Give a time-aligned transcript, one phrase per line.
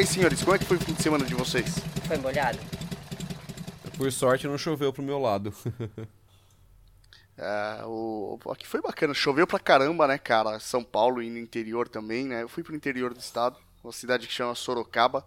[0.00, 1.78] aí, senhores, como é que foi o fim de semana de vocês?
[2.06, 2.58] Foi molhado?
[3.98, 5.52] Por sorte não choveu pro meu lado.
[7.36, 10.58] É, o, aqui foi bacana, choveu pra caramba, né, cara?
[10.58, 12.42] São Paulo e no interior também, né?
[12.42, 15.26] Eu fui pro interior do estado, uma cidade que chama Sorocaba.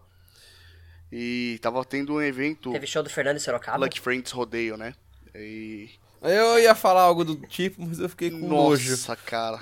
[1.11, 2.71] E tava tendo um evento.
[2.71, 3.77] Teve show do Fernando em Sorocaba?
[3.77, 4.95] Lucky Friends Rodeio, né?
[5.35, 5.91] E.
[6.23, 8.91] Eu ia falar algo do tipo, mas eu fiquei com nojo.
[8.91, 9.59] Nossa, cara.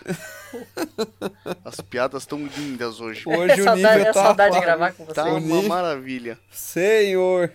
[1.66, 3.24] As piadas estão lindas hoje.
[3.28, 4.24] Hoje é o saudade, nível é tá...
[4.24, 5.14] saudade de gravar com você.
[5.14, 6.38] Tá uma maravilha.
[6.52, 7.52] Senhor.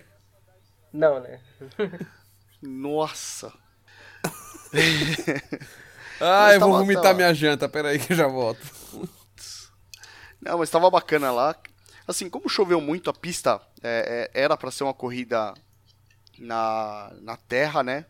[0.91, 1.39] Não, né?
[2.61, 3.53] Nossa.
[6.19, 8.59] Ah, eu vou tava- vomitar tava- minha janta, peraí que eu já volto.
[10.41, 11.55] Não, mas tava bacana lá.
[12.07, 15.53] Assim, como choveu muito, a pista é, é, era pra ser uma corrida
[16.39, 18.05] na, na terra, né?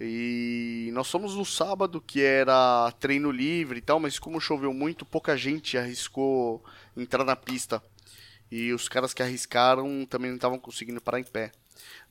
[0.00, 5.04] E nós fomos no sábado, que era treino livre e tal, mas como choveu muito,
[5.04, 6.64] pouca gente arriscou
[6.96, 7.82] entrar na pista.
[8.50, 11.52] E os caras que arriscaram também não estavam conseguindo parar em pé.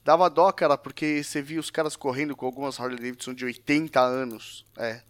[0.03, 3.99] Dava dó, cara, porque você via os caras correndo com algumas Harley Davidson de 80
[4.01, 4.65] anos.
[4.77, 5.01] É,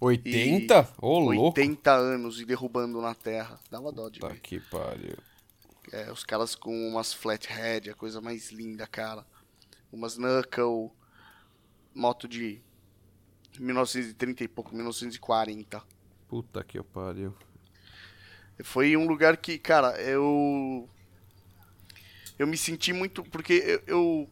[0.00, 0.88] 80?
[1.00, 1.60] Ô, louco.
[1.60, 3.60] 80 anos e derrubando na terra.
[3.70, 4.40] Dava dó de Tá ver.
[4.40, 5.16] que pariu.
[5.92, 9.24] É, os caras com umas flathead, a coisa mais linda, cara.
[9.92, 10.90] Umas knuckle,
[11.94, 12.60] moto de
[13.58, 15.82] 1930 e pouco, 1940.
[16.28, 17.34] Puta que pariu.
[18.62, 20.88] Foi um lugar que, cara, eu.
[22.38, 23.22] Eu me senti muito.
[23.24, 23.82] Porque eu.
[23.86, 24.30] Eu,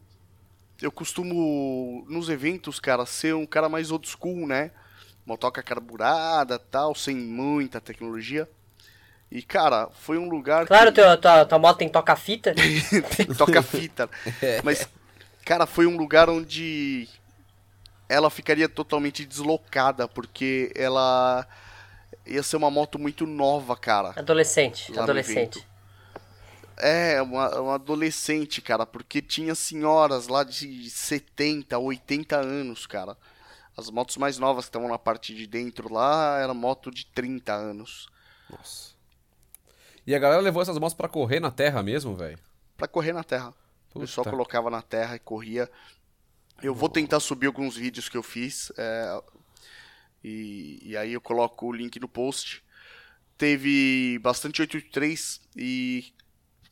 [0.80, 4.70] eu costumo, nos eventos, cara, ser um cara mais old school, né?
[5.26, 8.48] Motoca carburada tal, sem muita tecnologia.
[9.30, 11.02] E, cara, foi um lugar Claro, que.
[11.02, 12.54] tua, tua, tua moto tem toca-fita.
[13.36, 14.08] toca fita.
[14.64, 14.88] Mas,
[15.44, 17.08] cara, foi um lugar onde
[18.08, 21.46] ela ficaria totalmente deslocada, porque ela
[22.26, 24.14] ia ser uma moto muito nova, cara.
[24.16, 25.66] Adolescente, adolescente.
[26.76, 33.16] É, uma, uma adolescente, cara, porque tinha senhoras lá de 70, 80 anos, cara.
[33.76, 37.52] As motos mais novas que estavam na parte de dentro lá era moto de 30
[37.52, 38.08] anos.
[38.50, 38.92] Nossa.
[40.06, 42.38] E a galera levou essas motos pra correr na terra mesmo, velho?
[42.76, 43.52] Pra correr na terra.
[43.94, 44.30] O pessoal Puta.
[44.30, 45.70] colocava na terra e corria.
[46.62, 48.72] Eu vou tentar subir alguns vídeos que eu fiz.
[48.76, 49.20] é,
[50.22, 52.62] e, e aí eu coloco o link no post.
[53.36, 56.12] Teve bastante 883 e.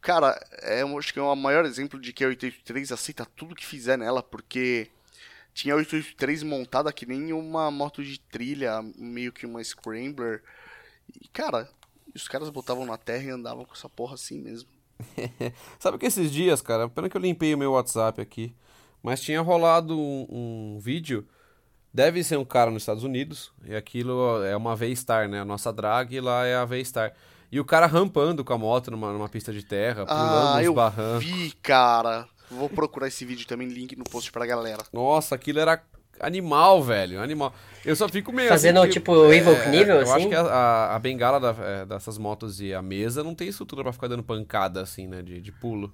[0.00, 3.66] Cara, é, acho que é o maior exemplo de que a 883 aceita tudo que
[3.66, 4.88] fizer nela, porque
[5.52, 10.42] tinha a 883 montada que nem uma moto de trilha, meio que uma Scrambler.
[11.20, 11.69] E, cara,
[12.14, 14.69] os caras botavam na terra e andavam com essa porra assim mesmo.
[15.78, 18.54] Sabe que esses dias, cara, pena que eu limpei o meu WhatsApp aqui,
[19.02, 21.26] mas tinha rolado um, um vídeo,
[21.92, 25.40] deve ser um cara nos Estados Unidos, e aquilo é uma V-Star, né?
[25.40, 27.12] A nossa drag lá é a V-Star.
[27.50, 30.64] E o cara rampando com a moto numa, numa pista de terra, pulando Ah, uns
[30.64, 31.24] eu barrancos.
[31.24, 32.26] vi, cara.
[32.50, 34.82] Vou procurar esse vídeo também, link no post pra galera.
[34.92, 35.80] Nossa, aquilo era
[36.18, 37.54] animal, velho, animal.
[37.84, 40.12] Eu só fico meio Fazendo, assim, que- tipo, Evil Knievel, Eu assim?
[40.12, 43.48] acho que a, a- a bengala da- é, dessas motos e a mesa não tem
[43.48, 45.92] estrutura pra ficar dando pancada, assim, né, de, de pulo.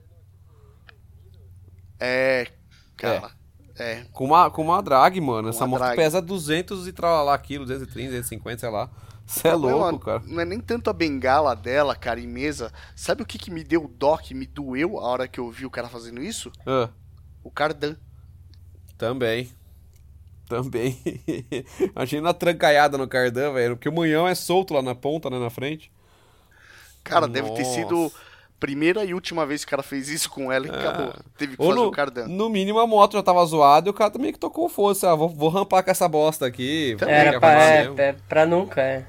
[2.01, 2.49] É,
[2.97, 3.31] cara.
[3.79, 4.05] É.
[4.13, 5.49] Com uma, com uma drag, mano.
[5.49, 5.97] Essa uma moto drag.
[5.97, 8.91] pesa 200 e tralalá quilos, 230, 250, sei lá.
[9.25, 10.23] Você é Não é louco, cara.
[10.27, 12.73] Não é nem tanto a bengala dela, cara, em mesa.
[12.95, 15.65] Sabe o que, que me deu dó, que me doeu a hora que eu vi
[15.65, 16.53] o cara fazendo isso?
[16.67, 16.91] Ah,
[17.43, 17.97] O cardan.
[18.99, 19.51] também.
[20.49, 21.01] Também.
[21.97, 23.77] Imagina a trancaiada no cardan, velho.
[23.77, 25.91] Porque o munhão é solto lá na ponta, né, na frente.
[27.03, 27.75] Cara, deve ter Nossa.
[27.75, 28.13] sido
[28.63, 31.13] primeira e última vez que o cara fez isso com ela e acabou.
[31.37, 32.29] Teve que Ou fazer no, o cardan.
[32.29, 35.05] no mínimo a moto já tava zoada e o cara também que tocou fosse.
[35.05, 36.97] Ah, vou, vou rampar com essa bosta aqui.
[37.01, 39.05] o Era pra, é, é, pra nunca, é.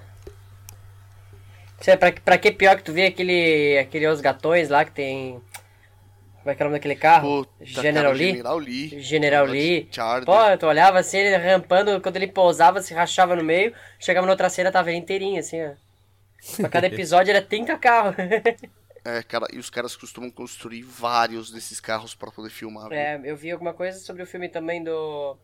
[1.79, 5.39] Sei, pra, pra que pior que tu vê aquele, aquele Os Gatões lá que tem.
[6.41, 7.45] Como é que é o nome daquele carro?
[7.45, 8.31] Puta, General cara, Lee?
[8.31, 8.99] General Lee.
[8.99, 9.87] General Lee.
[9.91, 10.25] Charger.
[10.25, 14.33] Pô, tu olhava assim, ele rampando, quando ele pousava, se rachava no meio, chegava na
[14.33, 15.71] outra cena, tava ele inteirinho, assim, ó.
[16.57, 18.15] Pra cada episódio era 30 carros.
[19.05, 22.87] É, cara, e os caras costumam construir vários desses carros pra poder filmar.
[22.87, 22.97] viu?
[22.97, 25.37] é, eu vi alguma coisa sobre o filme também do.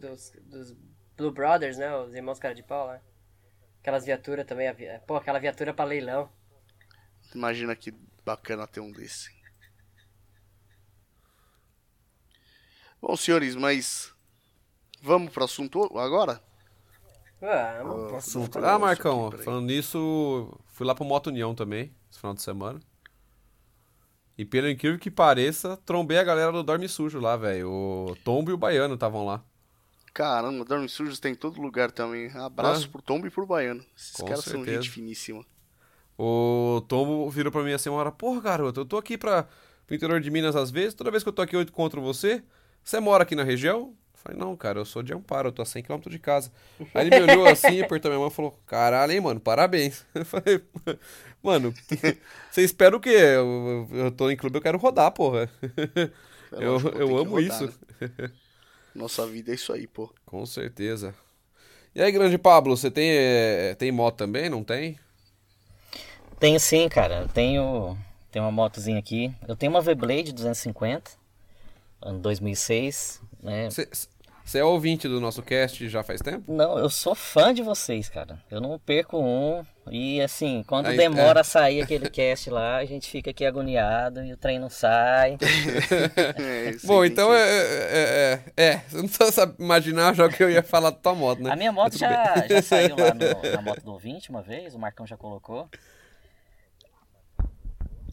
[0.00, 0.72] Dos, dos
[1.16, 1.94] Blue Brothers, né?
[1.96, 3.00] Os irmãos cara de pau lá.
[3.80, 4.66] Aquelas viaturas também.
[4.66, 6.28] a vi- Pô, aquela viatura pra leilão.
[7.34, 7.92] Imagina que
[8.24, 9.32] bacana ter um desse.
[13.00, 14.12] Bom, senhores, mas
[15.02, 16.42] vamos pro assunto agora?
[17.40, 18.32] Vamos.
[18.32, 22.42] Vou falar Ah, Marcão, falando nisso, fui lá pro Moto União também, esse final de
[22.42, 22.80] semana.
[24.36, 27.70] E pelo incrível que pareça, trombei a galera do Dorme Sujo lá, velho.
[27.70, 29.42] O Tombo e o Baiano estavam lá.
[30.12, 32.28] Caramba, Dorme Sujos tem em todo lugar também.
[32.36, 32.88] Abraço Ah.
[32.92, 33.84] pro Tombo e pro Baiano.
[33.96, 34.82] Esses Com caras são certeza.
[34.82, 35.44] gente finíssima.
[36.18, 39.48] O Tombo virou pra mim assim uma hora, porra, garoto, eu tô aqui pra,
[39.86, 42.42] pro interior de Minas às vezes, toda vez que eu tô aqui eu encontro você,
[42.84, 43.94] você mora aqui na região?
[44.24, 46.50] Eu falei, não, cara, eu sou de Amparo, eu tô a 100km de casa.
[46.94, 50.04] Aí ele me olhou assim, apertou minha mão e falou, caralho, hein, mano, parabéns.
[50.14, 50.62] Eu falei,
[51.42, 51.74] mano,
[52.50, 53.10] você espera o quê?
[53.10, 55.50] Eu, eu tô em clube, eu quero rodar, porra.
[56.52, 57.66] É Eu, lógico, eu amo rodar, isso.
[58.00, 58.30] né?
[58.94, 60.10] Nossa vida é isso aí, pô.
[60.24, 61.14] Com certeza.
[61.94, 64.98] E aí, grande Pablo, você tem, eh, tem moto também, não tem?
[66.38, 67.28] Tenho sim, cara.
[67.32, 67.96] Tenho,
[68.30, 69.32] tenho uma motozinha aqui.
[69.46, 71.12] Eu tenho uma V-Blade 250,
[72.02, 73.68] ano 2006, né?
[74.44, 76.52] Você é ouvinte do nosso cast já faz tempo?
[76.52, 78.38] Não, eu sou fã de vocês, cara.
[78.50, 79.64] Eu não perco um.
[79.90, 81.42] E assim, quando Aí, demora é.
[81.42, 85.38] a sair aquele cast lá, a gente fica aqui agoniado e o trem não sai.
[86.36, 90.50] É, Bom, então é, é, é, é, Você não precisa imaginar já o que eu
[90.50, 91.50] ia falar da tua moto, né?
[91.50, 94.78] A minha moto já, já saiu lá no- na moto do ouvinte uma vez, o
[94.78, 95.68] Marcão já colocou.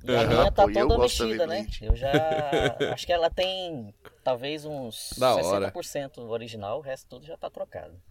[0.03, 1.68] E a minha tá Pô, toda mexida, né?
[1.81, 2.12] Eu já.
[2.94, 3.94] Acho que ela tem
[4.24, 5.71] talvez uns Da hora.
[5.71, 8.01] 60% original, o resto tudo já tá trocado.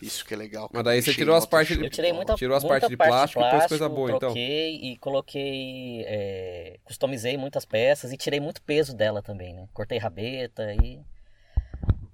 [0.00, 0.70] Isso que é legal.
[0.72, 2.88] Mas daí você tirou de as partes de- Eu tirei muita, Tirou as muita partes
[2.88, 4.18] de parte plástico e pôs coisa boa, então.
[4.30, 9.68] troquei e coloquei, é, customizei muitas peças e tirei muito peso dela também, né?
[9.74, 11.02] Cortei rabeta e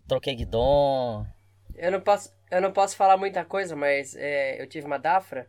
[0.09, 1.25] troquei guidon.
[1.77, 5.49] Eu não posso, eu não posso falar muita coisa, mas é, eu tive uma Dafra.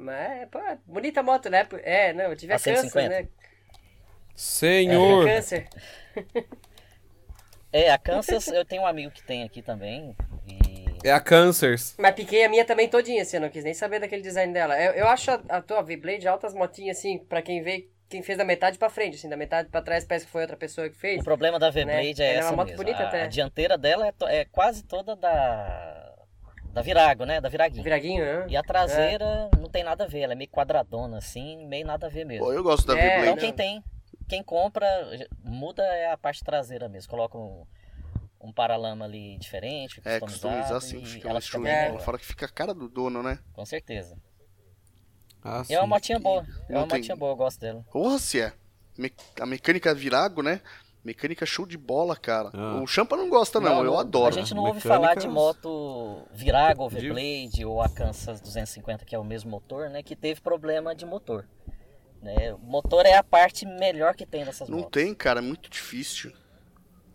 [0.00, 1.66] Mas, pô, bonita moto, né?
[1.82, 3.08] É, não, eu tive a, A câncer, 150.
[3.22, 3.28] né?
[4.34, 5.28] Senhor!
[5.28, 5.68] É, câncer.
[7.72, 10.16] É, a Kansas eu tenho um amigo que tem aqui também.
[10.44, 11.94] E É a Cancers.
[11.98, 14.76] Mas piquei a minha também todinha, assim, eu não quis nem saber daquele design dela.
[14.76, 18.36] Eu, eu acho a, a tua V-Blade altas motinhas, assim, pra quem vê, quem fez
[18.36, 20.96] da metade pra frente, assim, da metade pra trás parece que foi outra pessoa que
[20.96, 21.20] fez.
[21.20, 22.26] o problema da V-Blade Né?
[22.26, 22.82] é Ela é uma essa moto mesmo.
[22.82, 23.22] bonita a, até.
[23.22, 26.09] a dianteira dela é, to- é quase toda da
[26.72, 27.40] da Virago, né?
[27.40, 27.82] Da Viraguinho.
[27.82, 28.46] Viraguinho, né?
[28.48, 32.06] E a traseira não tem nada a ver, ela é meio quadradona assim, meio nada
[32.06, 32.44] a ver mesmo.
[32.46, 33.40] Pô, eu gosto da É, Então V-Blade.
[33.40, 33.84] quem tem,
[34.28, 34.86] quem compra,
[35.42, 37.10] muda é a parte traseira mesmo.
[37.10, 37.64] Coloca um,
[38.40, 41.96] um paralama ali diferente, É, customizado, customizar assim, e fica ela mais fica bem de
[41.96, 41.98] É.
[42.00, 43.38] Fora que fica a cara do dono, né?
[43.52, 44.16] com certeza.
[45.42, 45.90] Ah, E é uma sim.
[45.90, 47.84] motinha boa, é uma tem- motinha boa, eu gosto dela.
[47.90, 48.52] Porra, se é.
[48.98, 50.60] Me- A mecânica Virago, né?
[51.02, 52.50] Mecânica show de bola, cara.
[52.52, 52.80] Ah.
[52.82, 53.82] O Champa não gosta, não.
[53.84, 54.34] eu A adoro.
[54.34, 59.14] gente não ouve Mecânicas- falar de moto Virago, De- V-Blade ou a Kansas 250, que
[59.14, 60.02] é o mesmo motor, né?
[60.02, 61.48] Que teve problema de motor.
[62.22, 62.52] Né?
[62.52, 64.92] O motor é a parte melhor que tem dessas Não motos.
[64.92, 65.38] tem, cara.
[65.40, 66.32] É muito difícil.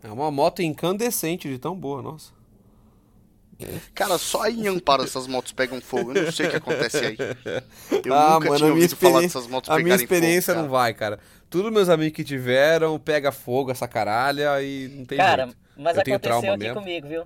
[0.02, 2.32] É uma moto incandescente de tão boa, nossa.
[3.94, 6.12] Cara, só em Amparo essas motos pegam fogo.
[6.12, 7.16] Eu não sei o que acontece aí.
[8.04, 10.54] Eu ah, nunca mano, tinha a minha ouvido falar experiência, dessas motos a minha experiência
[10.54, 11.18] fogo, não vai, cara.
[11.48, 15.58] Todos meus amigos que tiveram, pega fogo essa caralha e não tem Cara, jeito.
[15.76, 16.74] mas Eu aconteceu aqui mesmo.
[16.74, 17.24] comigo, viu?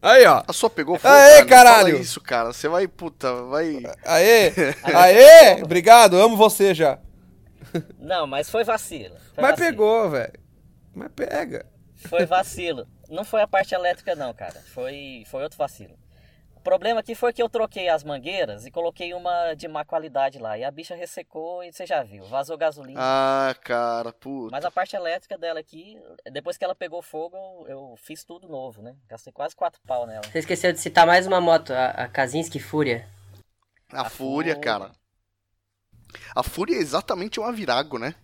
[0.00, 0.42] Aí, ó.
[0.46, 1.46] A sua pegou fogo, Aê, cara?
[1.46, 1.92] Caralho!
[1.92, 2.52] Fala isso, cara.
[2.52, 3.82] Você vai, puta, vai...
[4.04, 4.52] Aê!
[4.82, 5.62] Aê!
[5.62, 6.98] Obrigado, amo você já.
[7.98, 9.14] Não, mas foi vacilo.
[9.34, 9.70] Foi Mas vacilo.
[9.70, 10.32] pegou, velho.
[10.94, 11.66] Mas pega.
[12.08, 12.86] Foi vacilo.
[13.12, 14.58] Não foi a parte elétrica não, cara.
[14.72, 15.98] Foi, foi outro vacilo.
[16.56, 20.38] O problema aqui foi que eu troquei as mangueiras e coloquei uma de má qualidade
[20.38, 20.56] lá.
[20.56, 22.98] E a bicha ressecou e você já viu, vazou gasolina.
[23.02, 24.52] Ah, cara, puta.
[24.52, 26.00] Mas a parte elétrica dela aqui,
[26.32, 28.96] depois que ela pegou fogo, eu, eu fiz tudo novo, né?
[29.06, 30.22] Gastei quase quatro pau nela.
[30.24, 33.06] Você esqueceu de citar mais uma moto, a, a Kazinski Fúria.
[33.92, 34.56] A, a Fúria, Fúria.
[34.56, 34.92] cara.
[36.34, 38.14] A Fúria é exatamente uma Virago, né?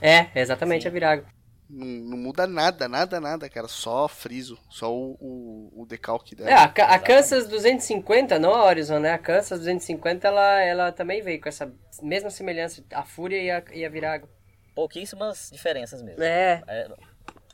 [0.00, 0.88] É, exatamente Sim.
[0.88, 1.34] a Virago.
[1.68, 3.66] Não, não muda nada, nada, nada, cara.
[3.68, 4.58] Só friso.
[4.68, 6.50] Só o, o, o decalque dela.
[6.50, 9.12] É, a, a Kansas 250, não a Horizon, né?
[9.12, 13.64] A Kansas 250, ela, ela também veio com essa mesma semelhança, a Fúria e a,
[13.72, 14.28] e a Virago.
[14.74, 16.22] Pouquíssimas diferenças mesmo.
[16.22, 16.88] É, É,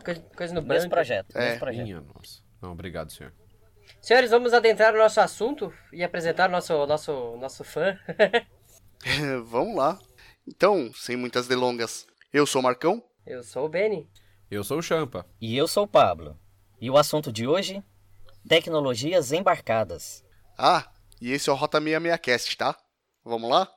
[0.05, 0.90] coisa, coisa no mesmo branco.
[0.90, 1.45] projeto, É.
[1.47, 1.83] mesmo projeto.
[1.85, 2.40] Minha nossa.
[2.61, 3.33] Não, obrigado, senhor.
[4.00, 7.99] Senhores, vamos adentrar o nosso assunto e apresentar o nosso, nosso, nosso fã.
[9.47, 9.99] Vamos lá.
[10.47, 13.02] Então, sem muitas delongas, eu sou o Marcão.
[13.31, 14.11] Eu sou o Benny.
[14.51, 15.25] Eu sou o Champa.
[15.41, 16.37] E eu sou o Pablo.
[16.81, 17.81] E o assunto de hoje?
[18.49, 20.25] Tecnologias embarcadas.
[20.59, 22.77] Ah, e esse é o Rota 66 Cast, tá?
[23.25, 23.73] Vamos lá?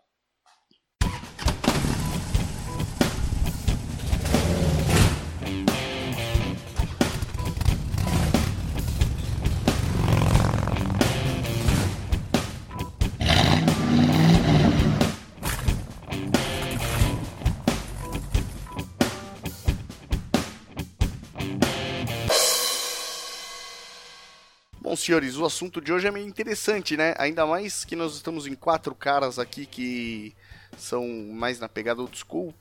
[25.04, 27.14] Senhores, o assunto de hoje é meio interessante, né?
[27.18, 30.36] Ainda mais que nós estamos em quatro caras aqui que
[30.78, 32.54] são mais na pegada old school,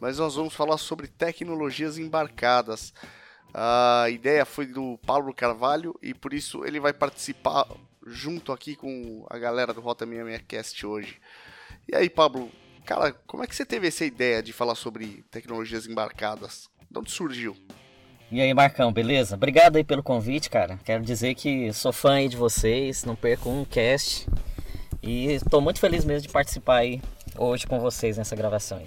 [0.00, 2.94] mas nós vamos falar sobre tecnologias embarcadas.
[3.52, 7.66] A ideia foi do Paulo Carvalho e por isso ele vai participar
[8.06, 11.20] junto aqui com a galera do Rota 66 Cast hoje.
[11.86, 12.50] E aí, Pablo,
[12.86, 16.70] cara, como é que você teve essa ideia de falar sobre tecnologias embarcadas?
[16.90, 17.56] De onde surgiu?
[18.32, 19.34] E aí, Marcão, beleza?
[19.34, 20.78] Obrigado aí pelo convite, cara.
[20.84, 24.28] Quero dizer que sou fã aí de vocês, não perco um cast.
[25.02, 27.02] E estou muito feliz mesmo de participar aí
[27.36, 28.86] hoje com vocês nessa gravação aí.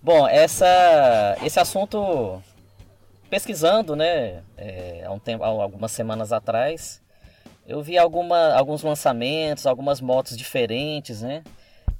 [0.00, 2.40] Bom, essa, esse assunto,
[3.28, 7.02] pesquisando, né, é, há, um tempo, há algumas semanas atrás,
[7.66, 11.42] eu vi alguma, alguns lançamentos, algumas motos diferentes, né,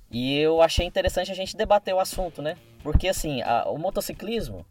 [0.09, 4.65] e eu achei interessante a gente debater o assunto, né, porque assim, a, o motociclismo,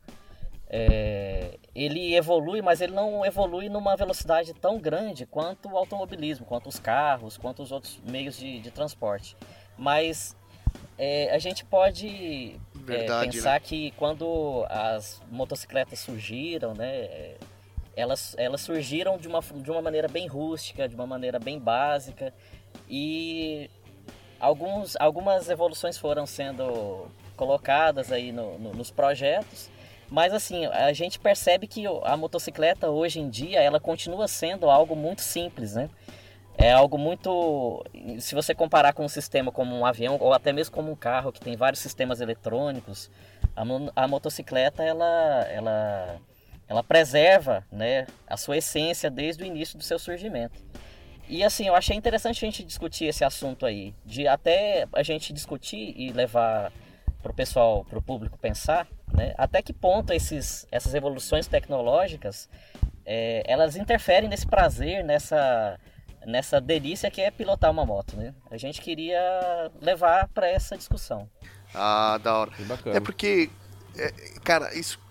[0.78, 6.68] é, ele evolui, mas ele não evolui numa velocidade tão grande quanto o automobilismo, quanto
[6.68, 9.38] os carros, quanto os outros meios de, de transporte.
[9.78, 10.36] Mas
[10.98, 13.60] é, a gente pode Verdade, é, pensar né?
[13.62, 17.36] que quando as motocicletas surgiram, né,
[17.96, 22.34] elas, elas surgiram de uma, de uma maneira bem rústica, de uma maneira bem básica
[22.90, 23.70] e
[24.42, 29.74] alguns, algumas evoluções foram sendo colocadas aí no, no, nos projetos
[30.10, 34.96] mas assim, a gente percebe que a motocicleta hoje em dia ela continua sendo algo
[34.96, 35.90] muito simples, né?
[36.58, 37.84] É algo muito.
[38.20, 41.32] Se você comparar com um sistema como um avião ou até mesmo como um carro
[41.32, 43.10] que tem vários sistemas eletrônicos,
[43.56, 43.64] a,
[43.96, 46.16] a motocicleta ela, ela,
[46.68, 50.64] ela preserva né, a sua essência desde o início do seu surgimento.
[51.28, 55.34] E assim, eu achei interessante a gente discutir esse assunto aí, de até a gente
[55.34, 56.72] discutir e levar
[57.22, 59.34] para o pessoal, para o público pensar, né?
[59.38, 62.50] até que ponto esses, essas evoluções tecnológicas
[63.06, 65.80] é, elas interferem nesse prazer, nessa,
[66.26, 68.16] nessa delícia que é pilotar uma moto.
[68.18, 68.34] Né?
[68.50, 71.30] A gente queria levar para essa discussão.
[71.74, 72.52] Ah, da hora.
[72.94, 73.50] É porque,
[73.98, 74.12] é,
[74.44, 75.04] cara, isso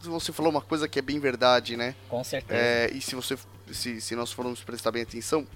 [0.00, 1.94] você falou uma coisa que é bem verdade, né?
[2.08, 2.58] Com certeza.
[2.58, 3.36] É, e se você
[3.72, 5.46] se, se nós formos prestar bem atenção,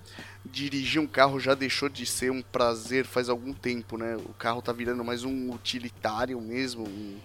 [0.45, 4.17] dirigir um carro já deixou de ser um prazer faz algum tempo, né?
[4.17, 6.87] O carro tá virando mais um utilitário mesmo.
[6.87, 7.19] Um...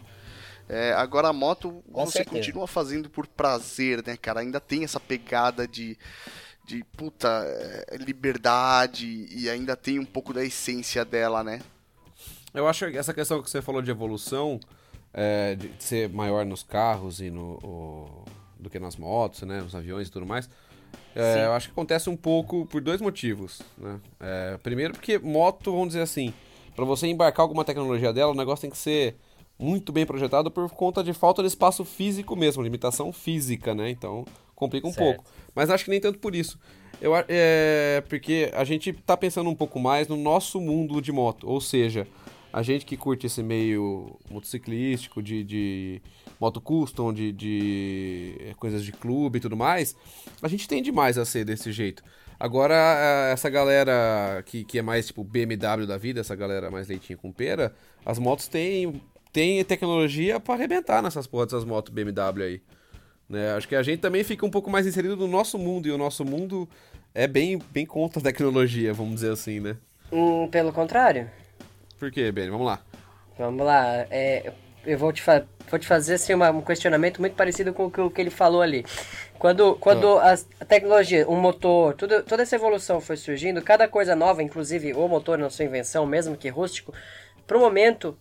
[0.69, 2.35] É, agora a moto Com você certeza.
[2.35, 4.41] continua fazendo por prazer, né, cara?
[4.41, 5.97] Ainda tem essa pegada de,
[6.65, 11.61] de puta é, liberdade e ainda tem um pouco da essência dela, né?
[12.53, 14.59] Eu acho que essa questão que você falou de evolução,
[15.13, 18.25] é, de ser maior nos carros e no, o,
[18.59, 20.49] do que nas motos, né, nos aviões e tudo mais,
[21.15, 23.61] é, eu acho que acontece um pouco por dois motivos.
[23.77, 23.99] Né?
[24.19, 26.33] É, primeiro, porque moto, vamos dizer assim,
[26.75, 29.15] para você embarcar alguma tecnologia dela, o negócio tem que ser
[29.59, 33.89] muito bem projetado por conta de falta de espaço físico mesmo, limitação física, né?
[33.89, 35.17] Então complica um certo.
[35.17, 35.31] pouco.
[35.55, 36.59] Mas acho que nem tanto por isso.
[37.01, 41.47] Eu, é, porque a gente tá pensando um pouco mais no nosso mundo de moto,
[41.47, 42.07] ou seja,
[42.51, 46.01] a gente que curte esse meio motociclístico, de, de
[46.39, 49.95] moto custom, de, de eh, coisas de clube e tudo mais,
[50.41, 52.01] a gente tende mais a ser desse jeito.
[52.39, 52.75] Agora,
[53.31, 57.31] essa galera que, que é mais tipo BMW da vida, essa galera mais leitinha com
[57.31, 59.01] pera, as motos têm,
[59.37, 62.61] têm tecnologia para arrebentar nessas porras dessas motos BMW aí.
[63.29, 63.53] Né?
[63.53, 65.97] Acho que a gente também fica um pouco mais inserido no nosso mundo, e o
[65.97, 66.67] nosso mundo
[67.13, 69.77] é bem, bem contra a tecnologia, vamos dizer assim, né?
[70.11, 71.29] Hum, pelo contrário.
[71.99, 72.49] Por quê, Ben?
[72.49, 72.81] Vamos lá.
[73.37, 74.07] Vamos lá.
[74.09, 74.51] É,
[74.83, 75.21] eu vou te,
[75.69, 78.31] vou te fazer assim, uma, um questionamento muito parecido com o que, o que ele
[78.31, 78.83] falou ali.
[79.37, 80.33] Quando, quando ah.
[80.33, 84.93] a, a, tecnologia, um motor, tudo, toda essa evolução foi surgindo, cada coisa nova, inclusive
[84.93, 86.91] o motor na sua invenção, mesmo que rústico,
[87.45, 88.17] pro momento,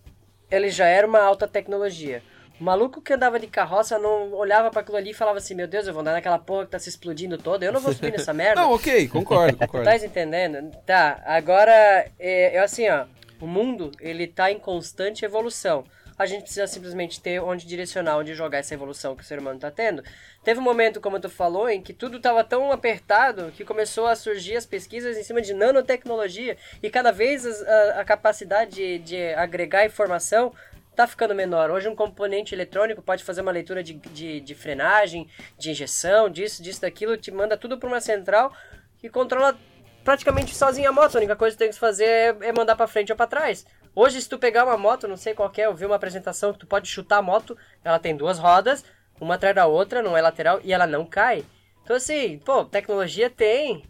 [0.51, 2.23] ele já era uma alta tecnologia.
[2.61, 5.69] O maluco que andava de carroça não olhava para aquilo ali e falava assim: Meu
[5.69, 8.13] Deus, eu vou andar naquela porra que tá se explodindo toda, eu não vou subir
[8.13, 8.63] nessa merda.
[8.63, 9.85] não, ok, concordo, concordo.
[9.85, 10.71] tá entendendo?
[10.87, 11.73] Tá, agora,
[12.19, 13.05] é, é assim, ó.
[13.39, 15.85] O mundo, ele tá em constante evolução
[16.19, 19.57] a gente precisa simplesmente ter onde direcionar, onde jogar essa evolução que o ser humano
[19.57, 20.03] está tendo.
[20.43, 24.17] Teve um momento, como tu falou, em que tudo estava tão apertado que começou a
[24.17, 29.35] surgir as pesquisas em cima de nanotecnologia e cada vez a, a capacidade de, de
[29.35, 30.53] agregar informação
[30.91, 31.71] está ficando menor.
[31.71, 36.63] Hoje um componente eletrônico pode fazer uma leitura de, de, de frenagem, de injeção, disso,
[36.63, 38.51] disso, daquilo, te manda tudo para uma central
[38.99, 39.55] que controla
[40.03, 41.17] praticamente sozinho a moto.
[41.17, 43.67] A única coisa que tem que fazer é, é mandar para frente ou para trás.
[43.99, 46.59] Hoje, se tu pegar uma moto, não sei qual é, eu vi uma apresentação que
[46.59, 48.85] tu pode chutar a moto, ela tem duas rodas,
[49.19, 51.47] uma atrás da outra, não é lateral, e ela não cai.
[51.83, 53.83] Então, assim, pô, tecnologia tem.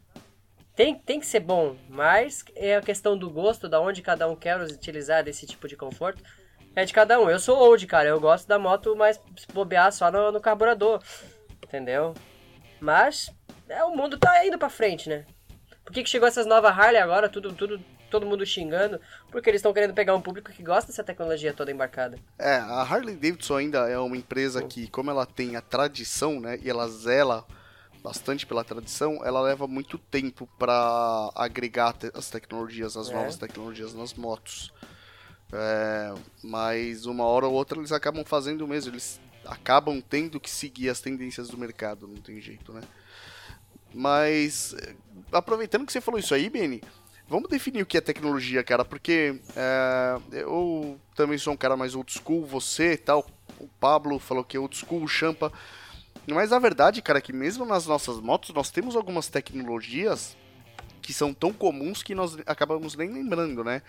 [0.76, 4.36] Tem, tem que ser bom, mas é a questão do gosto, da onde cada um
[4.36, 6.22] quer utilizar desse tipo de conforto,
[6.76, 7.28] é de cada um.
[7.28, 9.20] Eu sou old, cara, eu gosto da moto mais
[9.52, 11.02] bobear só no, no carburador,
[11.64, 12.14] entendeu?
[12.78, 13.34] Mas
[13.68, 15.26] é, o mundo tá indo pra frente, né?
[15.84, 19.58] Por que, que chegou essas novas Harley agora, tudo, tudo todo mundo xingando, porque eles
[19.60, 22.18] estão querendo pegar um público que gosta dessa tecnologia toda embarcada.
[22.38, 26.58] É, a Harley Davidson ainda é uma empresa que, como ela tem a tradição, né,
[26.62, 27.44] e ela zela
[28.02, 33.12] bastante pela tradição, ela leva muito tempo para agregar te as tecnologias, as É.
[33.12, 34.72] novas tecnologias nas motos.
[35.52, 40.88] É, mas uma hora ou outra eles acabam fazendo mesmo, eles acabam tendo que seguir
[40.88, 42.82] as tendências do mercado, não tem jeito, né?
[43.94, 44.94] Mas, eh,
[45.32, 46.82] aproveitando que você falou isso aí, Beni,
[47.28, 51.94] vamos definir o que é tecnologia, cara, porque é, eu também sou um cara mais
[51.94, 53.26] old school, você e tal,
[53.58, 55.52] o Pablo falou que é old school, o Champa.
[56.26, 60.36] Mas a verdade, cara, é que mesmo nas nossas motos nós temos algumas tecnologias
[61.00, 63.80] que são tão comuns que nós acabamos nem lembrando, né?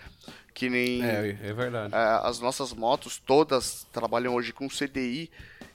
[0.54, 1.92] Que nem É, é verdade.
[1.92, 5.28] é, as nossas motos todas trabalham hoje com CDI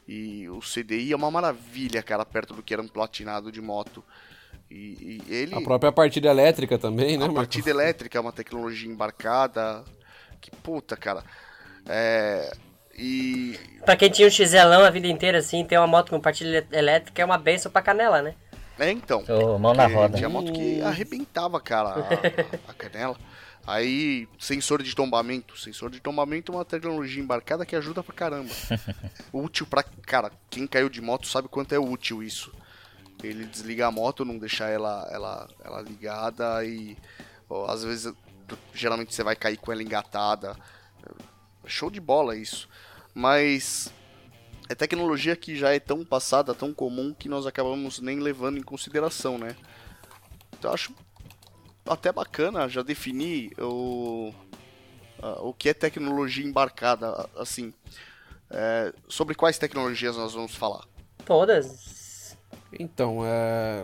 [0.08, 4.02] e o CDI é uma maravilha, cara, perto do que era um platinado de moto.
[4.74, 7.36] E, e ele A própria partida elétrica também, né, a Marco?
[7.36, 9.84] partida elétrica é uma tecnologia embarcada.
[10.42, 11.24] Que puta, cara.
[11.86, 12.52] É.
[12.98, 13.58] E.
[13.86, 17.22] Pra quem tinha um XLão a vida inteira, assim, ter uma moto com partilha elétrica
[17.22, 18.34] é uma benção pra canela, né?
[18.80, 19.24] É então.
[19.60, 20.18] Mão na roda.
[20.18, 23.16] Tinha moto que arrebentava, cara, a, a canela.
[23.66, 25.58] Aí, sensor de tombamento.
[25.58, 28.50] Sensor de tombamento é uma tecnologia embarcada que ajuda pra caramba.
[29.32, 29.84] útil pra.
[30.02, 32.52] Cara, quem caiu de moto sabe quanto é útil isso.
[33.24, 36.98] Ele desliga a moto, não deixar ela, ela, ela ligada e.
[37.50, 38.14] ó, às vezes,
[38.74, 40.56] geralmente você vai cair com ela engatada.
[41.66, 42.68] Show de bola isso.
[43.14, 43.92] Mas
[44.70, 48.64] é tecnologia que já é tão passada, tão comum, que nós acabamos nem levando em
[48.64, 49.56] consideração, né?
[50.58, 50.94] Então acho
[51.86, 54.34] até bacana já definir o,
[55.22, 57.74] a- o que é tecnologia embarcada, assim.
[58.50, 60.86] É, sobre quais tecnologias nós vamos falar?
[61.26, 62.03] Todas.
[62.80, 63.84] Então, é.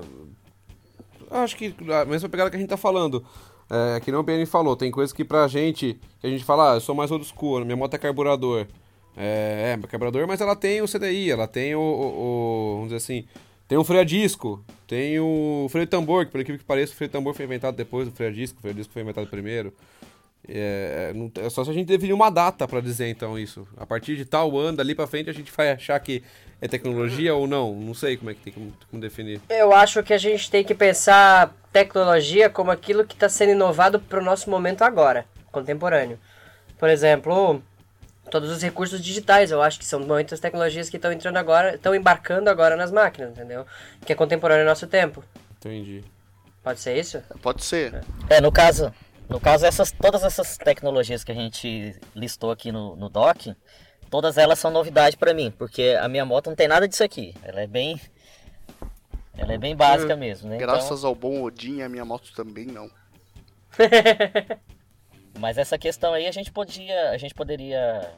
[1.31, 3.23] Acho que a mesma pegada que a gente tá falando.
[3.69, 6.71] É, que nem o BN falou, tem coisas que pra gente, que a gente fala,
[6.71, 8.65] ah, eu sou mais old school, minha moto é carburador.
[9.15, 12.97] É, é carburador, mas ela tem o CDI, ela tem o, o- o- Vamos dizer
[12.97, 13.25] assim.
[13.67, 16.95] Tem o freio a disco, tem o freio tambor, que por incrível que pareça, o
[16.95, 19.27] freio tambor foi inventado depois do freio a disco, o freio a disco foi inventado
[19.27, 19.71] primeiro.
[20.47, 23.67] É, não- é só se a gente definir uma data pra dizer então isso.
[23.77, 26.23] A partir de tal ano, dali pra frente, a gente vai achar que
[26.61, 27.75] é tecnologia ou não.
[27.75, 29.39] Não sei como é que tem como, como definir.
[29.49, 33.99] Eu acho que a gente tem que pensar tecnologia como aquilo que está sendo inovado
[33.99, 36.17] para o nosso momento agora, contemporâneo.
[36.79, 37.61] Por exemplo,
[38.31, 41.93] todos os recursos digitais, eu acho que são muitas tecnologias que estão entrando agora, estão
[41.93, 43.65] embarcando agora nas máquinas, entendeu?
[44.05, 45.23] Que é contemporâneo ao nosso tempo.
[45.59, 46.03] Entendi.
[46.63, 47.21] Pode ser isso?
[47.41, 48.03] Pode ser.
[48.29, 48.91] É, no caso,
[49.29, 53.47] no caso essas, todas essas tecnologias que a gente listou aqui no, no doc,
[54.09, 57.35] todas elas são novidade pra mim, porque a minha moto não tem nada disso aqui.
[57.43, 58.01] Ela é bem
[59.37, 60.57] ela é bem básica mesmo, né?
[60.57, 62.89] Então, Graças ao bom Odin, a minha moto também não.
[65.39, 68.13] mas essa questão aí a gente podia, a gente poderia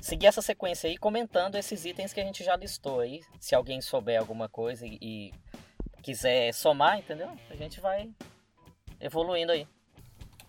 [0.00, 3.20] seguir essa sequência aí comentando esses itens que a gente já listou aí.
[3.38, 5.32] Se alguém souber alguma coisa e, e
[6.02, 7.30] quiser somar, entendeu?
[7.50, 8.10] A gente vai
[9.00, 9.66] evoluindo aí.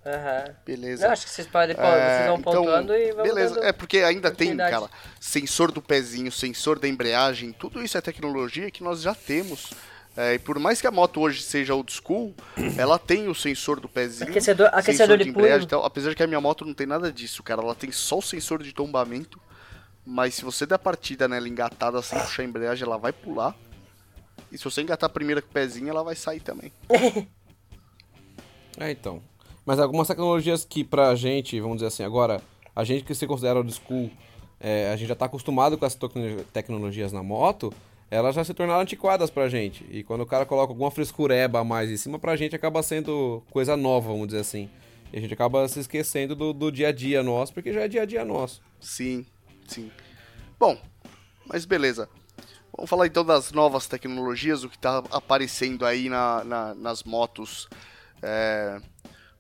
[0.06, 0.56] Aham.
[0.65, 1.08] Beleza.
[1.08, 3.72] Eu acho que vocês podem, pô, É, vocês vão então, pontuando e vamos Beleza, é
[3.72, 4.88] porque ainda tem, cara,
[5.20, 9.72] sensor do pezinho, sensor da embreagem, tudo isso é tecnologia que nós já temos.
[10.18, 12.34] É, e por mais que a moto hoje seja old school,
[12.78, 15.84] ela tem o sensor do pezinho, Aquecedor- sensor aquecedor de embreagem e tal.
[15.84, 17.62] Apesar de que a minha moto não tem nada disso, cara.
[17.62, 19.41] Ela tem só o sensor de tombamento.
[20.06, 23.56] Mas se você der partida nela engatada sem puxar a embreagem, ela vai pular.
[24.52, 26.72] E se você engatar a primeira com o pezinho, ela vai sair também.
[28.78, 29.24] É, então.
[29.65, 32.41] Mas algumas tecnologias que pra gente, vamos dizer assim, agora,
[32.75, 34.12] a gente que se considera old school,
[34.60, 37.73] é, a gente já tá acostumado com essas tecno- tecnologias na moto,
[38.12, 39.84] elas já se tornaram antiquadas pra gente.
[39.89, 43.41] E quando o cara coloca alguma frescureba a mais em cima, pra gente acaba sendo
[43.49, 44.69] coisa nova, vamos dizer assim.
[45.12, 47.88] E a gente acaba se esquecendo do, do dia a dia nosso, porque já é
[47.88, 48.62] dia a dia nosso.
[48.80, 49.25] Sim,
[49.67, 49.91] sim.
[50.60, 50.78] Bom,
[51.47, 52.08] mas beleza.
[52.75, 57.67] Vamos falar então das novas tecnologias, o que está aparecendo aí na, na- nas motos,
[58.21, 58.80] é,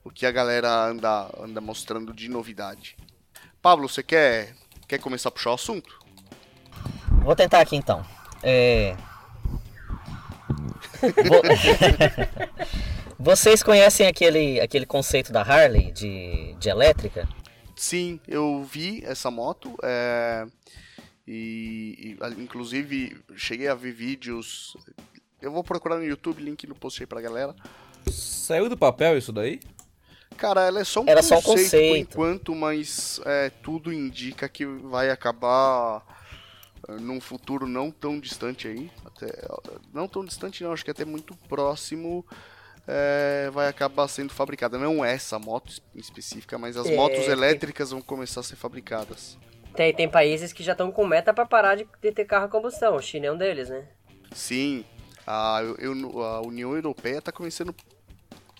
[0.05, 2.95] o que a galera anda, anda mostrando de novidade.
[3.61, 4.55] Pablo, você quer,
[4.87, 5.99] quer começar a puxar o assunto?
[7.23, 8.05] Vou tentar aqui então.
[8.41, 8.95] É...
[11.01, 11.41] Vo-
[13.17, 17.27] Vocês conhecem aquele, aquele conceito da Harley de, de elétrica?
[17.75, 20.45] Sim, eu vi essa moto, é,
[21.27, 24.77] e, e, inclusive cheguei a ver vídeos.
[25.41, 27.55] Eu vou procurar no YouTube, link no post aí pra galera.
[28.11, 29.59] Saiu do papel isso daí?
[30.37, 31.89] Cara, ela é só um Era só um conceito, conceito.
[31.89, 36.03] por enquanto, mas é, tudo indica que vai acabar
[36.87, 38.91] é, num futuro não tão distante aí.
[39.05, 39.27] Até,
[39.93, 42.25] não tão distante não, acho que até muito próximo
[42.87, 44.77] é, vai acabar sendo fabricada.
[44.77, 48.55] Não essa moto em específica, mas as É, motos tem- elétricas vão começar a ser
[48.57, 49.37] fabricadas.
[49.75, 52.49] Tem, tem países que já estão com meta para parar de, de ter carro a
[52.49, 52.95] combustão.
[52.95, 53.87] O China é um deles, né?
[54.33, 54.85] Sim.
[55.27, 57.73] A, eu, a União Europeia está começando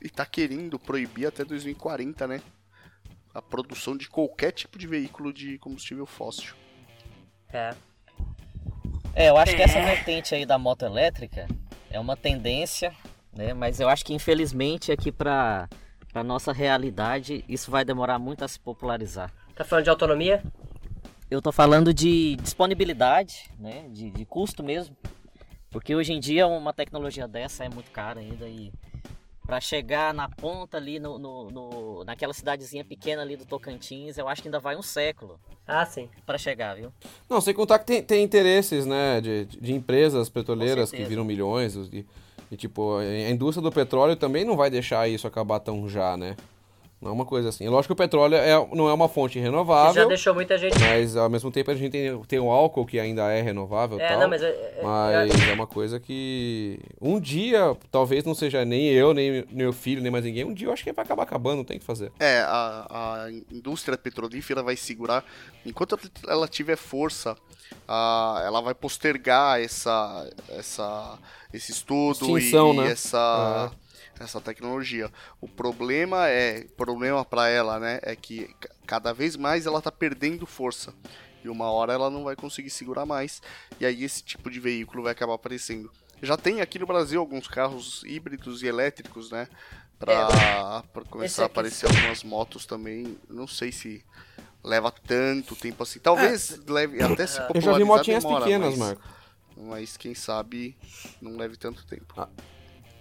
[0.05, 2.41] e está querendo proibir até 2040, né?
[3.33, 6.53] A produção de qualquer tipo de veículo de combustível fóssil.
[7.51, 7.73] É.
[9.15, 11.47] É, eu acho que essa vertente aí da moto elétrica
[11.89, 12.95] é uma tendência,
[13.33, 13.51] né?
[13.55, 15.67] Mas eu acho que infelizmente aqui para
[16.13, 19.33] para nossa realidade isso vai demorar muito a se popularizar.
[19.55, 20.43] Tá falando de autonomia?
[21.31, 23.89] Eu tô falando de disponibilidade, né?
[23.89, 24.95] De, de custo mesmo.
[25.71, 28.71] Porque hoje em dia uma tecnologia dessa é muito cara ainda e
[29.45, 34.27] para chegar na ponta ali no, no, no, naquela cidadezinha pequena ali do Tocantins, eu
[34.27, 35.39] acho que ainda vai um século.
[35.67, 36.09] Ah, sim.
[36.25, 36.91] Para chegar, viu?
[37.29, 41.75] Não, sem contar que tem, tem interesses, né, de, de empresas petroleiras que viram milhões
[41.75, 42.05] e,
[42.51, 46.35] e, tipo, a indústria do petróleo também não vai deixar isso acabar tão já, né?
[47.05, 47.69] Não é uma coisa assim.
[47.69, 49.93] Lógico que o petróleo é, não é uma fonte renovável.
[49.93, 50.75] já deixou muita gente.
[50.79, 53.99] Mas ao mesmo tempo a gente tem, tem o álcool que ainda é renovável.
[53.99, 54.41] É, tal, não, mas.
[54.41, 56.79] É, é, mas é, é uma coisa que.
[56.99, 60.45] Um dia, talvez não seja nem eu, nem meu filho, nem mais ninguém.
[60.45, 62.11] Um dia eu acho que vai acabar acabando, não tem que fazer.
[62.19, 62.87] É, a,
[63.27, 65.23] a indústria petrolífera vai segurar.
[65.63, 67.37] Enquanto ela tiver força,
[67.87, 71.19] a, ela vai postergar essa, essa,
[71.53, 72.91] esse estudo Extinção, e né?
[72.91, 73.69] essa.
[73.71, 73.84] Uhum
[74.19, 75.11] essa tecnologia.
[75.41, 78.53] O problema é, problema para ela, né, é que
[78.85, 80.93] cada vez mais ela tá perdendo força.
[81.43, 83.41] E uma hora ela não vai conseguir segurar mais.
[83.79, 85.91] E aí esse tipo de veículo vai acabar aparecendo.
[86.21, 89.47] Já tem aqui no Brasil alguns carros híbridos e elétricos, né?
[89.99, 93.17] Pra, é, pra começar a aparecer algumas motos também.
[93.29, 94.03] Não sei se
[94.63, 95.99] leva tanto tempo assim.
[95.99, 99.03] Talvez é, leve até se popularizar Eu já vi motinhas demora, pequenas, mas, Marco.
[99.55, 100.75] Mas quem sabe
[101.21, 102.13] não leve tanto tempo.
[102.17, 102.27] Ah,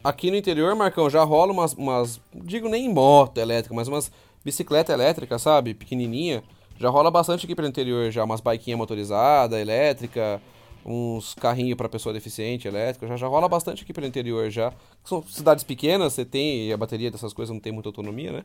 [0.05, 4.13] Aqui no interior, Marcão, já rola umas, umas digo nem moto elétrica, mas umas
[4.45, 5.73] bicicleta elétrica, sabe?
[5.73, 6.45] Pequenininha.
[6.79, 10.43] Já rola bastante aqui pelo interior já, umas baiquinha motorizada, elétrica,
[10.85, 14.75] uns carrinhos para pessoa deficiente, elétrica, já, já rola bastante aqui pelo interior já.
[15.03, 18.45] São cidades pequenas, você tem, a bateria dessas coisas não tem muita autonomia, né?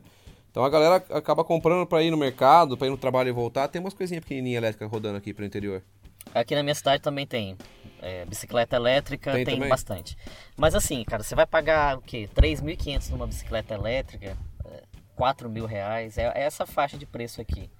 [0.50, 3.68] Então a galera acaba comprando para ir no mercado, para ir no trabalho e voltar.
[3.68, 5.82] Tem umas coisinhas pequenininhas elétricas rodando aqui pelo interior.
[6.34, 7.56] Aqui na minha cidade também tem.
[8.02, 10.16] É, bicicleta elétrica tem, tem bastante.
[10.56, 12.28] Mas assim, cara, você vai pagar o quê?
[12.34, 14.36] 3.500 numa bicicleta elétrica?
[14.64, 14.82] É,
[15.14, 16.16] 4 mil reais?
[16.16, 17.70] É, é, essa faixa de preço aqui.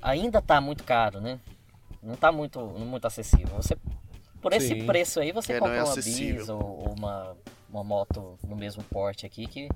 [0.00, 1.38] Ainda tá muito caro, né?
[2.02, 3.56] Não tá muito, muito acessível.
[3.56, 3.76] Você,
[4.40, 4.86] por esse Sim.
[4.86, 7.36] preço aí, você é, compra é uma bis ou, ou, uma,
[7.68, 9.68] uma moto no mesmo porte aqui que,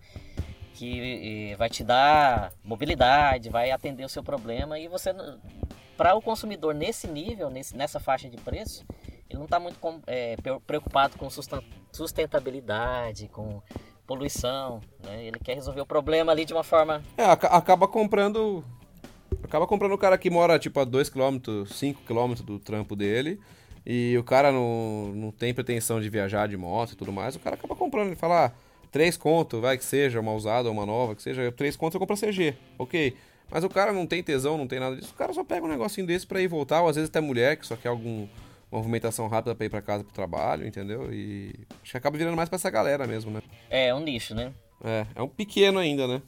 [0.73, 5.15] que vai te dar mobilidade, vai atender o seu problema e você
[5.97, 8.85] para o consumidor nesse nível, nesse, nessa faixa de preço,
[9.29, 11.29] ele não está muito com, é, preocupado com
[11.93, 13.63] sustentabilidade, com
[14.07, 15.25] poluição, né?
[15.25, 17.03] Ele quer resolver o problema ali de uma forma...
[17.17, 18.65] É, acaba comprando...
[19.43, 23.41] Acaba comprando o cara que mora, tipo, a 2km, 5km do trampo dele,
[23.85, 27.41] e o cara não, não tem pretensão de viajar de moto e tudo mais, o
[27.41, 28.53] cara acaba comprando, ele fala, ah,
[28.91, 32.15] 3 conto, vai que seja, uma usada uma nova, que seja, 3 conto eu compro
[32.15, 33.15] a CG, ok.
[33.51, 35.13] Mas o cara não tem tesão, não tem nada disso.
[35.13, 37.57] O cara só pega um negocinho desse pra ir voltar, ou às vezes até mulher
[37.57, 38.29] que só quer alguma
[38.71, 41.13] movimentação rápida pra ir pra casa pro trabalho, entendeu?
[41.13, 43.43] E acho que acaba virando mais pra essa galera mesmo, né?
[43.71, 44.53] É, é um nicho, né?
[44.83, 46.21] É, é um pequeno ainda, né?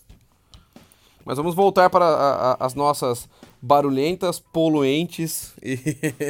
[1.25, 3.29] Mas vamos voltar para a, a, as nossas
[3.61, 5.77] barulhentas, poluentes e,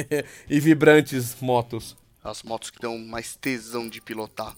[0.49, 1.95] e vibrantes motos.
[2.23, 4.55] As motos que dão mais tesão de pilotar.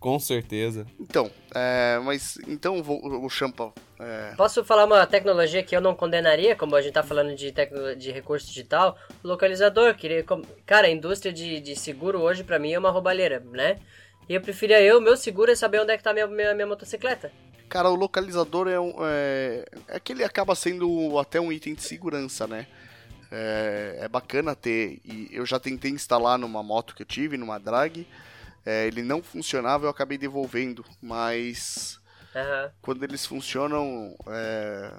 [0.00, 0.86] Com certeza.
[0.98, 3.72] Então, é, mas então o Champa.
[4.00, 4.34] É...
[4.34, 7.94] Posso falar uma tecnologia que eu não condenaria, como a gente tá falando de, tecno,
[7.94, 8.96] de recurso digital?
[9.22, 9.94] Localizador.
[9.94, 10.24] Queria,
[10.64, 13.78] cara, a indústria de, de seguro hoje para mim é uma roubalheira, né?
[14.26, 16.66] E eu preferia eu, meu seguro, é saber onde é que tá minha, minha, minha
[16.66, 17.30] motocicleta.
[17.68, 21.82] Cara, o localizador é, um, é, é que ele acaba sendo até um item de
[21.82, 22.66] segurança, né?
[23.30, 25.00] É, é bacana ter.
[25.04, 28.06] E eu já tentei instalar numa moto que eu tive, numa drag.
[28.64, 31.99] É, ele não funcionava, eu acabei devolvendo, mas
[32.34, 32.70] uhum.
[32.82, 34.92] quando eles funcionam, é,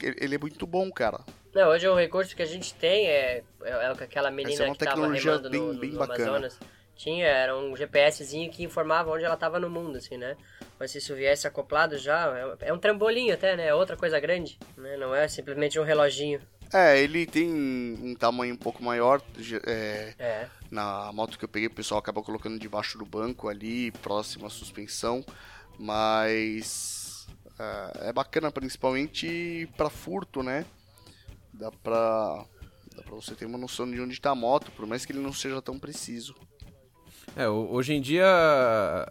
[0.00, 1.20] ele é muito bom, cara.
[1.54, 4.84] Não, hoje o recurso que a gente tem é, é, é aquela menina é que
[4.84, 6.58] estava remando bem, no, bem no Amazonas.
[6.94, 10.36] Tinha, era um GPSzinho que informava onde ela estava no mundo, assim, né?
[10.80, 13.66] Mas se isso viesse acoplado já, é, é um trambolinho até, né?
[13.66, 14.96] É outra coisa grande, né?
[14.96, 16.40] Não é simplesmente um reloginho.
[16.72, 19.22] É, ele tem um tamanho um pouco maior.
[19.64, 20.48] É, é.
[20.70, 24.50] Na moto que eu peguei, o pessoal acaba colocando debaixo do banco ali, próximo à
[24.50, 25.24] suspensão.
[25.78, 27.26] Mas
[27.58, 30.66] é, é bacana, principalmente para furto, né?
[31.52, 32.44] Dá pra,
[32.96, 35.20] dá pra você ter uma noção de onde está a moto, por mais que ele
[35.20, 36.34] não seja tão preciso.
[37.36, 38.26] É, hoje em dia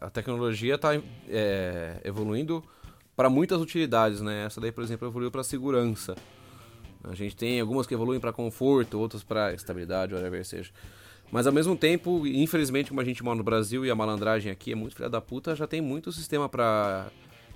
[0.02, 0.90] a tecnologia está
[1.30, 2.64] é, evoluindo
[3.16, 4.46] para muitas utilidades, né?
[4.46, 6.16] Essa daí, por exemplo, evoluiu para segurança.
[7.04, 10.72] A gente tem algumas que evoluem para conforto, outras para estabilidade, whatever seja.
[11.32, 14.72] Mas ao mesmo tempo, infelizmente, como a gente mora no Brasil e a malandragem aqui
[14.72, 17.08] é muito filha da puta, já tem muito sistema pra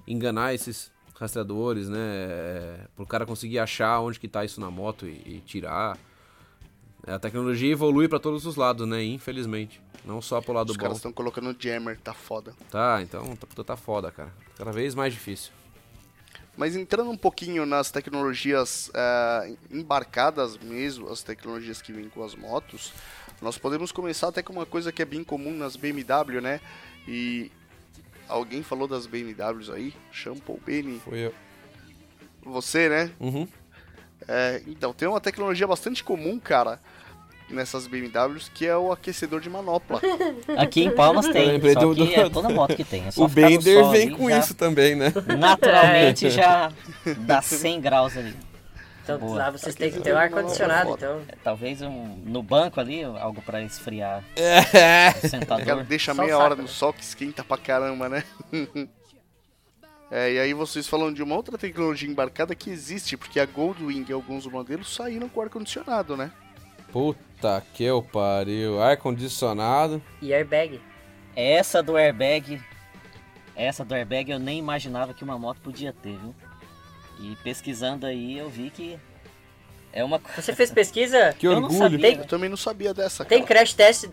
[0.07, 1.99] enganar esses rastreadores, né?
[1.99, 5.97] É, pro cara conseguir achar onde que tá isso na moto e, e tirar.
[7.07, 9.03] A tecnologia evolui pra todos os lados, né?
[9.03, 9.81] Infelizmente.
[10.03, 10.81] Não só pro lado Os bom.
[10.81, 12.53] caras estão colocando jammer, tá foda.
[12.69, 14.33] Tá, então tá, tá foda, cara.
[14.57, 15.51] Cada vez mais difícil.
[16.57, 22.35] Mas entrando um pouquinho nas tecnologias eh, embarcadas mesmo, as tecnologias que vêm com as
[22.35, 22.93] motos,
[23.41, 26.59] nós podemos começar até com uma coisa que é bem comum nas BMW, né?
[27.07, 27.51] E
[28.27, 29.93] alguém falou das BMWs aí?
[30.11, 31.01] Shampoo Benny.
[31.03, 31.33] Foi eu.
[32.43, 33.11] Você, né?
[33.19, 33.47] Uhum.
[34.27, 36.79] É, então, tem uma tecnologia bastante comum, cara,
[37.49, 39.99] nessas BMWs, que é o aquecedor de manopla.
[40.57, 43.05] Aqui em Palmas tem, só do- que do- é toda moto que tem.
[43.07, 45.11] É O Bender sol vem com já- isso também, né?
[45.39, 46.71] Naturalmente já
[47.19, 48.35] dá 100 graus ali.
[49.15, 49.37] Então Boa.
[49.39, 51.21] lá vocês têm que ter um ar-condicionado, então.
[51.27, 55.09] É, Talvez um, no banco ali, algo pra esfriar É.
[55.23, 55.63] o sentador.
[55.63, 56.61] O cara deixa meia saco, hora né?
[56.63, 58.23] no sol que esquenta pra caramba, né?
[60.11, 64.05] é, e aí vocês falam de uma outra tecnologia embarcada que existe, porque a Goldwing
[64.09, 66.31] e alguns modelos saíram com ar-condicionado, né?
[66.91, 68.81] Puta que eu pariu.
[68.81, 70.01] Ar-condicionado.
[70.21, 70.81] E airbag.
[71.33, 72.61] Essa do airbag,
[73.55, 76.35] essa do airbag eu nem imaginava que uma moto podia ter, viu?
[77.21, 78.97] E pesquisando aí eu vi que
[79.93, 80.41] é uma coisa.
[80.41, 81.33] Você fez pesquisa?
[81.39, 81.79] Que Eu não orgulho.
[81.79, 82.13] sabia.
[82.15, 83.47] Eu também não sabia dessa, Tem cara.
[83.47, 84.09] crash test.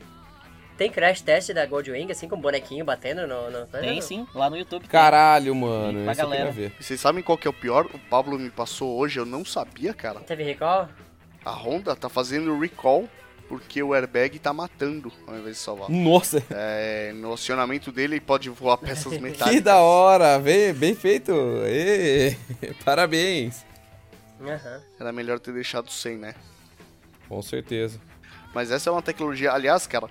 [0.77, 3.51] Tem crash test da Goldwing, assim, com bonequinho batendo no.
[3.51, 3.67] no...
[3.67, 4.83] Tem sim, lá no YouTube.
[4.83, 4.91] tem.
[4.91, 6.05] Caralho, mano.
[6.05, 6.51] Pra Isso eu queria galera.
[6.53, 6.73] ver.
[6.79, 7.87] E Vocês sabem qual que é o pior?
[7.87, 10.21] O Pablo me passou hoje, eu não sabia, cara.
[10.21, 10.89] Teve recall?
[11.45, 13.09] A Honda tá fazendo recall
[13.49, 15.89] porque o airbag tá matando ao invés de salvar.
[15.89, 19.51] Nossa, É, no acionamento dele pode voar peças metálicas.
[19.51, 20.39] que da hora.
[20.39, 21.33] Bem, bem feito.
[21.65, 22.37] Ê,
[22.85, 23.65] parabéns.
[24.41, 24.81] Aham.
[25.01, 26.35] Era melhor ter deixado sem, né?
[27.29, 27.99] Com certeza.
[28.55, 29.53] Mas essa é uma tecnologia.
[29.53, 30.09] Aliás, cara,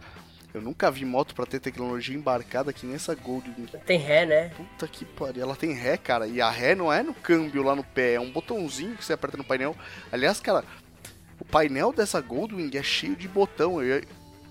[0.53, 3.67] eu nunca vi moto pra ter tecnologia embarcada aqui nessa Goldwing.
[3.85, 4.49] Tem ré, né?
[4.55, 5.43] Puta que pariu.
[5.43, 6.27] Ela tem ré, cara.
[6.27, 9.13] E a ré não é no câmbio lá no pé, é um botãozinho que você
[9.13, 9.75] aperta no painel.
[10.11, 10.63] Aliás, cara,
[11.39, 13.81] o painel dessa Goldwing é cheio de botão.
[13.81, 14.03] Eu ia-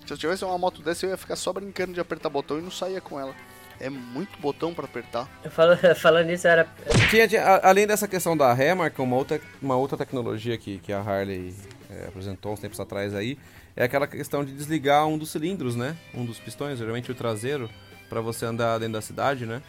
[0.05, 2.61] Se eu tivesse uma moto dessa, eu ia ficar só brincando de apertar botão e
[2.61, 3.35] não saía com ela.
[3.79, 5.29] É muito botão pra apertar.
[5.43, 6.65] Eu falo, falando nisso, era.
[7.09, 10.79] Tinha, tinha- a- além dessa questão da ré, Marcão, uma outra, uma outra tecnologia que,
[10.79, 11.53] que a Harley
[11.89, 13.37] é, apresentou uns tempos atrás aí,
[13.75, 15.95] é aquela questão de desligar um dos cilindros, né?
[16.13, 17.69] Um dos pistões, geralmente o traseiro,
[18.09, 19.61] pra você andar dentro da cidade, né?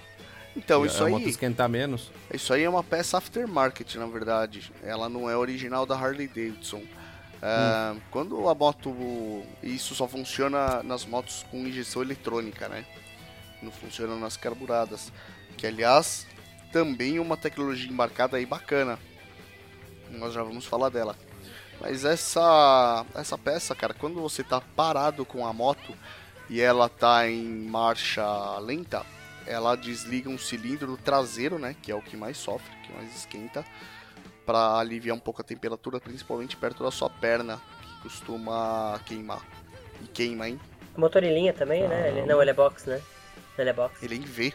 [0.57, 2.11] Então, E isso a moto aí, esquentar menos.
[2.33, 4.73] isso aí é uma peça aftermarket, na verdade.
[4.83, 6.83] Ela não é original da Harley Davidson.
[7.42, 8.94] É, Quando a moto.
[9.62, 12.85] Isso só funciona nas motos com injeção eletrônica, né?
[13.62, 15.12] Não funciona nas carburadas.
[15.57, 16.27] Que, aliás,
[16.72, 18.98] também é uma tecnologia embarcada aí bacana.
[20.11, 21.16] Nós já vamos falar dela.
[21.81, 25.94] Mas essa, essa peça, cara, quando você tá parado com a moto
[26.51, 29.05] e ela tá em marcha lenta,
[29.46, 31.77] ela desliga um cilindro traseiro, né?
[31.81, 33.64] Que é o que mais sofre, que mais esquenta,
[34.49, 39.43] para aliviar um pouco a temperatura, principalmente perto da sua perna, que costuma queimar.
[40.03, 40.59] E queima, hein?
[40.97, 42.09] Motor em linha também, né?
[42.09, 42.99] Ele, não, ele é box, né?
[43.59, 44.03] Ele é box.
[44.03, 44.55] Ele é em V.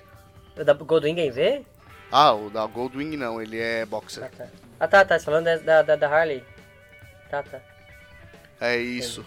[0.58, 1.64] O da Goldwing é em V?
[2.12, 4.24] Ah, o da Goldwing não, ele é boxer.
[4.24, 4.48] Ah, tá.
[4.80, 5.20] Ah, tá, tá.
[5.20, 6.44] Você falando da, da, da- Harley.
[7.30, 7.60] Tá, tá.
[8.60, 9.24] É isso.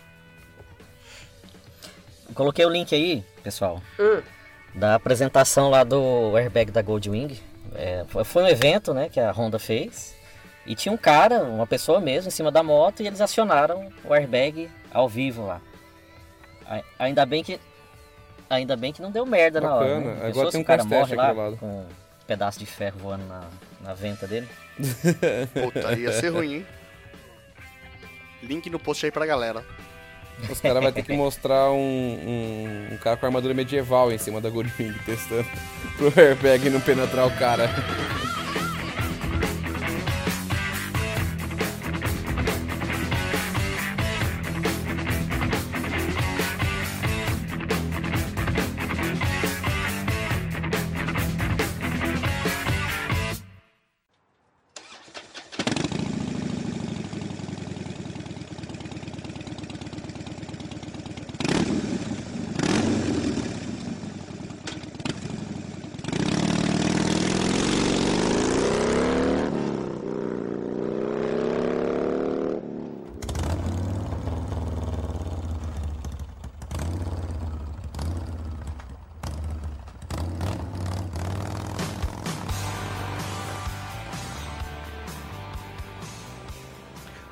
[2.34, 4.20] Coloquei o link aí, pessoal, Hum,
[4.74, 7.38] da apresentação lá do airbag da Goldwing.
[7.72, 10.15] É, foi- foi um evento, né, que a Honda fez.
[10.66, 14.12] E tinha um cara, uma pessoa mesmo, em cima da moto e eles acionaram o
[14.12, 15.60] airbag ao vivo lá.
[16.66, 17.60] Ai- Ainda bem que
[18.50, 19.86] ainda bem que não deu merda na hora.
[19.86, 20.04] Bacana.
[20.06, 20.12] Né?
[20.12, 21.56] Agora Pensou tem se um o cara morre aqui lá do lado.
[21.58, 21.86] com um
[22.26, 23.44] pedaço de ferro voando na,
[23.80, 24.48] na venta dele.
[25.54, 26.66] Puta, ia ser ruim, hein?
[28.42, 29.64] Link no post aí pra galera.
[30.50, 34.38] Os caras vão ter que mostrar um, um, um cara com armadura medieval em cima
[34.40, 35.46] da Goldwing testando
[35.96, 37.70] pro airbag não penetrar o cara.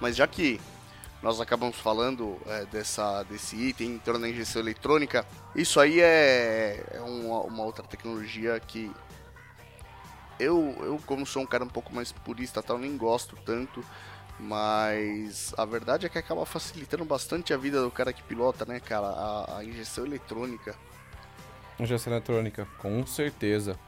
[0.05, 0.61] Mas já que
[1.23, 5.27] nós acabamos falando é, dessa, desse item em torno da injeção eletrônica.
[5.57, 8.93] Isso aí é, é uma, uma, outra tecnologia que
[10.38, 13.83] eu, eu, como sou um cara um pouco mais purista, tal, nem gosto tanto.
[14.38, 18.81] Mas a verdade é que acaba facilitando bastante a vida do cara que pilota, né,
[18.81, 19.07] cara?
[19.07, 20.75] A, a injeção eletrônica.
[21.81, 23.79] Injeção eletrônica, com certeza.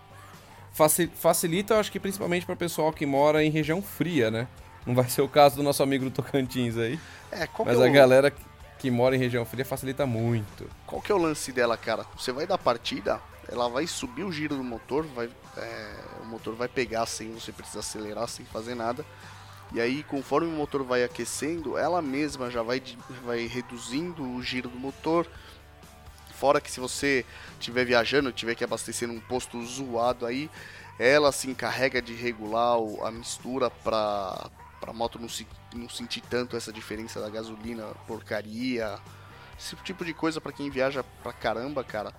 [0.73, 4.49] Facilita, eu acho que principalmente para o pessoal que mora em região fria, né?
[4.87, 6.99] Não vai ser o caso do nosso amigo do Tocantins aí.
[7.33, 8.33] É, qual Mas é a galera
[8.79, 10.69] que mora em região fria facilita muito.
[10.87, 12.07] Qual que é o lance dela, cara?
[12.17, 16.55] Você vai dar partida, ela vai subir o giro do motor, vai, é, o motor
[16.55, 19.05] vai pegar sem você precisar acelerar, sem fazer nada.
[19.73, 22.81] E aí, conforme o motor vai aquecendo, ela mesma já vai,
[23.25, 25.27] vai reduzindo o giro do motor.
[26.35, 27.25] Fora que se você
[27.59, 30.49] estiver viajando, tiver que abastecer num posto zoado aí,
[30.99, 34.49] ela se encarrega de regular a mistura para
[34.91, 38.99] a moto não, se, não sentir tanto essa diferença da gasolina, porcaria,
[39.59, 42.13] esse tipo de coisa para quem viaja pra caramba, cara.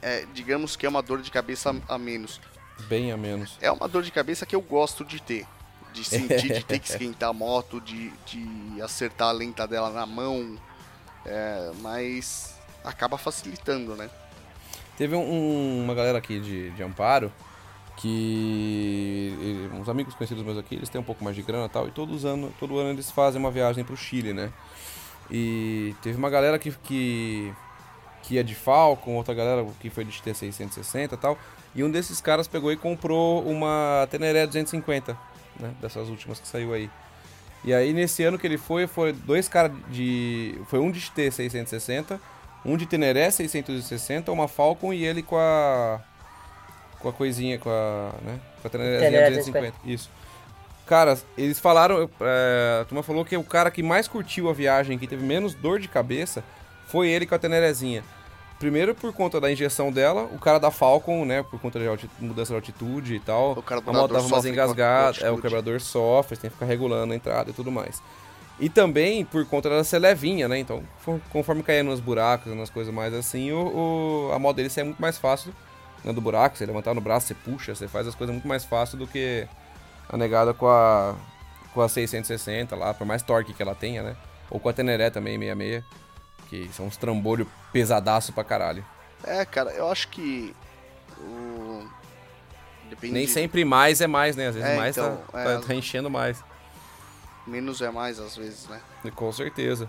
[0.00, 2.40] É, digamos que é uma dor de cabeça a menos.
[2.88, 3.56] Bem a menos.
[3.60, 5.46] É uma dor de cabeça que eu gosto de ter
[5.92, 10.06] de sentir, de ter que esquentar a moto, de, de acertar a lenta dela na
[10.06, 10.58] mão,
[11.24, 14.08] é, mas acaba facilitando, né?
[14.96, 17.32] Teve um, uma galera aqui de, de Amparo
[17.98, 21.86] que uns amigos conhecidos meus aqui, eles têm um pouco mais de grana e tal,
[21.88, 24.52] e todos ano, todo ano eles fazem uma viagem pro Chile, né?
[25.30, 27.52] E teve uma galera que, que,
[28.22, 31.38] que ia de Falcon, outra galera que foi de T660 e tal,
[31.74, 35.74] e um desses caras pegou e comprou uma Teneré 250 né?
[35.80, 36.90] Dessas últimas que saiu aí.
[37.64, 40.58] E aí nesse ano que ele foi, foi dois caras de.
[40.66, 42.20] Foi um de T 660,
[42.64, 46.00] um de Teneré 660, uma Falcon e ele com a.
[47.00, 48.12] Com a coisinha, com a.
[48.22, 48.40] né?
[48.60, 49.76] Com a Teneré 250.
[49.84, 50.10] Isso.
[50.86, 52.08] Cara, eles falaram.
[52.20, 55.54] É, a turma falou que o cara que mais curtiu a viagem, que teve menos
[55.54, 56.42] dor de cabeça,
[56.86, 58.02] foi ele com a Tenerezinha.
[58.58, 62.52] Primeiro por conta da injeção dela, o cara da Falcon, né, por conta de mudança
[62.52, 66.36] de altitude e tal, o cara a moto dava umas engasgadas, é, o quebrador sofre,
[66.36, 68.02] tem que ficar regulando a entrada e tudo mais.
[68.58, 70.82] E também por conta dela ser levinha, né, então
[71.30, 75.00] conforme caía nos buracos, nas coisas mais assim, o, o a moto dele é muito
[75.00, 75.54] mais fácil
[76.04, 78.64] né, do buraco, você levantar no braço, você puxa, você faz as coisas muito mais
[78.64, 79.46] fácil do que
[80.08, 81.14] a negada com a,
[81.74, 84.16] com a 660 lá, por mais torque que ela tenha, né,
[84.50, 85.84] ou com a Teneré também, 66
[86.48, 88.84] que são uns trambolho pesadaço pra caralho.
[89.22, 90.54] É, cara, eu acho que.
[91.18, 91.86] O...
[92.88, 93.12] Depende...
[93.12, 94.48] Nem sempre mais é mais, né?
[94.48, 96.42] Às vezes é, mais tá, então, tá, é, tá, enchendo mais.
[97.46, 98.80] Menos é mais, às vezes, né?
[99.14, 99.88] Com certeza.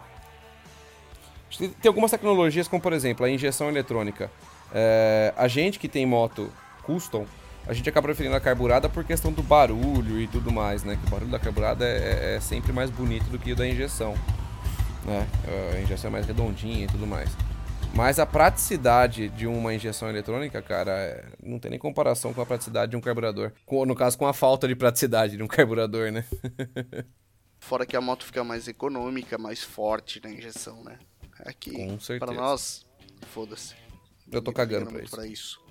[1.58, 4.30] Tem algumas tecnologias, como por exemplo a injeção eletrônica.
[4.74, 6.52] É, a gente que tem moto
[6.84, 7.26] custom,
[7.68, 10.98] a gente acaba preferindo a carburada por questão do barulho e tudo mais, né?
[11.00, 14.16] Que o barulho da carburada é, é sempre mais bonito do que o da injeção
[15.06, 15.28] né?
[15.76, 17.30] A injeção é mais redondinha e tudo mais.
[17.94, 22.46] Mas a praticidade de uma injeção eletrônica, cara, é, não tem nem comparação com a
[22.46, 23.52] praticidade de um carburador.
[23.88, 26.24] No caso, com a falta de praticidade de um carburador, né?
[27.60, 31.00] Fora que a moto fica mais econômica, mais forte na injeção, né?
[31.40, 32.32] Aqui, com certeza.
[32.32, 32.86] para nós,
[33.34, 33.76] foda-se.
[34.32, 35.16] Eu tô cagando pra isso.
[35.16, 35.70] Pra isso.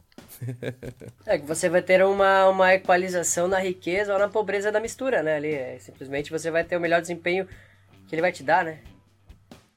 [1.26, 5.22] é que você vai ter uma, uma equalização na riqueza ou na pobreza da mistura,
[5.22, 5.36] né?
[5.36, 7.46] Ali, é, simplesmente você vai ter o melhor desempenho
[8.06, 8.82] que ele vai te dar, né?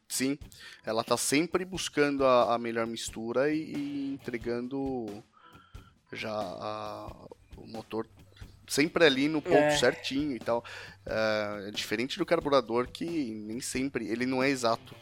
[0.08, 0.38] Sim,
[0.86, 5.24] ela tá sempre buscando a, a melhor mistura e, e, entregando
[6.12, 8.08] já a, o motor
[8.68, 9.78] sempre ali no ponto é.
[9.78, 10.64] certinho e tal.
[11.06, 14.96] É, é, diferente do carburador que nem sempre, ele não é exato.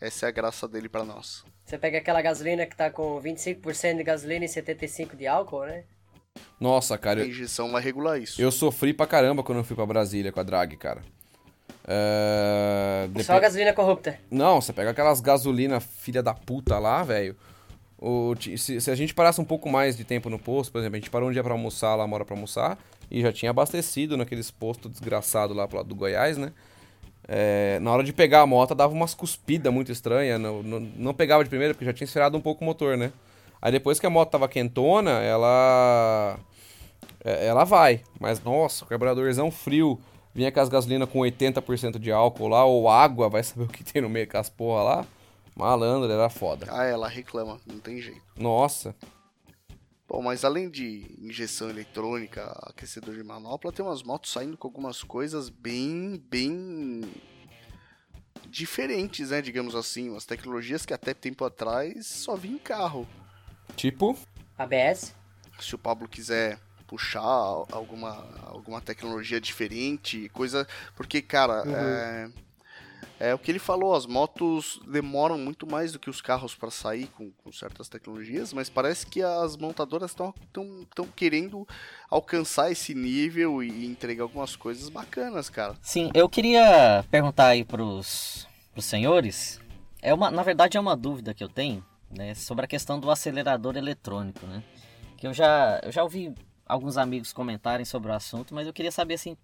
[0.00, 1.44] Essa é a graça dele para nós.
[1.66, 5.82] Você pega aquela gasolina que tá com 25% de gasolina e 75% de álcool, né?
[6.60, 7.22] Nossa, cara.
[7.22, 8.40] A injeção vai regular isso.
[8.40, 11.02] Eu sofri pra caramba quando eu fui pra Brasília com a drag, cara.
[11.82, 14.16] Uh, Só a gasolina corrupta.
[14.30, 17.36] Não, você pega aquelas gasolina filha da puta lá, velho.
[18.56, 21.00] Se, se, a gente parasse um pouco mais de tempo no posto, por exemplo, a
[21.00, 22.78] gente parou um dia pra almoçar lá, uma hora pra almoçar,
[23.10, 26.52] e já tinha abastecido naqueles postos desgraçados lá pro lado do Goiás, né?
[27.28, 30.40] É, na hora de pegar a moto, dava umas cuspidas muito estranhas.
[30.40, 33.12] Não, não, não, pegava de primeira, porque já tinha esfriado um pouco o motor, né?
[33.60, 36.38] Aí depois que a moto tava quentona, ela.
[37.24, 38.02] É, ela vai.
[38.20, 39.98] Mas, nossa, o carburedorzão frio
[40.34, 43.82] vinha com as gasolinas com 80% de álcool lá, ou água, vai saber o que
[43.82, 45.06] tem no meio com as porra lá.
[45.56, 46.66] Malandro, era foda.
[46.68, 48.20] Ah, ela reclama, não tem jeito.
[48.36, 48.94] Nossa.
[50.08, 55.02] Bom, mas além de injeção eletrônica, aquecedor de manopla, tem umas motos saindo com algumas
[55.02, 57.02] coisas bem, bem
[58.48, 63.06] diferentes, né, digamos assim, umas tecnologias que até tempo atrás só vinha em carro.
[63.74, 64.16] Tipo?
[64.56, 65.12] ABS.
[65.58, 70.66] Se o Pablo quiser puxar alguma, alguma tecnologia diferente, coisa.
[70.94, 71.76] Porque, cara, uhum.
[71.76, 72.30] é,
[73.18, 76.70] É o que ele falou, as motos demoram muito mais do que os carros para
[76.70, 80.34] sair com, com, certas tecnologias, mas parece que as montadoras estão
[81.14, 81.66] querendo
[82.10, 85.74] alcançar esse nível e entregar algumas coisas bacanas, cara.
[85.80, 89.60] Sim, eu queria perguntar aí pros, pros senhores,
[90.02, 93.10] é uma, na verdade é uma dúvida que eu tenho, né, sobre a questão do
[93.10, 94.62] acelerador eletrônico, né?
[95.16, 96.34] Que eu já, eu já ouvi
[96.66, 99.38] alguns amigos comentarem sobre o assunto, mas eu queria saber assim,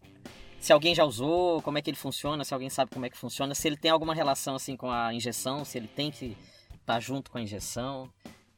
[0.62, 3.18] se alguém já usou, como é que ele funciona, se alguém sabe como é que
[3.18, 6.36] funciona, se ele tem alguma relação assim com a injeção, se ele tem que
[6.70, 8.08] estar tá junto com a injeção.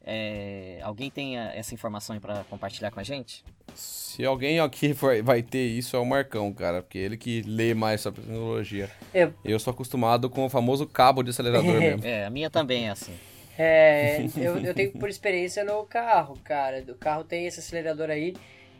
[0.05, 3.43] É, alguém tem essa informação aí para compartilhar com a gente?
[3.73, 7.73] Se alguém aqui for, vai ter isso, é o Marcão, cara, porque ele que lê
[7.73, 8.87] mais sobre tecnologia.
[9.11, 12.05] Eu, eu sou acostumado com o famoso cabo de acelerador mesmo.
[12.05, 13.15] É, a minha também é assim.
[13.57, 16.85] É, eu, eu tenho por experiência no carro, cara.
[16.87, 18.35] O carro tem esse acelerador aí.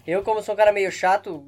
[0.05, 1.43] Eu, como sou um cara meio chato,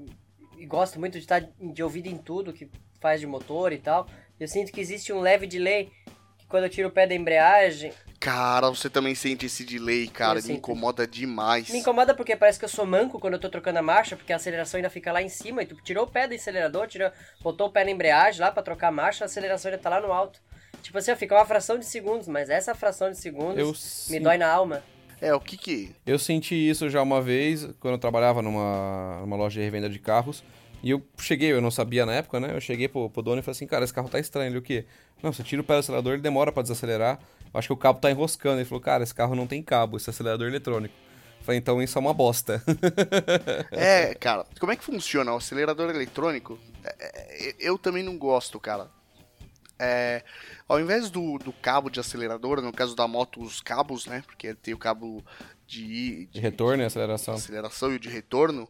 [0.58, 4.08] e gosto muito de estar de ouvido em tudo que faz de motor e tal.
[4.39, 5.91] Eu sinto que existe um leve delay
[6.38, 7.93] que quando eu tiro o pé da embreagem.
[8.20, 11.70] Cara, você também sente esse delay, cara, me incomoda demais.
[11.70, 14.34] Me incomoda porque parece que eu sou manco quando eu tô trocando a marcha, porque
[14.34, 17.12] a aceleração ainda fica lá em cima, e tu tirou o pé do acelerador, tirou,
[17.41, 20.01] botou o pé na embreagem lá para trocar a marcha, a aceleração ainda tá lá
[20.01, 20.41] no alto.
[20.82, 24.38] Tipo assim, fica uma fração de segundos, mas essa fração de segundos eu me dói
[24.38, 24.84] na alma.
[25.22, 25.95] É, o que que...
[26.05, 29.99] Eu senti isso já uma vez, quando eu trabalhava numa, numa loja de revenda de
[29.99, 30.43] carros.
[30.84, 32.55] E eu cheguei, eu não sabia na época, né?
[32.55, 34.51] Eu cheguei pro, pro dono e falei assim, cara, esse carro tá estranho.
[34.51, 34.86] Ele, o quê?
[35.24, 37.20] Não, você tira o pé do acelerador, ele demora para desacelerar.
[37.51, 38.57] Eu acho que o cabo tá enroscando.
[38.57, 40.93] Ele falou, cara, esse carro não tem cabo, esse acelerador eletrônico.
[41.39, 42.63] Eu falei, então isso é uma bosta.
[43.72, 46.59] é, cara, como é que funciona o acelerador eletrônico?
[46.84, 48.89] É, é, eu também não gosto, cara.
[49.80, 50.23] É,
[50.67, 54.23] ao invés do, do cabo de acelerador, no caso da moto, os cabos, né?
[54.25, 55.23] Porque tem o cabo
[55.67, 57.36] de, de, de retorno e aceleração.
[57.36, 58.67] aceleração e o de retorno.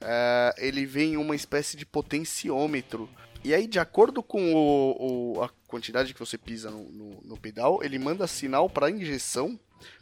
[0.00, 3.08] É, ele vem uma espécie de potenciômetro.
[3.44, 7.36] E aí, de acordo com o, o, a quantidade que você pisa no, no, no
[7.36, 9.58] pedal, ele manda sinal para injeção,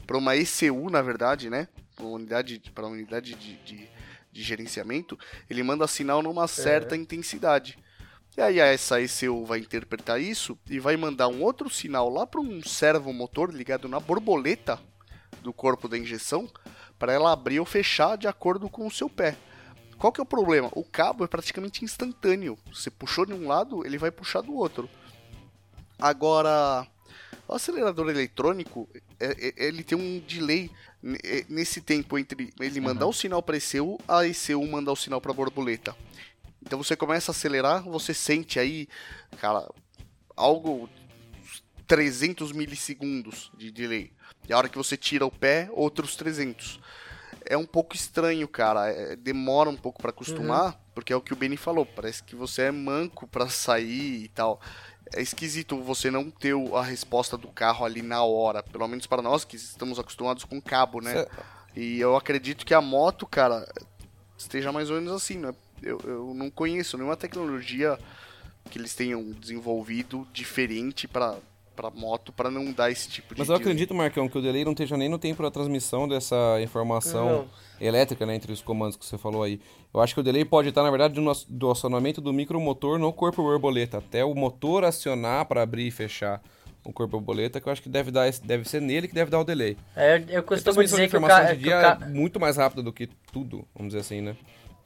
[0.06, 1.68] para uma ECU, na verdade, né?
[1.94, 3.88] Para unidade, pra unidade de, de,
[4.32, 5.18] de, gerenciamento,
[5.48, 6.98] ele manda sinal numa certa é.
[6.98, 7.78] intensidade.
[8.36, 12.40] E aí essa ECU vai interpretar isso e vai mandar um outro sinal lá para
[12.40, 14.78] um servo motor ligado na borboleta
[15.42, 16.46] do corpo da injeção
[16.98, 19.36] para ela abrir ou fechar de acordo com o seu pé.
[19.96, 20.68] Qual que é o problema?
[20.72, 22.58] O cabo é praticamente instantâneo.
[22.70, 24.88] Você puxou de um lado, ele vai puxar do outro.
[25.98, 26.86] Agora,
[27.48, 28.86] o acelerador eletrônico,
[29.18, 30.70] é, é, ele tem um delay
[31.48, 33.10] nesse tempo entre ele mandar uhum.
[33.10, 35.96] o sinal para ECU, a ECU mandar o sinal para borboleta.
[36.66, 38.88] Então você começa a acelerar, você sente aí,
[39.40, 39.68] cara,
[40.36, 40.90] algo
[41.86, 44.12] 300 milissegundos de delay.
[44.48, 46.80] E a hora que você tira o pé, outros 300.
[47.48, 48.90] É um pouco estranho, cara.
[48.90, 50.78] É, demora um pouco para acostumar, uhum.
[50.92, 51.86] porque é o que o Benny falou.
[51.86, 54.60] Parece que você é manco para sair e tal.
[55.14, 58.64] É esquisito você não ter a resposta do carro ali na hora.
[58.64, 61.22] Pelo menos para nós que estamos acostumados com cabo, né?
[61.22, 61.28] Cê...
[61.76, 63.68] E eu acredito que a moto, cara,
[64.36, 67.98] esteja mais ou menos assim, não é eu, eu não conheço nenhuma tecnologia
[68.70, 71.36] que eles tenham desenvolvido diferente para
[71.76, 74.64] para moto para não dar esse tipo de Mas eu acredito, Marcão, que o delay
[74.64, 77.48] não esteja nem no tempo da transmissão dessa informação não.
[77.78, 79.60] elétrica, né, entre os comandos que você falou aí.
[79.92, 83.12] Eu acho que o delay pode estar, na verdade, no, do acionamento do micromotor no
[83.12, 86.42] corpo borboleta, até o motor acionar para abrir e fechar
[86.82, 89.40] o corpo borboleta, que eu acho que deve dar deve ser nele que deve dar
[89.40, 89.76] o delay.
[89.94, 91.52] É, eu costumo dizer que o, ca...
[91.52, 91.98] de dia ca...
[92.00, 94.36] é muito mais rápido do que tudo, vamos dizer assim, né?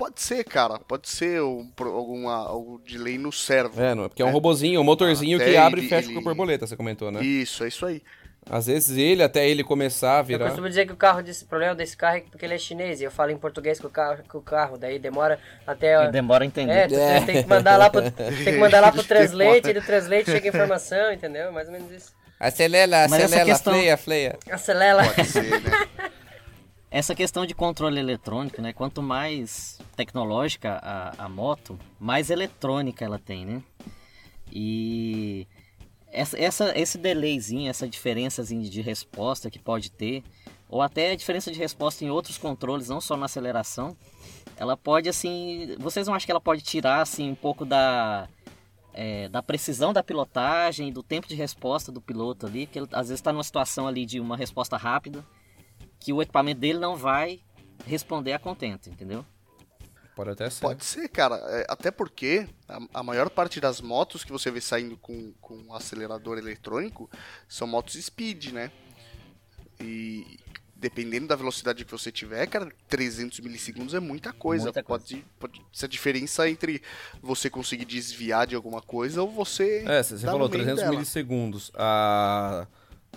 [0.01, 0.78] Pode ser, cara.
[0.78, 3.78] Pode ser um, alguma, algo de lei no servo.
[3.78, 6.14] É, não, porque é um robozinho, um motorzinho que abre ele, e fecha ele...
[6.14, 7.22] com a borboleta, você comentou, né?
[7.22, 8.03] Isso, é isso aí.
[8.48, 10.44] Às vezes ele, até ele começar a virar...
[10.44, 13.03] Eu costumo dizer que o carro desse, problema desse carro é porque ele é chinês
[13.03, 16.03] e eu falo em português com o carro, com o carro daí demora até...
[16.07, 16.90] E demora a entender.
[16.90, 17.20] É, é.
[17.20, 20.48] tem que mandar lá pro, tem que mandar lá pro translate e do translate chega
[20.48, 21.53] a informação, entendeu?
[21.53, 22.14] Mais ou menos isso.
[22.40, 23.74] Acelera, acelera, questão...
[23.74, 24.38] fleia, fleia.
[24.51, 25.05] Acelera.
[25.05, 25.88] Pode ser, né?
[26.91, 28.72] Essa questão de controle eletrônico, né?
[28.72, 33.62] Quanto mais tecnológica a, a moto, mais eletrônica ela tem, né?
[34.51, 35.47] E
[36.11, 40.24] essa, essa, esse delayzinho, essa diferençazinha de resposta que pode ter,
[40.68, 43.97] ou até a diferença de resposta em outros controles, não só na aceleração,
[44.57, 48.28] ela pode assim, vocês não acham que ela pode tirar assim um pouco da
[48.93, 53.07] é, da precisão da pilotagem, do tempo de resposta do piloto ali, que ele às
[53.07, 55.24] vezes está numa situação ali de uma resposta rápida
[56.01, 57.40] que o equipamento dele não vai
[57.86, 59.24] responder a contento, entendeu?
[60.16, 60.61] Pode até ser.
[60.61, 61.36] Pode ser, cara.
[61.36, 65.72] É, até porque a, a, maior parte das motos que você vê saindo com, com
[65.74, 67.09] acelerador eletrônico
[67.48, 68.70] são motos speed, né?
[69.80, 70.38] E
[70.76, 74.64] dependendo da velocidade que você tiver, cara, 300 milissegundos é muita coisa.
[74.64, 75.05] Muita coisa.
[75.05, 76.82] Pode, pode ser a diferença entre
[77.22, 79.84] você conseguir desviar de alguma coisa ou você.
[79.86, 80.90] É, você tá falou no meio 300 dela.
[80.90, 81.70] milissegundos.
[81.74, 82.66] A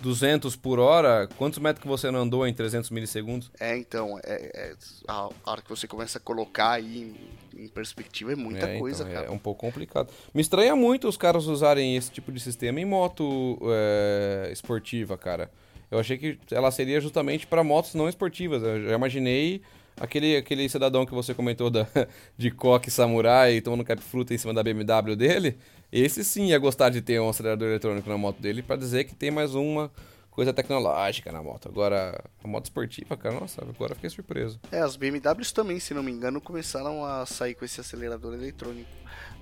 [0.00, 3.50] 200 por hora, quantos metros que você não andou em 300 milissegundos?
[3.58, 4.74] É, então, é, é-
[5.08, 7.14] a hora que você começa a colocar aí
[7.54, 9.26] em, em perspectiva é muita É, coisa, então, cara.
[9.26, 10.12] É um pouco complicado.
[10.34, 15.50] Me estranha muito os caras usarem esse tipo de sistema em moto é, esportiva, cara.
[15.90, 18.62] Eu achei que ela seria justamente para motos não esportivas.
[18.62, 19.62] Eu já imaginei
[20.00, 21.86] aquele, aquele cidadão que você comentou da,
[22.36, 25.56] de coque samurai tomando capfruta em cima da BMW dele.
[25.96, 29.14] Esse sim ia gostar de ter um acelerador eletrônico na moto dele para dizer que
[29.14, 29.92] tem mais uma
[30.28, 31.68] coisa tecnológica na moto.
[31.68, 34.58] Agora, a moto esportiva, cara, nossa, agora fiquei surpreso.
[34.72, 38.90] É, as BMWs também, se não me engano, começaram a sair com esse acelerador eletrônico.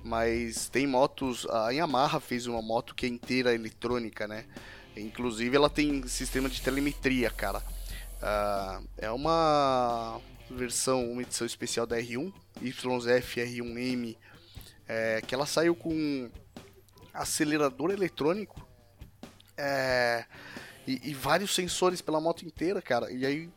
[0.03, 1.47] Mas tem motos.
[1.49, 4.45] A Yamaha fez uma moto que é inteira eletrônica, né?
[4.95, 7.63] Inclusive ela tem sistema de telemetria, cara.
[8.21, 12.31] Ah, é uma versão, uma edição especial da R1,
[12.61, 14.15] YZF R1M,
[14.87, 16.29] é, que ela saiu com
[17.13, 18.67] acelerador eletrônico
[19.57, 20.25] é,
[20.87, 23.11] e, e vários sensores pela moto inteira, cara.
[23.11, 23.49] E aí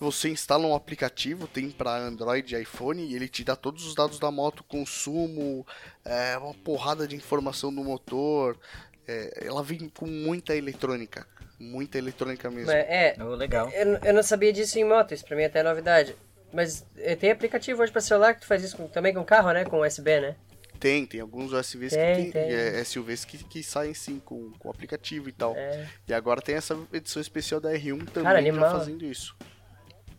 [0.00, 3.94] você instala um aplicativo, tem para Android e iPhone, e ele te dá todos os
[3.94, 5.66] dados da moto, consumo,
[6.04, 8.58] é, uma porrada de informação do motor.
[9.06, 11.26] É, ela vem com muita eletrônica,
[11.58, 12.70] muita eletrônica mesmo.
[12.72, 13.68] É, Oh, legal.
[13.70, 16.16] eu, eu não sabia disso em moto, isso pra mim até é novidade.
[16.52, 19.52] Mas eh, tem aplicativo hoje pra celular que tu faz isso com- também com carro,
[19.52, 19.64] né?
[19.64, 20.36] Com USB, né?
[20.84, 22.54] Tem, tem alguns SUVs Tem, que tem, tem.
[22.54, 25.56] é, SUVs que, que saem sim com, com aplicativo e tal.
[25.56, 25.86] É.
[26.06, 28.70] E agora tem essa edição especial da R1 também Cara, já animal.
[28.70, 29.34] fazendo isso.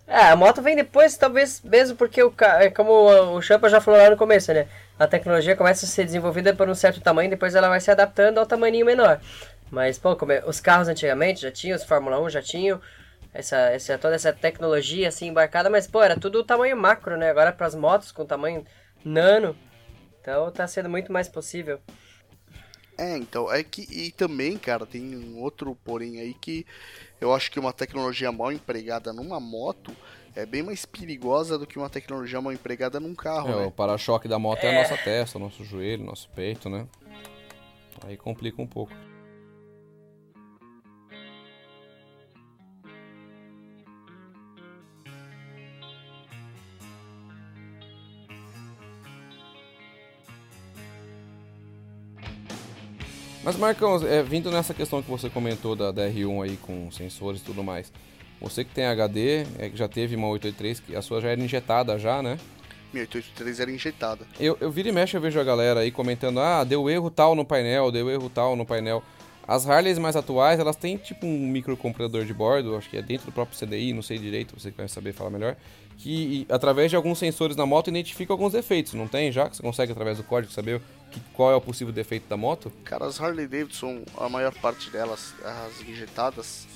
[0.07, 2.91] É, a moto vem depois, talvez mesmo porque o é como
[3.35, 4.67] o Champa já falou lá no começo, né?
[4.97, 8.39] A tecnologia começa a ser desenvolvida por um certo tamanho, depois ela vai se adaptando
[8.39, 9.21] ao tamanho menor.
[9.69, 12.81] Mas, pô, como é- os carros antigamente já tinham, os Fórmula 1 já tinham
[13.31, 17.29] essa, essa, toda essa tecnologia assim embarcada, mas, pô, era tudo tamanho macro, né?
[17.29, 18.65] Agora para as motos com tamanho
[19.03, 19.55] nano,
[20.25, 21.79] então tá sendo muito mais possível.
[22.97, 23.83] É, então, é que.
[23.91, 26.65] E também, cara, tem um outro porém aí que
[27.21, 29.95] eu acho que uma tecnologia mal empregada numa moto
[30.35, 33.65] é bem mais perigosa do que uma tecnologia mal empregada num carro, É, né?
[33.67, 34.69] o para-choque da moto é.
[34.69, 36.87] a nossa testa, o nosso joelho, nosso peito, né?
[38.03, 38.93] Aí complica um pouco.
[53.45, 57.41] Mas Marcão, é, vindo nessa questão que você comentou da, da R1 aí com sensores
[57.41, 57.93] e tudo mais,
[58.41, 61.39] você que tem HD, é, que já teve uma 883, que a sua já era
[61.39, 62.39] injetada já, né?
[62.91, 64.25] Minha 883 era injetada.
[64.39, 67.35] Eu, eu vira e mexe, eu vejo a galera aí comentando, ah, deu erro tal
[67.35, 69.03] no painel, deu erro tal no painel.
[69.47, 73.27] As Harleys mais atuais, elas têm tipo um microcomputador de bordo, acho que é dentro
[73.27, 75.55] do próprio CDI, não sei direito, você que vai saber falar melhor,
[75.99, 79.47] que através de alguns sensores na moto identifica alguns defeitos, não tem já?
[79.47, 80.81] Que você consegue através do código saber
[81.33, 82.71] qual é o possível defeito da moto?
[82.83, 86.67] Cara, as Harley Davidson, a maior parte delas, as injetadas,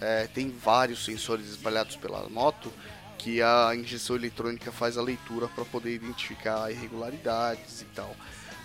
[0.00, 2.72] é, tem vários sensores espalhados pela moto
[3.18, 8.14] que a injeção eletrônica faz a leitura para poder identificar irregularidades e tal.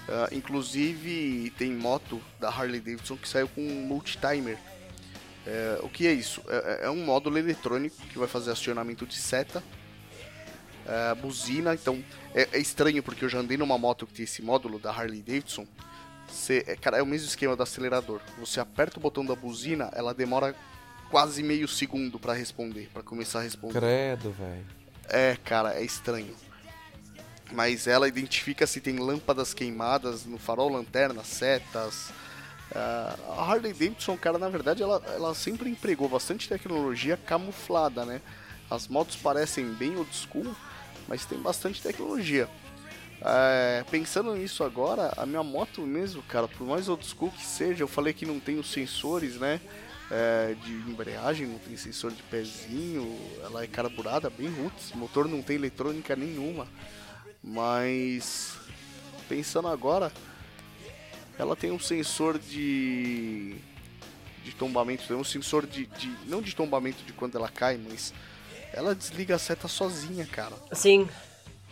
[0.08, 4.58] Ah, inclusive tem moto da Harley Davidson que saiu com um multitimer.
[5.46, 6.42] É, o que é isso?
[6.48, 9.64] É, é um módulo eletrônico que vai fazer acionamento de seta,
[10.88, 11.74] é, buzina.
[11.74, 12.04] Então
[12.34, 15.22] é, é estranho porque eu já andei numa moto que tem esse módulo da Harley
[15.22, 15.66] Davidson.
[16.28, 18.22] Você, é, cara, é o mesmo esquema do acelerador.
[18.40, 20.56] Você aperta o botão da buzina, ela demora
[21.10, 23.80] quase meio segundo para responder, para começar a responder.
[23.80, 24.66] Credo, velho.
[25.10, 26.34] É, cara, é estranho.
[27.52, 32.12] Mas ela identifica se tem lâmpadas queimadas no farol, lanterna, setas.
[32.74, 38.22] Ah, a Harley Davidson, cara, na verdade, ela, ela sempre empregou bastante tecnologia camuflada, né?
[38.70, 40.56] As motos parecem bem old school,
[41.14, 42.50] mas tem bastante tecnologia.
[43.22, 47.84] É, pensando nisso agora, a minha moto mesmo, cara, por mais old school que seja,
[47.84, 49.62] eu falei que não tem os sensores, né?
[50.10, 55.44] é, de embreagem, não tem sensor de pezinho, ela é carburada, bem roots, motor não
[55.44, 56.68] tem eletrônica nenhuma.
[57.44, 58.58] Mas
[59.30, 60.12] pensando agora,
[61.38, 63.56] ela tem um sensor de
[64.44, 68.14] de tombamento, tem um sensor de, de não de tombamento de quando ela cai, mas
[68.74, 70.56] ela desliga a seta sozinha, cara.
[70.72, 71.08] Sim,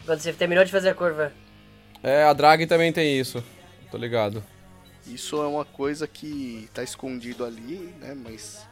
[0.06, 1.34] quando você terminou de fazer a curva.
[2.04, 3.43] É, a drag também tem isso.
[3.89, 4.43] Tô ligado.
[5.06, 8.16] Isso é uma coisa que tá escondido ali, né?
[8.16, 8.66] Mas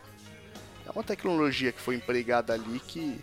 [0.87, 3.19] é uma tecnologia que foi empregada ali que,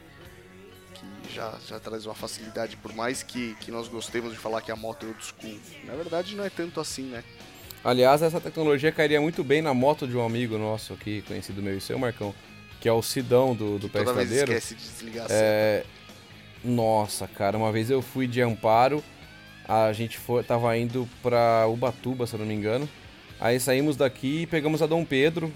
[0.94, 4.72] que já, já traz uma facilidade, por mais que, que nós gostemos de falar que
[4.72, 5.58] a moto é old school.
[5.84, 7.22] Na verdade não é tanto assim, né?
[7.84, 11.78] Aliás, essa tecnologia cairia muito bem na moto de um amigo nosso aqui, conhecido meu
[11.78, 12.34] e seu, Marcão,
[12.80, 14.58] que é o Sidão do, do Pé Toda vez Estradeiro.
[14.58, 15.26] esquece de desligar.
[15.30, 15.84] É...
[16.64, 19.02] Nossa, cara, uma vez eu fui de Amparo,
[19.68, 22.88] a gente foi, tava indo pra Ubatuba, se eu não me engano.
[23.38, 25.52] Aí saímos daqui e pegamos a Dom Pedro.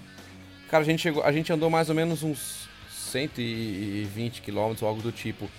[0.69, 5.11] Cara, a gente, chegou, a gente andou mais ou menos uns 120 quilômetros, algo do
[5.11, 5.49] tipo.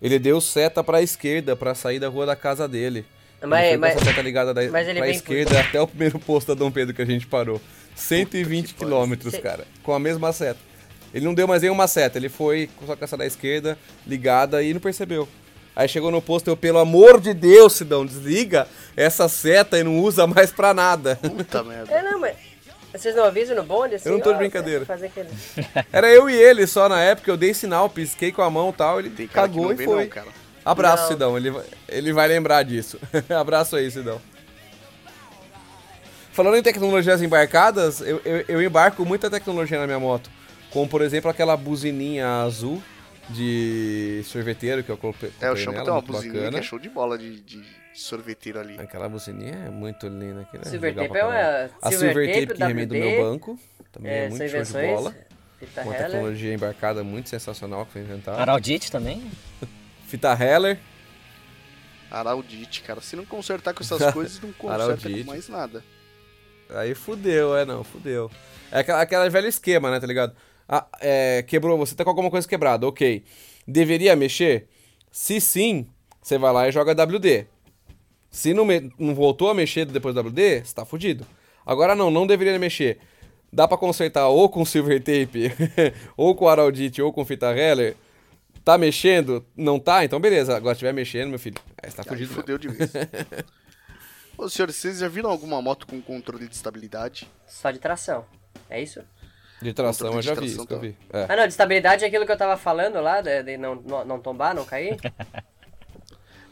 [0.00, 3.04] Ele deu seta pra esquerda pra sair da rua da casa dele.
[3.44, 6.54] Mas- ele mas- seta ligada da, mas ele pra esquerda até o primeiro posto da
[6.54, 7.60] Dom Pedro que a gente parou.
[7.94, 8.88] 120 que pariu.
[8.88, 10.60] quilômetros, cara, com a mesma seta.
[11.14, 14.80] Ele não deu mais nenhuma seta, ele foi com essa da esquerda ligada e não
[14.80, 15.28] percebeu.
[15.74, 20.00] Aí chegou no posto, eu, pelo amor de Deus, Sidão, desliga essa seta e não
[20.00, 21.16] usa mais pra nada.
[21.16, 21.92] Puta merda.
[21.92, 22.36] É, não, mas.
[22.92, 24.06] Vocês não avisam no bonde assim?
[24.06, 24.84] Eu não tô de brincadeira.
[24.84, 25.30] Fazer aquele...
[25.90, 28.72] Era eu e ele só na época, eu dei sinal, pisquei com a mão e
[28.74, 30.02] tal, ele Tem cara que cagou não e foi.
[30.04, 30.28] não, cara.
[30.62, 31.08] Abraço, Não.
[31.10, 32.98] Sidão, ele, vai- ele vai lembrar disso.
[33.34, 34.20] Abraço aí, Sidão.
[36.32, 40.30] Falando em tecnologias embarcadas, eu, eu, eu embarco muita tecnologia na minha moto.
[40.72, 42.82] Como, por exemplo, aquela buzininha azul
[43.30, 46.52] de sorveteiro que eu coloquei É, o Champa tem uma buzininha bacana.
[46.52, 47.62] que é show de bola de, de
[47.94, 48.78] sorveteiro ali.
[48.78, 50.40] Aquela buzininha é muito linda.
[50.42, 51.70] aquilo é Silver Tape é uma-.
[51.80, 53.58] A Silver Tape, Tape que remenda o WD, meu banco.
[53.92, 55.14] Também é, É, muito show de bola.
[55.60, 56.06] Fita Uma Heller.
[56.10, 58.38] tecnologia embarcada muito sensacional que foi inventada.
[58.38, 59.30] Araldite também.
[60.08, 60.78] Fita Heller.
[62.10, 63.00] Araldite, cara.
[63.00, 65.24] Se não consertar com essas coisas, não conserta Araldite.
[65.24, 65.82] com mais nada.
[66.70, 68.30] Aí fudeu, é não, fudeu.
[68.70, 70.34] É aquela, aquela velho esquema, né, tá ligado?
[70.68, 73.22] Ah, é, quebrou, você tá com alguma coisa quebrada, ok.
[73.66, 74.68] Deveria mexer?
[75.10, 75.86] Se sim,
[76.20, 77.46] você vai lá e joga WD.
[78.30, 81.26] Se não, me- não voltou a mexer depois do WD, você tá fudido.
[81.66, 82.98] Agora não, não deveria mexer.
[83.52, 85.52] Dá pra consertar ou com silver tape,
[86.16, 87.94] ou com araldite, ou com fita Heller.
[88.64, 89.44] Tá mexendo?
[89.54, 90.04] Não tá?
[90.04, 90.56] Então beleza.
[90.56, 92.32] Agora se tiver mexendo, meu filho, aí você tá fudido.
[92.32, 92.90] fudeu de vez.
[94.38, 97.28] Ô, senhores, vocês já viram alguma moto com controle de estabilidade?
[97.46, 98.24] Só de tração.
[98.70, 99.02] É isso?
[99.62, 100.82] De tração eu já vi, isso que eu tá.
[100.82, 100.96] vi.
[101.12, 101.26] É.
[101.28, 104.20] Ah, não, de estabilidade é aquilo que eu tava falando lá, de, de não, não,
[104.20, 104.96] tombar, não cair.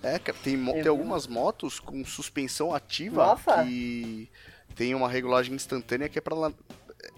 [0.03, 3.65] É, cara, tem, tem algumas motos com suspensão ativa Nossa.
[3.65, 4.31] que
[4.75, 6.55] tem uma regulagem instantânea que é pra ela.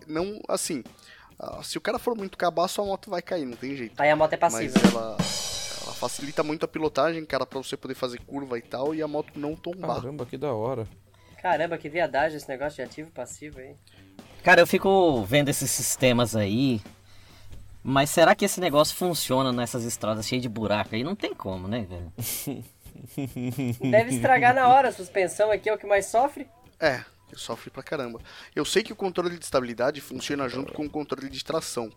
[0.05, 0.82] Não, assim.
[1.38, 4.01] ah, Se o cara for muito cabaço, a moto vai cair, não tem jeito.
[4.01, 4.74] Aí a moto é passiva.
[4.82, 5.16] Mas ela,
[5.84, 9.07] ela facilita muito a pilotagem, cara, pra você poder fazer curva e tal, e a
[9.07, 10.01] moto não tombar.
[10.01, 10.88] Caramba, que da hora.
[11.40, 13.76] Caramba, que viadagem esse negócio de ativo e passivo aí.
[14.43, 16.80] Cara, eu fico vendo esses sistemas aí.
[17.82, 21.05] Mas será que esse negócio funciona nessas estradas cheias de buraco aí?
[21.05, 22.12] Não tem como, né, velho?
[23.90, 26.49] Deve estragar na hora, a suspensão aqui é o que mais sofre.
[26.78, 28.20] É, sofre pra caramba.
[28.55, 31.90] Eu sei que o controle de estabilidade funciona junto com o controle de tração.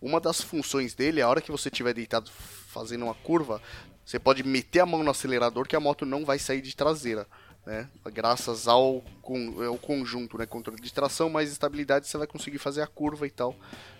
[0.00, 3.60] Uma das funções dele, a hora que você estiver deitado fazendo uma curva,
[4.04, 7.26] você pode meter a mão no acelerador que a moto não vai sair de traseira.
[7.66, 7.88] Né?
[8.12, 10.46] Graças ao, con- ao conjunto, né?
[10.46, 13.56] Controle de tração mais estabilidade, você vai conseguir fazer a curva e tal.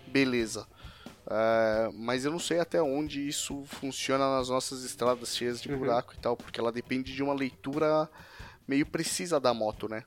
[0.06, 0.66] Beleza.
[1.28, 6.14] É, mas eu não sei até onde isso funciona nas nossas estradas cheias de buraco
[6.14, 8.08] e tal, porque ela depende de uma leitura
[8.68, 10.04] meio precisa da moto, né?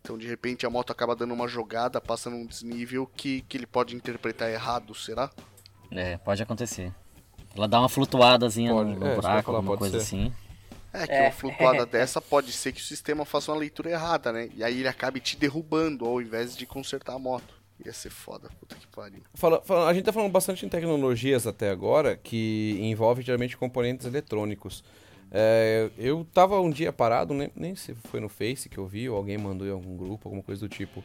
[0.00, 3.66] Então de repente a moto acaba dando uma jogada, passa num desnível que, que ele
[3.66, 5.30] pode interpretar errado, será?
[5.90, 6.94] É, pode acontecer.
[7.56, 10.04] Ela dá uma flutuadazinha Pode, no, no é, buraco, falar, alguma coisa ser.
[10.04, 10.32] assim.
[10.92, 11.22] É que É.
[11.22, 14.48] uma flutuada dessa pode ser que o sistema faça uma leitura errada, né?
[14.54, 17.54] E aí ele acabe te derrubando ao invés de consertar a moto.
[17.84, 19.22] Ia ser foda, puta que pariu.
[19.34, 24.04] Fala- fala- a gente tá falando bastante em tecnologias até agora que envolve geralmente componentes
[24.06, 24.82] eletrônicos.
[25.30, 29.08] É, eu tava um dia parado, nem, nem se foi no Face que eu vi,
[29.08, 31.04] ou alguém mandou em algum grupo, alguma coisa do tipo.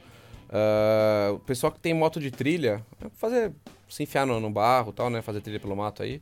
[0.50, 3.52] Ah, o pessoal que tem moto de trilha, é fazer
[3.90, 5.22] se enfiar no, no barro e tal, né?
[5.22, 6.22] Fazer trilha pelo mato aí,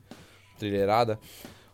[0.57, 1.19] trilheirada.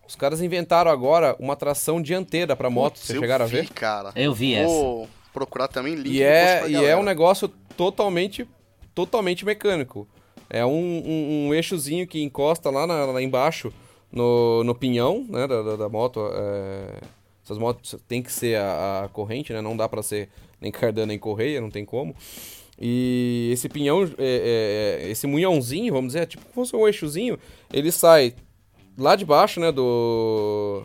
[0.07, 3.69] Os caras inventaram agora uma tração dianteira pra moto, vocês chegaram a vi, ver?
[3.69, 4.11] cara.
[4.15, 4.67] Eu vi essa.
[4.73, 8.47] Vou procurar também link E é, e é um negócio totalmente,
[8.95, 10.07] totalmente mecânico.
[10.49, 13.71] É um, um, um eixozinho que encosta lá, na- lá embaixo
[14.11, 16.21] no, no pinhão né, da, da, da moto.
[16.33, 17.01] é,
[17.43, 19.61] essas motos tem que ser a, a corrente, né?
[19.61, 20.29] Não dá pra ser
[20.59, 22.15] nem cardano nem correia, não tem como.
[22.79, 26.87] E esse pinhão, é, é, esse munhãozinho, vamos dizer, é tipo como se fosse um
[26.87, 27.39] eixozinho,
[27.73, 28.33] ele sai
[28.97, 30.83] lá de baixo, né, do...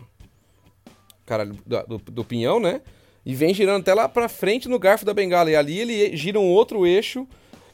[1.25, 2.81] Caralho, do, do, do pinhão, né?
[3.25, 5.49] E vem girando até lá pra frente no garfo da bengala.
[5.49, 7.25] E ali ele gira um outro eixo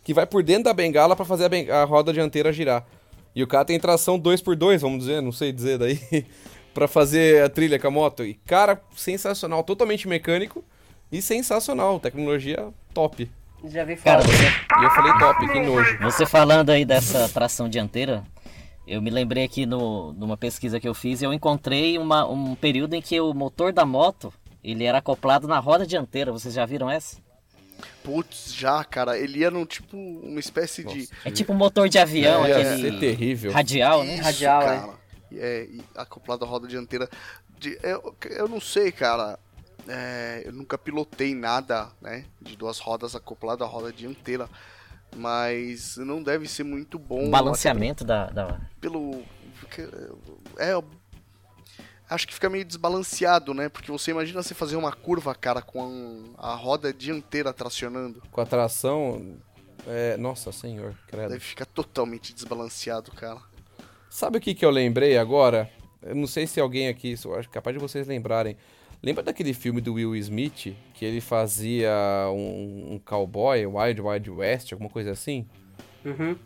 [0.03, 2.85] que vai por dentro da bengala pra fazer a, ben- a roda dianteira girar.
[3.35, 5.99] E o cara tem tração 2x2, vamos dizer, não sei dizer daí,
[6.73, 8.23] pra fazer a trilha com a moto.
[8.23, 10.63] E cara, sensacional, totalmente mecânico
[11.11, 13.29] e sensacional, tecnologia top.
[13.65, 14.23] Já vi falar.
[14.23, 14.45] Cara, você,
[14.79, 15.97] E eu falei top, que nojo.
[16.01, 18.23] você falando aí dessa tração dianteira,
[18.89, 22.93] eu me lembrei aqui no, numa pesquisa que eu fiz, eu encontrei uma, um período
[22.95, 24.33] em que o motor da moto,
[24.63, 26.31] ele era acoplado na roda dianteira.
[26.31, 27.17] Vocês já viram essa?
[28.03, 30.99] Putz, já, cara, ele ia num tipo, uma espécie de.
[30.99, 31.11] Nossa.
[31.23, 33.51] É tipo um motor de avião, Ia aquele ser terrível.
[33.51, 34.15] radial, né?
[34.15, 34.65] Isso, Radial, é.
[34.65, 34.93] cara.
[35.31, 37.07] É, e acoplado à roda dianteira.
[37.59, 39.37] De- eu, eu não sei, cara.
[39.87, 42.25] É, eu nunca pilotei nada, né?
[42.41, 44.49] De duas rodas acoplado à roda dianteira.
[45.15, 47.27] Mas não deve ser muito bom.
[47.27, 49.23] O balanceamento da, da- Pelo.
[50.57, 50.73] É.
[50.73, 50.83] eu
[52.09, 53.69] Acho que fica meio desbalanceado, né?
[53.69, 58.23] Porque você imagina você fazer uma curva, cara, com a roda dianteira tracionando.
[58.31, 59.37] Com a tração.
[59.85, 60.17] É...
[60.17, 61.29] Nossa senhor, credo.
[61.29, 63.39] Deve ficar totalmente desbalanceado, cara.
[64.09, 65.69] Sabe o que, que eu lembrei agora?
[66.01, 68.57] Eu não sei se alguém aqui, acho capaz de vocês lembrarem.
[69.01, 71.91] Lembra daquele filme do Will Smith, que ele fazia
[72.31, 75.47] um, um cowboy, Wild Wild West, alguma coisa assim?
[76.03, 76.37] Uhum.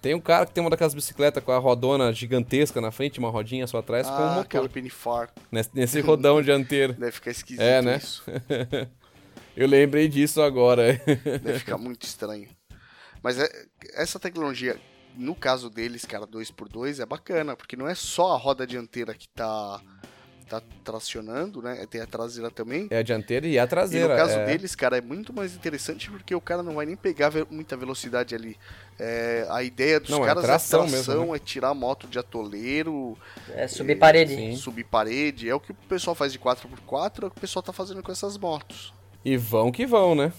[0.00, 3.28] Tem um cara que tem uma daquelas bicicletas com a rodona gigantesca na frente, uma
[3.28, 4.42] rodinha só atrás, com um ah, motor.
[4.42, 5.30] aquela Pinifar.
[5.52, 6.94] Nesse, nesse rodão dianteiro.
[6.94, 7.96] Deve ficar esquisito É, né?
[7.96, 8.22] isso.
[9.56, 10.94] Eu lembrei disso agora.
[11.42, 12.48] Deve ficar muito estranho.
[13.22, 14.80] Mas é- essa tecnologia,
[15.16, 19.28] no caso deles, cara, 2x2, é bacana, porque não é só a roda dianteira que
[19.28, 19.82] tá,
[20.50, 21.86] tá tracionando, né?
[21.88, 22.88] Tem a traseira também.
[22.90, 24.08] É a dianteira e a E traseira.
[24.08, 24.44] no caso é.
[24.46, 27.76] deles, cara, é muito mais interessante porque o cara não vai nem pegar ve- muita
[27.76, 28.56] velocidade ali.
[28.98, 31.36] É, a ideia dos Não, é caras tração é tração, mesmo, né?
[31.36, 33.16] é tirar a moto de atoleiro,
[33.54, 34.34] É subir parede.
[34.34, 34.56] Sim.
[34.56, 35.48] subir parede.
[35.48, 38.02] É o que o pessoal faz de 4x4, é o que o pessoal tá fazendo
[38.02, 38.92] com essas motos.
[39.24, 40.32] E vão que vão, né?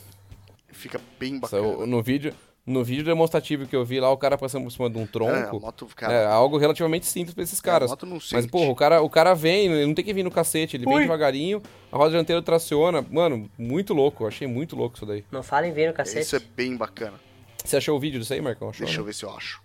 [0.73, 1.85] Fica bem Só bacana.
[1.85, 2.33] No vídeo,
[2.65, 5.03] no vídeo demonstrativo que eu vi lá, o cara passando por cima de um É,
[5.03, 5.59] a tronco.
[5.59, 7.89] moto, cara, É, algo relativamente simples pra esses a caras.
[7.89, 10.29] moto não Mas, porra, o cara, o cara vem, ele não tem que vir no
[10.31, 11.01] cacete, ele vem Ui.
[11.01, 13.03] devagarinho, a roda dianteira traciona.
[13.09, 15.25] Mano, muito louco, eu achei muito louco isso daí.
[15.31, 16.21] Não falem ver no cacete.
[16.21, 17.19] Isso é bem bacana.
[17.63, 18.69] Você achou o vídeo disso aí, Marcão?
[18.69, 19.07] Achou, Deixa eu né?
[19.07, 19.61] ver se eu acho.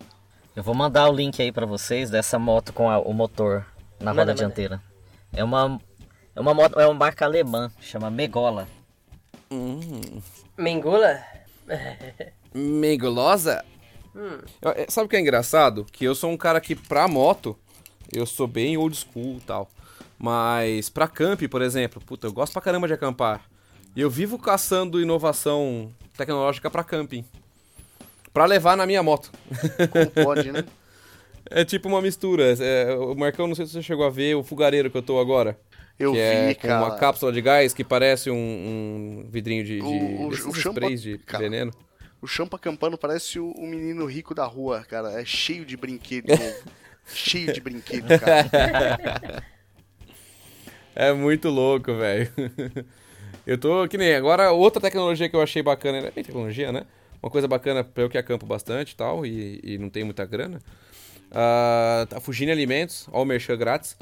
[0.55, 3.65] Eu vou mandar o link aí pra vocês dessa moto com a- o motor
[3.99, 4.33] na roda manda.
[4.33, 4.81] dianteira.
[5.33, 5.79] É uma
[6.35, 8.67] é uma moto, é uma marca alemã, chama Megola.
[10.57, 11.23] Mengula?
[12.57, 13.63] Meio gulosa?
[14.61, 15.85] Eu- é, Sabe o que é engraçado?
[15.91, 17.55] Que eu sou um cara que, pra moto,
[18.13, 19.69] eu sou bem old school e tal.
[20.17, 23.43] Mas pra camp, por exemplo, puta, eu gosto pra caramba de acampar.
[23.95, 27.23] E eu vivo caçando inovação tecnológica pra camping.
[28.33, 29.31] Pra levar na minha moto.
[29.91, 30.63] Como pode, né?
[31.49, 32.43] É tipo uma mistura.
[32.59, 35.17] É, o Marcão, não sei se você chegou a ver o fogareiro que eu tô
[35.17, 35.57] agora.
[35.97, 36.85] Eu que vi, é com cara.
[36.85, 40.71] uma cápsula de gás que parece um, um vidrinho de, de O- o- o shampoo-
[40.73, 41.71] sprays de veneno.
[42.21, 45.19] O Champa Campano parece o, o menino rico da rua, cara.
[45.19, 46.27] É cheio de brinquedo
[47.07, 49.43] cheio de brinquedo, cara.
[50.99, 52.27] É muito louco, velho.
[53.45, 56.85] Eu tô que nem agora outra tecnologia que eu achei bacana, é bem tecnologia, né?
[57.21, 60.59] Uma coisa bacana pra eu que acampo bastante e tal e, não tem muita grana.
[61.31, 63.95] Ah, a Fugine Alimentos, ó o merchan grátis.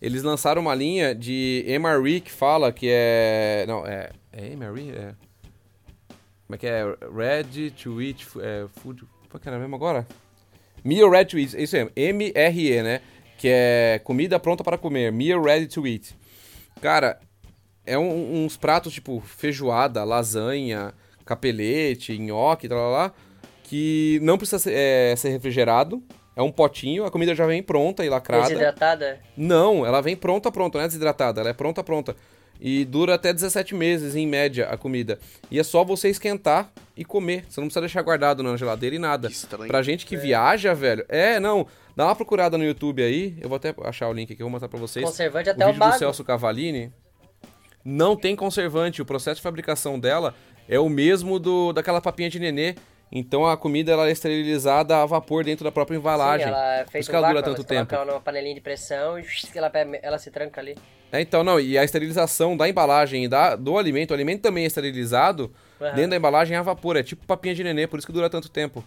[0.00, 5.14] Eles lançaram uma linha de MRE que fala que é, não, é é MRE, é
[6.50, 6.82] Como é que é?
[7.14, 10.04] Ready to eat é, food, como é que era mesmo agora?
[10.82, 13.00] Meal Ready to Eat, isso mesmo, M-R-E, né?
[13.38, 16.16] Que é comida pronta para comer, Meal Ready to Eat.
[16.82, 17.20] Cara,
[17.86, 20.92] é um- uns pratos tipo feijoada, lasanha,
[21.24, 23.12] capelete, nhoque, tal, lá, lá,
[23.62, 26.02] que não precisa ser, é, ser refrigerado.
[26.34, 28.48] É um potinho, a comida já vem pronta e lacrada.
[28.48, 29.20] Desidratada?
[29.36, 32.16] Não, ela vem pronta, pronta, não é desidratada, ela é pronta, pronta.
[32.60, 35.18] E dura até 17 meses, em média, a comida.
[35.50, 37.46] E é só você esquentar e comer.
[37.48, 39.28] Você não precisa deixar guardado na geladeira e nada.
[39.28, 39.66] Que estranho.
[39.66, 41.04] Pra gente que viaja, velho.
[41.08, 41.66] É, não.
[41.96, 43.36] Dá uma procurada no YouTube aí.
[43.40, 45.04] Eu vou até achar o link aqui, eu vou mostrar pra vocês.
[45.04, 45.98] Conservante o até o vídeo do bago.
[45.98, 46.92] Celso Cavalini.
[47.82, 49.00] Não tem conservante.
[49.00, 50.34] O processo de fabricação dela
[50.68, 52.74] é o mesmo do daquela papinha de nenê.
[53.12, 56.46] Então a comida ela é esterilizada a vapor dentro da própria embalagem.
[56.46, 57.94] Sim, ela é Por feita isso que ela dura tanto você tempo.
[57.94, 60.76] ela numa panelinha de pressão e ela, ela se tranca ali.
[61.12, 64.62] É, então, não, e a esterilização da embalagem e da, do alimento, o alimento também
[64.62, 65.94] é esterilizado, Aham.
[65.94, 68.48] dentro da embalagem a vapor, é tipo papinha de nenê, por isso que dura tanto
[68.48, 68.84] tempo.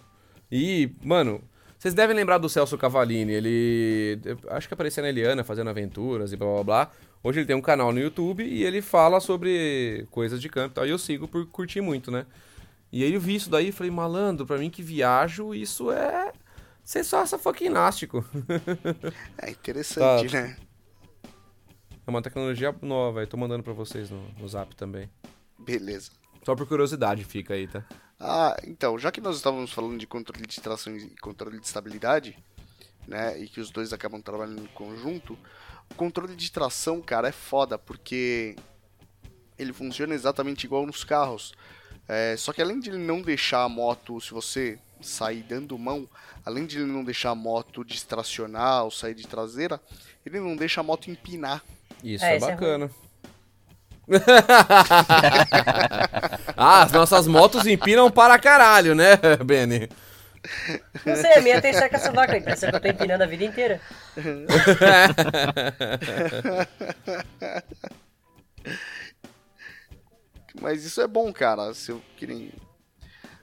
[0.50, 1.42] E, mano,
[1.78, 4.18] vocês devem lembrar do Celso Cavalini, ele,
[4.48, 6.90] acho que aparecia na Eliana fazendo aventuras e blá blá blá.
[7.22, 10.74] Hoje ele tem um canal no YouTube e ele fala sobre coisas de campo e
[10.76, 12.24] tal, e eu sigo por curtir muito, né?
[12.94, 16.32] E aí eu vi isso daí e falei, malandro, pra mim que viajo, isso é
[16.84, 18.24] sensação fucking elástico.
[19.36, 20.40] É interessante, Tá.
[20.42, 20.56] né?
[22.06, 25.10] É uma tecnologia nova, eu tô mandando pra vocês no, no zap também.
[25.58, 26.12] Beleza.
[26.44, 27.84] Só por curiosidade fica aí, tá?
[28.20, 32.38] Ah, então, já que nós estávamos falando de controle de tração e controle de estabilidade,
[33.08, 35.36] né, e que os dois acabam trabalhando em conjunto,
[35.90, 38.54] o controle de tração, cara, é foda, porque
[39.58, 41.52] ele funciona exatamente igual nos carros.
[42.08, 46.08] É, só que além de ele não deixar a moto, se você sair dando mão,
[46.44, 49.80] além de ele não deixar a moto distracionar ou sair de traseira,
[50.24, 51.62] ele não deixa a moto empinar.
[52.02, 52.90] Isso É, é, isso é bacana.
[56.56, 59.88] ah, as nossas motos empinam para caralho, né, Benny?
[61.06, 63.80] Não sei, a minha tem Czechoslováquia, pensa que eu tô empinando a vida inteira.
[70.60, 71.72] Mas isso é bom, cara.
[71.74, 72.50] Se eu queria.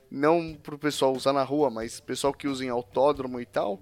[0.10, 3.80] Não pro pessoal usar na rua, mas pessoal que usa em autódromo e tal.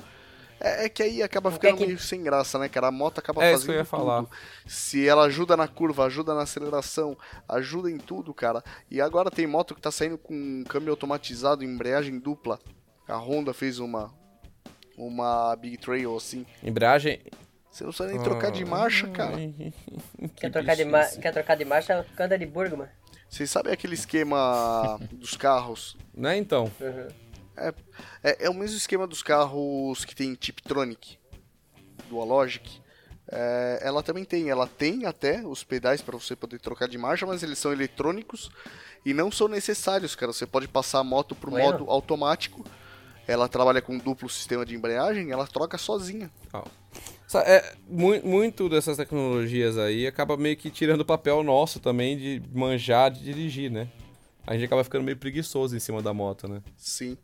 [0.61, 2.88] É, é que aí acaba ficando que- meio sem graça, né, cara?
[2.88, 4.23] A moto acaba É isso que fazendo eu ia falar.
[4.23, 4.32] tudo.
[4.67, 7.17] Se ela ajuda na curva, ajuda na aceleração,
[7.47, 8.61] ajuda em tudo, cara.
[8.91, 12.59] E agora tem moto que tá saindo com câmbio automatizado, embreagem dupla.
[13.07, 14.13] A Honda fez uma
[14.97, 16.45] uma Big Trail assim.
[16.61, 17.21] Embreagem.
[17.71, 19.38] Você não sabe nem trocar de marcha, cara.
[20.36, 22.88] Quer trocar, de ma- quer trocar de marcha, anda de Burgman.
[23.30, 25.95] Vocês sabem aquele esquema dos carros?
[26.13, 26.71] Né, então?
[28.23, 31.17] É, é o mesmo esquema dos carros que tem Tiptronic,
[32.09, 32.82] do Alogic.
[33.32, 37.27] É, ela também tem, ela tem até os pedais para você poder trocar de marcha,
[37.27, 38.49] mas eles são eletrônicos
[39.05, 40.34] e não são necessários, cara.
[40.34, 42.65] Você pode passar a moto pro modo automático.
[43.27, 46.32] Ela trabalha com duplo sistema de embreagem, ela troca sozinha.
[46.51, 46.63] Ó.
[47.45, 52.41] É, mu- muito dessas tecnologias aí acaba meio que tirando o papel nosso também de
[52.53, 53.88] manjar de dirigir, né?
[54.47, 56.61] A gente acaba ficando meio preguiçoso em cima da moto, né?
[56.75, 57.17] Sim.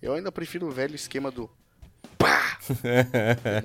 [0.00, 1.50] Eu ainda prefiro o velho esquema do
[2.16, 2.58] pá.
[2.84, 3.60] É.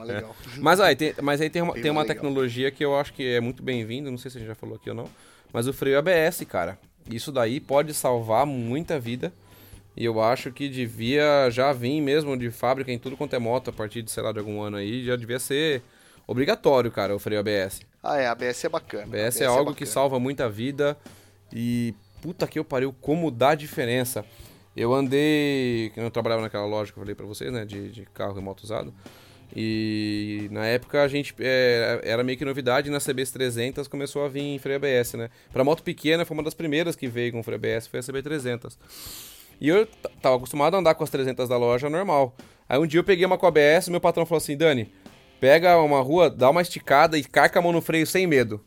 [0.59, 2.15] Mas aí tem, mas aí tem uma, tem uma legal.
[2.15, 4.75] tecnologia que eu acho que é muito bem-vinda, não sei se a gente já falou
[4.75, 5.09] aqui ou não,
[5.53, 6.79] mas o freio ABS, cara.
[7.09, 9.31] Isso daí pode salvar muita vida.
[9.99, 13.69] E eu acho que devia já vir mesmo de fábrica em tudo quanto é moto
[13.69, 15.83] a partir de, sei lá, de algum ano aí, já devia ser
[16.25, 17.81] obrigatório, cara, o freio ABS.
[18.01, 19.03] Ah, é, ABS é bacana.
[19.03, 19.91] ABS é algo que bacana.
[19.91, 20.97] salva muita vida
[21.53, 24.23] e puta que eu pariu, como dá diferença.
[24.73, 28.05] Eu andei, que eu trabalhava naquela loja que eu falei pra vocês, né, de, de
[28.05, 28.93] carro e moto usado.
[29.53, 34.29] E na época a gente é, era meio que novidade na CBS 300 começou a
[34.29, 35.29] vir freio ABS, né?
[35.51, 38.21] Pra moto pequena foi uma das primeiras que veio com freio ABS, foi a CB
[38.21, 38.77] 300.
[39.59, 39.85] E eu
[40.21, 42.35] tava acostumado a andar com as 300 da loja normal.
[42.67, 44.91] Aí um dia eu peguei uma com ABS e meu patrão falou assim: Dani,
[45.39, 48.63] pega uma rua, dá uma esticada e carca a mão no freio sem medo.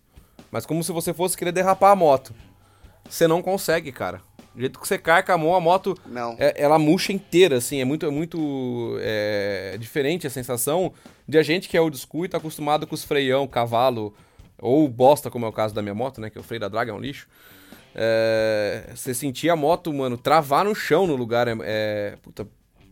[0.50, 2.34] Mas como se você fosse querer derrapar a moto.
[3.08, 4.20] Você não consegue, cara.
[4.54, 6.36] Do jeito que você carca a mão, a moto Não.
[6.38, 7.80] é- ela murcha inteira, assim.
[7.80, 10.92] É muito, é muito é, diferente a sensação
[11.26, 14.14] de a gente que é old school e tá acostumado com os freião, cavalo,
[14.58, 16.28] ou bosta, como é o caso da minha moto, né?
[16.28, 17.26] Que o freio da draga é um lixo.
[17.94, 22.46] É, você sentir a moto, mano, travar no chão no lugar é, é- puta,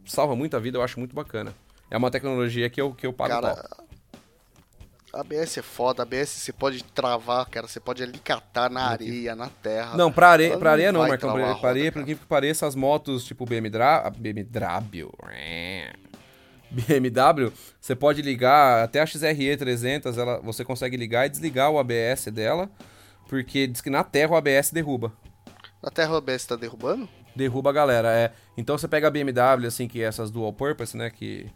[0.05, 1.55] salva muita vida, eu acho muito bacana.
[1.90, 3.86] É uma tecnologia que eu, que eu pago Cara, pau.
[5.12, 9.48] ABS é foda, ABS você pode travar, cara, você pode ali catar na areia, na
[9.48, 9.96] terra.
[9.96, 11.32] Não, pra areia, Ela pra areia não, Marcão.
[11.32, 13.80] Pra, pra areia, por que pareça, as motos tipo BMW,
[14.16, 15.11] BMW,
[16.70, 21.78] BMW, você pode ligar, até a XRE 300, ela, você consegue ligar e desligar o
[21.80, 22.70] ABS dela,
[23.31, 25.12] porque diz que na terra o ABS derruba.
[25.81, 27.09] Na terra o ABS tá derrubando?
[27.37, 28.33] Derruba a galera, é.
[28.57, 31.49] Então você pega a BMW, assim, que é essas dual purpose, né, que,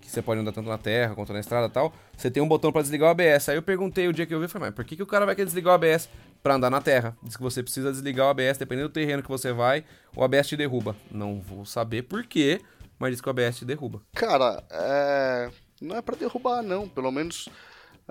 [0.00, 2.48] que você pode andar tanto na terra quanto na estrada e tal, você tem um
[2.48, 3.48] botão pra desligar o ABS.
[3.48, 5.24] Aí eu perguntei o dia que eu vi, falei, mas por que, que o cara
[5.24, 6.08] vai querer desligar o ABS
[6.42, 7.16] pra andar na terra?
[7.22, 9.84] Diz que você precisa desligar o ABS, dependendo do terreno que você vai,
[10.16, 10.96] o ABS te derruba.
[11.12, 12.60] Não vou saber por quê,
[12.98, 14.02] mas diz que o ABS te derruba.
[14.16, 15.48] Cara, é...
[15.80, 16.88] não é pra derrubar, não.
[16.88, 17.48] Pelo menos.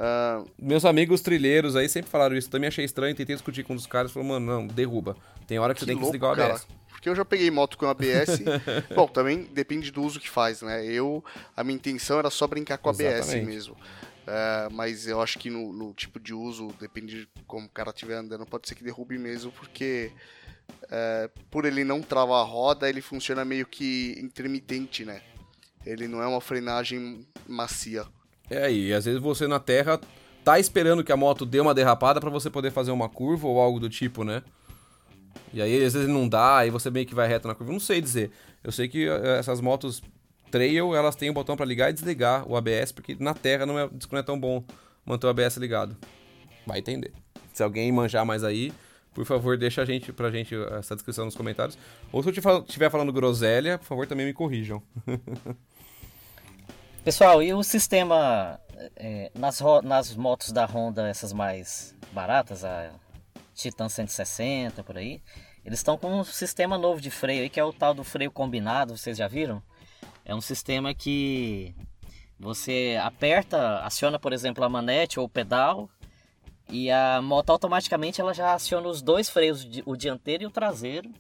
[0.02, 3.76] Ah, Meus amigos trilheiros aí sempre falaram isso, também achei estranho, tentei discutir com um
[3.76, 5.18] dos caras, falou, mano, não, derruba.
[5.46, 6.54] Tem hora que, você tem que desligar o cara.
[6.54, 6.68] ABS.
[6.90, 8.42] Porque eu já peguei moto com ABS.
[8.96, 10.86] Bom, também depende do uso que faz, né?
[10.86, 11.24] Eu,
[11.56, 13.46] a minha intenção era só brincar com ABS Exatamente.
[13.46, 13.76] mesmo.
[14.26, 17.90] É, mas eu acho que no, no tipo de uso, depende de como o cara
[17.90, 20.12] estiver andando, pode ser que derrube mesmo, porque
[20.90, 25.22] é, por ele não travar a roda, ele funciona meio que intermitente, né?
[25.86, 28.06] Ele não é uma frenagem macia.
[28.50, 30.00] É, e às vezes você na terra
[30.44, 33.60] tá esperando que a moto dê uma derrapada pra você poder fazer uma curva ou
[33.60, 34.42] algo do tipo, né?
[35.54, 37.72] E aí às vezes não dá, aí você meio que vai reto na curva.
[37.72, 38.32] Não sei dizer.
[38.64, 40.02] Eu sei que eh, essas motos
[40.50, 43.78] trail, elas têm um botão pra ligar e desligar o ABS, porque na terra não
[43.78, 44.64] é, não é tão bom
[45.06, 45.96] manter o ABS ligado.
[46.66, 47.14] Vai entender.
[47.54, 48.74] Se alguém manjar mais aí,
[49.14, 51.78] por favor, deixa a gente, pra gente essa descrição nos comentários.
[52.12, 54.82] Ou se eu estiver falando groselha, por favor, também me corrijam.
[57.10, 58.60] Pessoal, e o sistema
[58.96, 62.92] é, nas, nas motos da Honda, essas mais baratas, a
[63.56, 65.20] Titan 160 por aí,
[65.66, 68.30] eles estão com um sistema novo de freio aí, que é o tal do freio
[68.30, 69.60] combinado, vocês já viram?
[70.24, 71.74] É um sistema que
[72.40, 75.90] você aperta, aciona, por exemplo, a manete ou o pedal,
[76.70, 81.12] e a moto automaticamente ela já aciona os dois freios, o dianteiro e o traseiro,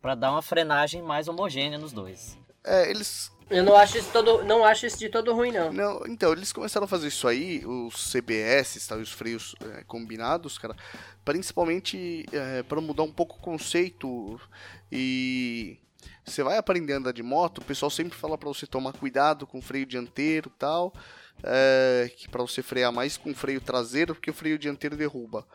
[0.00, 2.38] para dar uma frenagem mais homogênea nos dois.
[2.64, 5.72] É, eles Eu não acho isso todo, não acho isso de todo ruim, não.
[5.72, 10.56] Não, então, eles começaram a fazer isso aí, os CBS tá, os freios é, combinados,
[10.56, 10.74] cara,
[11.24, 14.40] principalmente é, para mudar um pouco o conceito
[14.90, 15.78] e
[16.24, 19.46] você vai aprender a andar de moto, o pessoal sempre fala para você tomar cuidado
[19.46, 20.92] com o freio dianteiro tal,
[21.42, 25.46] é, que para você frear mais com o freio traseiro, porque o freio dianteiro derruba.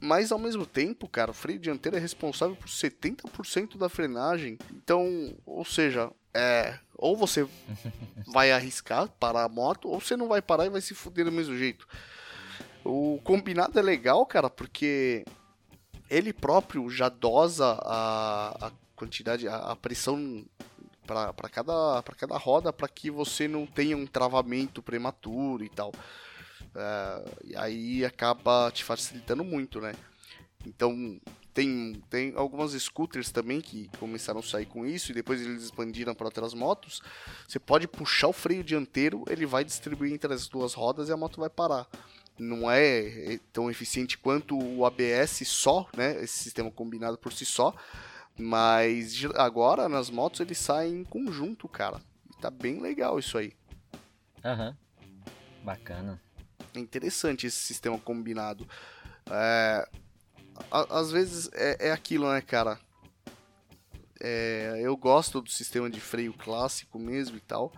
[0.00, 4.56] Mas ao mesmo tempo, cara, o freio dianteiro é responsável por 70% da frenagem.
[4.72, 7.48] Então, ou seja, é, ou você
[8.28, 11.32] vai arriscar parar a moto, ou você não vai parar e vai se fuder do
[11.32, 11.88] mesmo jeito.
[12.84, 15.24] O combinado é legal, cara, porque
[16.08, 20.44] ele próprio já dosa a, a quantidade, a, a pressão
[21.06, 25.92] para cada, pra cada roda para que você não tenha um travamento prematuro e tal.
[26.74, 29.92] É, e aí acaba te facilitando muito, né?
[30.64, 31.20] Então
[31.60, 36.14] tem, tem algumas scooters também que começaram a sair com isso e depois eles expandiram
[36.14, 37.02] para outras motos.
[37.46, 41.16] Você pode puxar o freio dianteiro, ele vai distribuir entre as duas rodas e a
[41.16, 41.86] moto vai parar.
[42.38, 46.22] Não é tão eficiente quanto o ABS só, né?
[46.22, 47.74] Esse sistema combinado por si só.
[48.38, 52.00] Mas agora nas motos ele sai em conjunto, cara.
[52.40, 53.52] Tá bem legal isso aí.
[54.42, 54.68] Aham.
[55.02, 55.62] Uhum.
[55.62, 56.18] Bacana.
[56.74, 58.66] É interessante esse sistema combinado.
[59.30, 59.86] É,
[60.70, 62.78] às vezes é, é, aquilo, né, cara?
[64.20, 67.72] É, eu gosto do sistema de freio clássico mesmo e tal.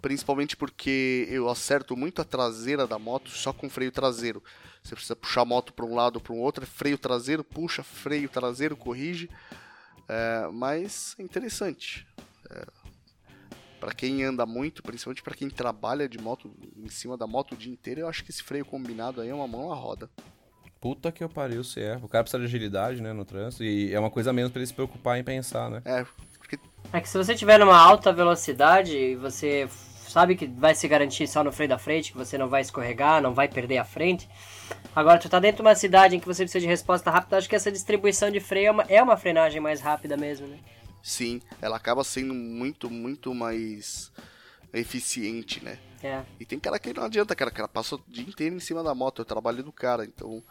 [0.00, 4.42] Principalmente porque eu acerto muito a traseira da moto só com freio traseiro.
[4.82, 7.42] Você precisa puxar a moto para um lado ou para o outro, é freio traseiro,
[7.42, 9.28] puxa, freio traseiro, corrige.
[10.08, 12.06] É, mas é interessante.
[12.50, 12.66] É,
[13.78, 17.56] para quem anda muito, principalmente para quem trabalha de moto em cima da moto o
[17.56, 20.10] dia inteiro, eu acho que esse freio combinado aí é uma mão à roda.
[20.80, 21.96] Puta que eu pariu, se é.
[21.96, 23.64] O cara precisa de agilidade, né, no trânsito.
[23.64, 25.82] E é uma coisa menos pra ele se preocupar em pensar, né?
[25.84, 26.04] É,
[26.38, 26.58] porque...
[26.92, 29.68] é que se você tiver numa alta velocidade e você
[30.08, 33.20] sabe que vai se garantir só no freio da frente, que você não vai escorregar,
[33.20, 34.28] não vai perder a frente.
[34.94, 37.48] Agora, tu tá dentro de uma cidade em que você precisa de resposta rápida, acho
[37.48, 40.58] que essa distribuição de freio é uma, é uma frenagem mais rápida mesmo, né?
[41.02, 44.10] Sim, ela acaba sendo muito, muito mais
[44.72, 45.78] eficiente, né?
[46.02, 46.22] É.
[46.38, 48.82] E tem cara que não adianta, cara, que ela passa o dia inteiro em cima
[48.82, 50.42] da moto, é o trabalho do cara, então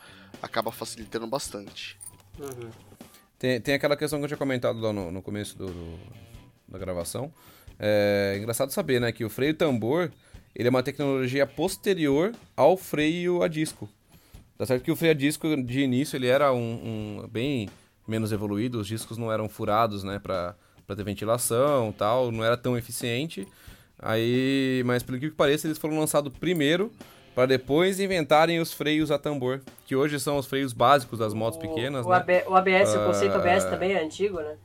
[0.42, 1.98] acaba facilitando bastante.
[2.40, 2.70] Uhum.
[3.40, 6.00] Tem, tem aquela questão que eu tinha comentado lá no, no começo do, do,
[6.68, 7.32] da gravação.
[7.80, 10.12] É engraçado saber, né, que o freio tambor,
[10.56, 13.88] ele é uma tecnologia posterior ao freio a disco.
[14.58, 17.70] Tá certo que o freio a disco, de início, ele era um, um bem
[18.08, 20.56] menos evoluído, os discos não eram furados, né, pra,
[20.86, 23.48] pra ter ventilação tal, não era tão eficiente.
[24.00, 26.92] Aí, mas pelo que parece, eles foram lançados primeiro
[27.38, 31.60] para depois inventarem os freios a tambor, que hoje são os freios básicos das motos
[31.60, 32.16] o, pequenas, o, né?
[32.16, 34.58] AB, o ABS, uh, o conceito ABS também é antigo, né?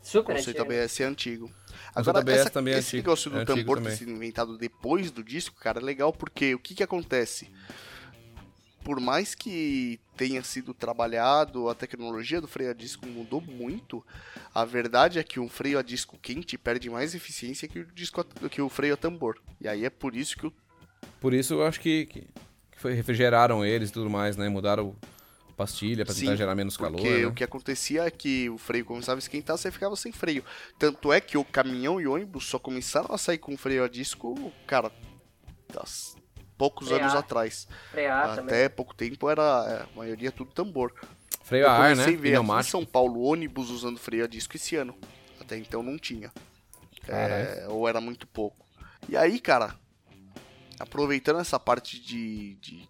[0.00, 0.72] Super o conceito antigo.
[0.72, 1.50] ABS é antigo.
[1.92, 5.10] Agora, ABS essa, também é esse antigo, negócio do é tambor ter sido inventado depois
[5.10, 7.50] do disco, cara, é legal porque o que que acontece?
[8.86, 14.00] Por mais que tenha sido trabalhado, a tecnologia do freio a disco mudou muito.
[14.54, 18.20] A verdade é que um freio a disco quente perde mais eficiência que o, disco
[18.20, 19.42] a, que o freio a tambor.
[19.60, 20.52] E aí é por isso que o
[21.20, 22.28] Por isso eu acho que, que
[22.76, 24.48] foi, refrigeraram eles e tudo mais, né?
[24.48, 24.94] Mudaram
[25.56, 27.00] pastilha para tentar Sim, gerar menos calor.
[27.00, 27.26] Porque né?
[27.26, 30.44] o que acontecia é que o freio começava a esquentar, você ficava sem freio.
[30.78, 33.88] Tanto é que o caminhão e o ônibus só começaram a sair com freio a
[33.88, 34.92] disco, cara,
[35.74, 36.14] das
[36.56, 37.02] poucos Frear.
[37.02, 37.68] anos atrás.
[37.90, 38.70] Frear Até também.
[38.70, 40.92] pouco tempo era é, a maioria tudo tambor.
[41.42, 42.04] Freio Eu a ar, né?
[42.12, 42.62] ver aqui em.
[42.64, 44.96] São Paulo ônibus usando freio a disco esse ano.
[45.40, 46.32] Até então não tinha.
[47.08, 48.66] É, ou era muito pouco.
[49.08, 49.76] E aí, cara,
[50.78, 52.88] aproveitando essa parte de, de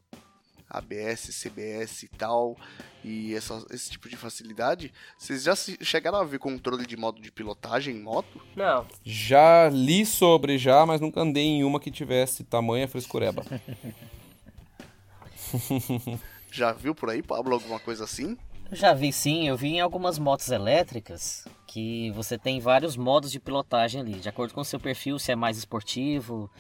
[0.69, 2.57] ABS, CBS e tal,
[3.05, 7.21] e essa- esse tipo de facilidade, vocês já se- chegaram a ver controle de modo
[7.21, 8.41] de pilotagem em moto?
[8.57, 13.45] Não, Já li sobre já, mas nunca andei em uma que tivesse tamanha frescureba.
[16.51, 18.37] Já viu por aí, Pablo, alguma coisa assim?
[18.73, 23.39] Já vi sim, eu vi em algumas motos elétricas que você tem vários modos de
[23.39, 26.51] pilotagem ali, de acordo com o seu perfil, se é mais esportivo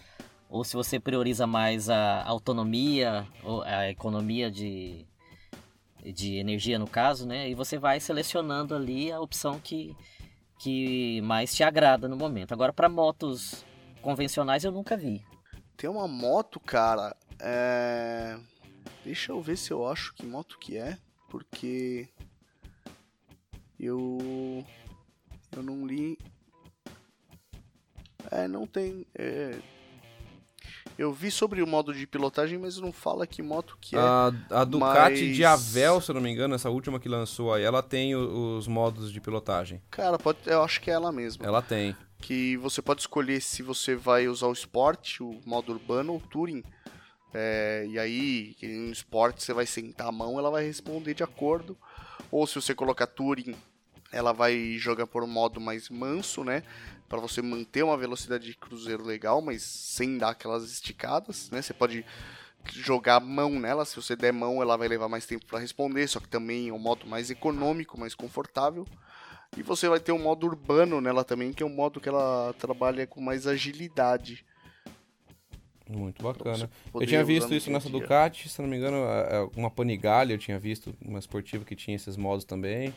[0.48, 5.04] ou se você prioriza mais a autonomia ou a economia de,
[6.04, 7.48] de energia no caso, né?
[7.48, 9.96] E você vai selecionando ali a opção que,
[10.58, 12.52] que mais te agrada no momento.
[12.52, 13.64] Agora para motos
[14.00, 15.24] convencionais eu nunca vi.
[15.76, 17.16] Tem uma moto, cara.
[17.40, 18.38] É...
[19.04, 22.08] Deixa eu ver se eu acho que moto que é, porque
[23.78, 24.64] eu
[25.56, 26.18] eu não li.
[28.30, 29.06] É, não tem.
[29.14, 29.60] é,
[30.98, 33.98] Eu vi sobre o modo de pilotagem, mas não fala que moto que é.
[33.98, 37.52] A, a Ducati mas- de Avel, se eu não me engano, essa última que lançou
[37.52, 39.82] aí, ela tem o- os modos de pilotagem.
[39.90, 41.44] Cara, pode, eu acho que é ela mesma.
[41.46, 41.94] Ela tem.
[42.18, 46.64] que você pode escolher se você vai usar o Sport, o modo urbano ou Touring.
[47.34, 51.76] É, e aí, no Sport você vai sentar a mão, ela vai responder de acordo.
[52.30, 53.54] Ou se você colocar Touring,
[54.10, 56.62] ela vai jogar por um modo mais manso, né?
[57.08, 61.62] Para você manter uma velocidade de cruzeiro legal, mas sem dar aquelas esticadas, né?
[61.62, 62.04] Você pode
[62.72, 66.18] jogar mão nela, se você der mão ela vai levar mais tempo para responder, só
[66.18, 68.86] que também é um modo mais econômico, mais confortável.
[69.56, 72.54] E você vai ter um modo urbano nela também, que é um modo que ela
[72.58, 74.44] trabalha com mais agilidade.
[75.88, 76.68] Muito bacana.
[76.92, 78.00] Eu tinha visto isso nessa dia.
[78.00, 81.76] Ducati, se não me engano, é, é uma Panigale eu tinha visto, uma esportiva que
[81.76, 82.92] tinha esses modos também,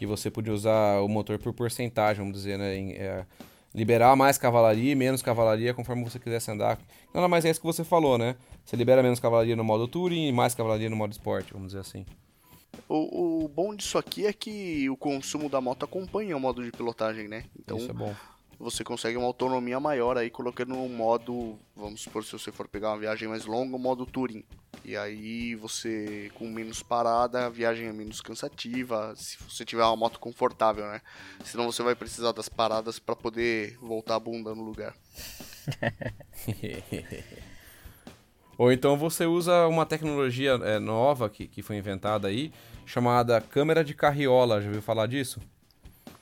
[0.00, 2.74] que você podia usar o motor por porcentagem, vamos dizer, né?
[2.74, 3.26] Em, é,
[3.74, 6.78] liberar mais cavalaria e menos cavalaria conforme você quisesse andar.
[7.12, 8.34] Nada mais é isso que você falou, né?
[8.64, 11.80] Você libera menos cavalaria no modo Touring e mais cavalaria no modo Sport, vamos dizer
[11.80, 12.06] assim.
[12.88, 16.72] O, o, bom disso aqui é que o consumo da moto acompanha o modo de
[16.72, 17.44] pilotagem, né?
[17.58, 18.14] Então, Isso é bom.
[18.58, 22.88] você consegue uma autonomia maior aí colocando um modo, vamos supor, se você for pegar
[22.88, 24.44] uma viagem mais longa, o modo Touring.
[24.84, 29.96] E aí você, com menos parada, a viagem é menos cansativa, se você tiver uma
[29.96, 31.00] moto confortável, né?
[31.44, 34.94] Senão você vai precisar das paradas para poder voltar a bunda no lugar.
[38.56, 42.52] Ou então você usa uma tecnologia é, nova que, que foi inventada aí,
[42.84, 44.60] chamada câmera de carriola.
[44.60, 45.40] Já ouviu falar disso?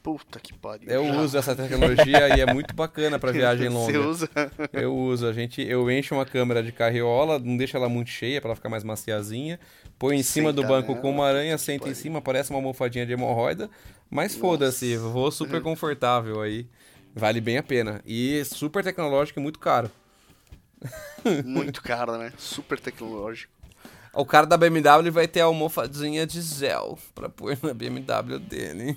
[0.08, 0.88] Puta que pariu.
[0.88, 1.20] Eu já.
[1.20, 3.92] uso essa tecnologia e é muito bacana para viagem longa.
[3.92, 4.30] Você usa?
[4.72, 5.26] Eu uso.
[5.26, 8.56] A gente, eu encho uma câmera de carriola, não deixa ela muito cheia para ela
[8.56, 9.60] ficar mais maciazinha.
[9.98, 13.12] Põe em cima do banco com uma aranha, senta em cima, parece uma almofadinha de
[13.12, 13.68] hemorroida.
[14.08, 16.66] Mas foda-se, vou super confortável aí.
[17.14, 18.00] Vale bem a pena.
[18.06, 19.90] E super tecnológico e muito caro.
[21.44, 22.32] Muito caro, né?
[22.38, 23.52] Super tecnológico.
[24.18, 28.96] O cara da BMW vai ter a almofadinha de gel pra pôr na BMW dele.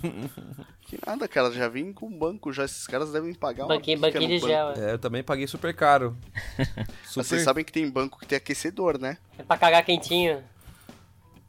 [0.80, 4.28] Que nada, cara, já vim com banco, já esses caras devem pagar banquinho, uma banquinho
[4.28, 4.48] de banco.
[4.48, 4.70] gel.
[4.72, 4.90] É.
[4.90, 6.16] é, eu também paguei super caro.
[7.06, 7.24] super...
[7.24, 9.16] Vocês sabem que tem banco que tem aquecedor, né?
[9.38, 10.42] É pra cagar quentinho.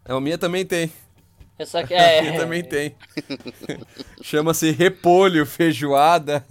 [0.05, 0.93] É, o minha também tem.
[1.57, 2.19] Eu só que, é...
[2.19, 2.95] A minha também tem.
[4.21, 6.45] Chama-se repolho, feijoada.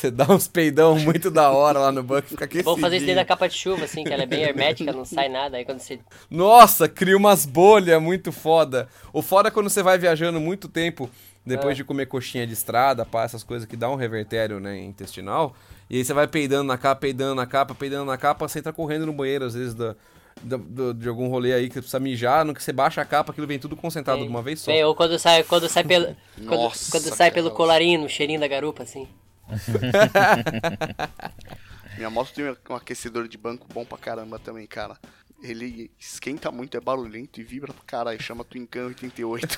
[0.00, 2.74] Você dá uns peidão muito da hora lá no banco, fica aquecidinho.
[2.74, 5.04] Vou fazer isso dentro da capa de chuva, assim, que ela é bem hermética, não
[5.04, 5.58] sai nada.
[5.58, 6.00] Aí quando você...
[6.30, 8.88] Nossa, cria umas bolhas muito foda.
[9.12, 11.10] O foda é quando você vai viajando muito tempo,
[11.44, 11.74] depois é.
[11.74, 15.54] de comer coxinha de estrada, pá, essas coisas que dá um revertério, né, intestinal.
[15.90, 18.72] E aí você vai peidando na capa, peidando na capa, peidando na capa, você entra
[18.72, 19.94] correndo no banheiro, às vezes, da...
[20.42, 23.04] Do, do, de algum rolê aí que você precisa mijar, no que você baixa a
[23.04, 24.72] capa, aquilo vem tudo concentrado de uma vez só.
[24.72, 26.16] ou quando sai, quando sai pelo.
[26.38, 29.06] Nossa, quando, quando sai pelo colarinho, no cheirinho da garupa, assim.
[31.96, 34.96] Minha moto tem um aquecedor de banco bom pra caramba também, cara.
[35.42, 38.22] Ele esquenta muito, é barulhento e vibra pra caralho.
[38.22, 39.56] Chama Twincan 88.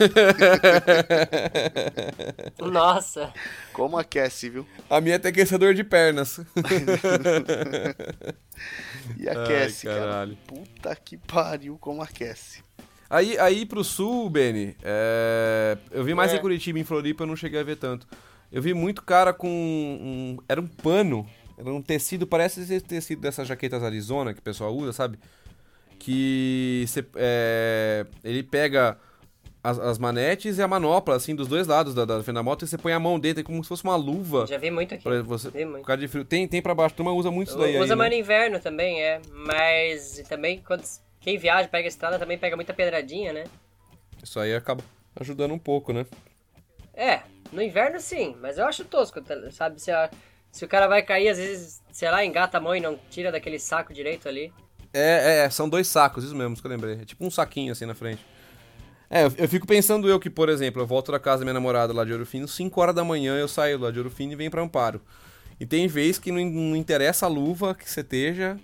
[2.70, 3.32] Nossa!
[3.72, 4.66] Como aquece, viu?
[4.88, 6.38] A minha tem aquecedor de pernas.
[9.18, 10.30] e aquece, Ai, cara.
[10.46, 12.62] Puta que pariu, como aquece.
[13.10, 15.76] Aí, aí pro sul, Beni, é...
[15.90, 16.36] eu vi mais é.
[16.36, 18.06] em Curitiba, em Floripa eu não cheguei a ver tanto.
[18.52, 19.48] Eu vi muito cara com.
[19.48, 21.26] Um, era um pano,
[21.56, 25.18] era um tecido, parece esse tecido dessas jaquetas Arizona que o pessoal usa, sabe?
[25.98, 28.98] Que cê, é, ele pega
[29.64, 32.68] as, as, manetes e a manopla, assim, dos dois lados da, da, da moto e
[32.68, 34.46] você põe a mão dentro, como se fosse uma luva.
[34.46, 35.04] Já vi muito aqui.
[35.04, 35.86] Pra você, vi muito.
[35.86, 36.24] Por de frio.
[36.24, 37.78] Tem, tem pra baixo, turma usa muito isso daí.
[37.78, 38.16] Usa aí, mais né?
[38.16, 39.20] no inverno também, é.
[39.32, 40.82] Mas também, quando
[41.20, 43.44] quem viaja, pega estrada, também pega muita pedradinha, né?
[44.22, 44.84] Isso aí acaba
[45.18, 46.04] ajudando um pouco, né?
[46.92, 47.22] É,
[47.52, 49.80] no inverno sim, mas eu acho tosco, tá, sabe?
[49.80, 50.10] Se, a,
[50.50, 53.30] se o cara vai cair, às vezes, sei lá, engata a mão e não tira
[53.30, 54.52] daquele saco direito ali.
[54.92, 57.00] É, é, são dois sacos, isso mesmo que eu lembrei.
[57.02, 58.24] É tipo um saquinho assim na frente.
[59.08, 61.54] É, eu, eu fico pensando eu que, por exemplo, eu volto da casa da minha
[61.54, 64.32] namorada lá de Ouro Fino, 5 horas da manhã eu saio lá de Ouro Fino
[64.32, 65.00] e venho pra Amparo.
[65.60, 68.56] E tem vez que não, não interessa a luva que você esteja,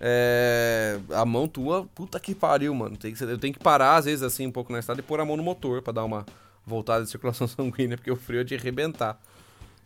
[0.00, 2.96] é, a mão tua, puta que pariu, mano.
[2.96, 5.20] Tem que, eu tenho que parar, às vezes, assim, um pouco na estrada e pôr
[5.20, 6.26] a mão no motor para dar uma
[6.66, 9.20] voltada de circulação sanguínea, porque o frio é de arrebentar.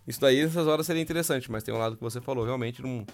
[0.07, 3.05] Isso daí, nessas horas, seria interessante, mas tem um lado que você falou, realmente, num,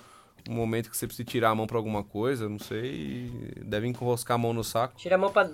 [0.49, 3.31] num momento que você precisa tirar a mão pra alguma coisa, não sei,
[3.65, 4.95] deve enroscar a mão no saco.
[4.97, 5.51] Tira a mão pra...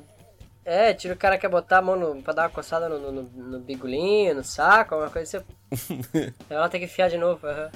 [0.63, 3.11] É, tira o cara que quer botar a mão no, pra dar uma coçada no,
[3.11, 5.39] no, no bigulinho, no saco, alguma coisa
[5.73, 6.35] assim.
[6.51, 7.71] Ela tem que enfiar de novo, uhum.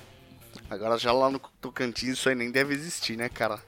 [0.69, 3.59] Agora já lá no Tocantins isso aí nem deve existir, né, cara?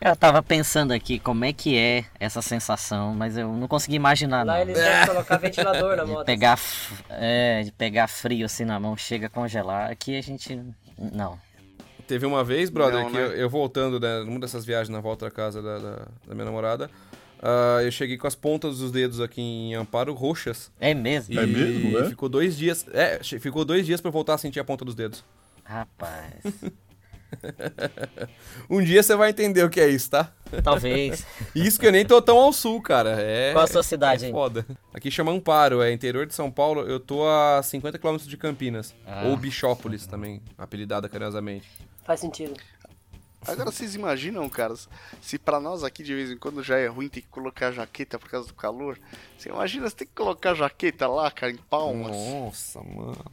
[0.00, 4.44] Eu tava pensando aqui como é que é essa sensação, mas eu não consegui imaginar.
[4.44, 4.60] Lá não.
[4.60, 6.18] eles devem colocar ventilador na moto.
[6.18, 6.60] De pegar,
[7.08, 9.90] é, de pegar frio assim na mão, chega a congelar.
[9.90, 10.60] Aqui a gente.
[10.98, 11.38] Não.
[12.06, 13.24] Teve uma vez, brother, não, que né?
[13.24, 15.96] eu, eu, voltando, né, numa dessas viagens na volta à casa da, da,
[16.26, 16.88] da minha namorada,
[17.40, 20.70] uh, eu cheguei com as pontas dos dedos aqui em Amparo roxas.
[20.78, 21.34] É mesmo?
[21.34, 21.98] E é mesmo?
[21.98, 22.08] É?
[22.08, 22.86] ficou dois dias.
[22.92, 25.24] É, ficou dois dias pra eu voltar a sentir a ponta dos dedos.
[25.64, 26.44] Rapaz,
[28.68, 30.32] Um dia você vai entender o que é isso, tá?
[30.62, 31.26] talvez.
[31.54, 33.16] Isso que eu nem tô tão ao sul, cara.
[33.20, 34.32] É, Qual a sua cidade, é hein?
[34.32, 34.64] foda.
[34.92, 36.82] Aqui chama Amparo, é interior de São Paulo.
[36.82, 38.94] Eu tô a 50 km de Campinas.
[39.06, 39.24] Ah.
[39.26, 41.68] Ou Bichópolis também, apelidada carinhosamente.
[42.04, 42.54] Faz sentido.
[43.46, 44.88] Agora vocês imaginam, caras,
[45.20, 48.18] se pra nós aqui de vez em quando já é ruim ter que colocar jaqueta
[48.18, 48.98] por causa do calor,
[49.38, 52.10] você imagina você ter que colocar jaqueta lá, cara, em palmas.
[52.10, 53.24] Nossa, mano.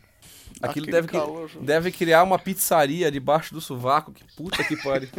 [0.61, 4.11] Aquilo Aquele deve, calor, deve criar uma pizzaria debaixo do sovaco.
[4.11, 5.09] Que puta que pariu.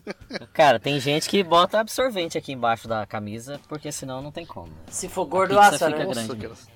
[0.54, 4.72] Cara, tem gente que bota absorvente aqui embaixo da camisa, porque senão não tem como.
[4.88, 6.04] Se for gordo, pizza assa, fica né?
[6.06, 6.28] grande.
[6.28, 6.74] Nossa, cara.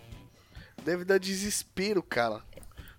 [0.84, 2.40] Deve dar desespero, cara.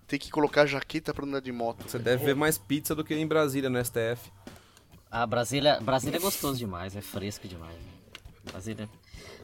[0.06, 1.88] Ter que colocar jaqueta pra andar de moto.
[1.88, 4.32] Você deve ver mais pizza do que em Brasília, no STF.
[5.10, 7.76] Ah, Brasília, Brasília é gostoso demais, é fresco demais.
[8.44, 8.88] Brasília,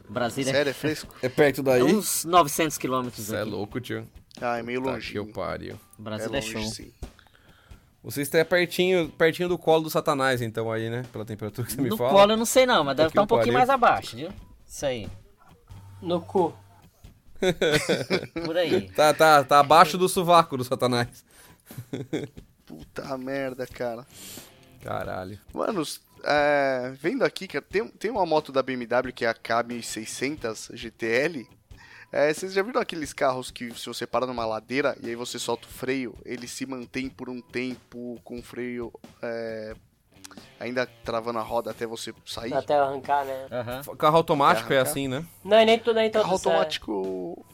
[0.09, 1.15] Brasília Sério, é fresco?
[1.21, 1.83] É perto é daí?
[1.83, 4.07] uns 900 quilômetros Você é louco, tio.
[4.41, 5.11] Ah, é meio Tá longe.
[5.11, 5.75] que eu pariu.
[5.75, 6.61] É Brasília é, longe, show.
[6.63, 6.91] sim.
[8.03, 11.03] Você está pertinho, pertinho do colo do satanás, então, aí, né?
[11.11, 12.11] Pela temperatura que você me No fala.
[12.11, 13.67] polo eu não sei não, mas deve estar um eu pouquinho pariu.
[13.67, 14.29] mais abaixo, viu?
[14.65, 15.09] Isso aí,
[16.01, 16.53] No cu.
[18.45, 18.89] por aí.
[18.95, 21.25] Tá, tá, tá abaixo do sovaco do satanás.
[22.65, 24.05] Puta merda, cara.
[24.81, 25.39] Caralho.
[25.53, 30.75] Manos, é, vendo aqui, cara, tem, tem uma moto da BMW que é a K1600
[30.75, 31.47] GTL.
[32.11, 35.37] É, vocês já viram aqueles carros que se você para numa ladeira e aí você
[35.37, 39.75] solta o freio, ele se mantém por um tempo com o freio é,
[40.59, 42.53] ainda travando a roda até você sair?
[42.53, 43.47] Até arrancar, né?
[43.51, 43.95] Aham.
[43.97, 45.25] Carro automático é assim, né?
[45.43, 46.31] Não, e nem tudo, nem carro é.
[46.33, 47.45] automático.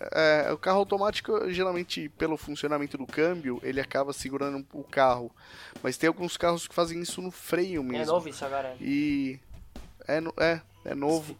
[0.00, 5.30] É, o carro automático, geralmente, pelo funcionamento do câmbio, ele acaba segurando o carro.
[5.82, 8.12] Mas tem alguns carros que fazem isso no freio É, mesmo.
[8.14, 8.74] novo isso agora.
[8.80, 9.38] E.
[10.08, 11.36] É, é, é novo.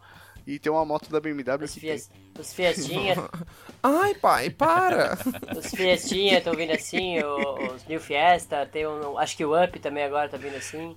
[0.46, 1.90] E tem uma moto da BMW Os, que tem.
[1.90, 3.14] fies, os Fiestinha,
[3.82, 5.16] Ai, pai, para!
[5.56, 9.78] os Fiestinha estão vindo assim, o- os New Fiesta, tem um, acho que o Up
[9.80, 10.96] também agora tá vindo assim.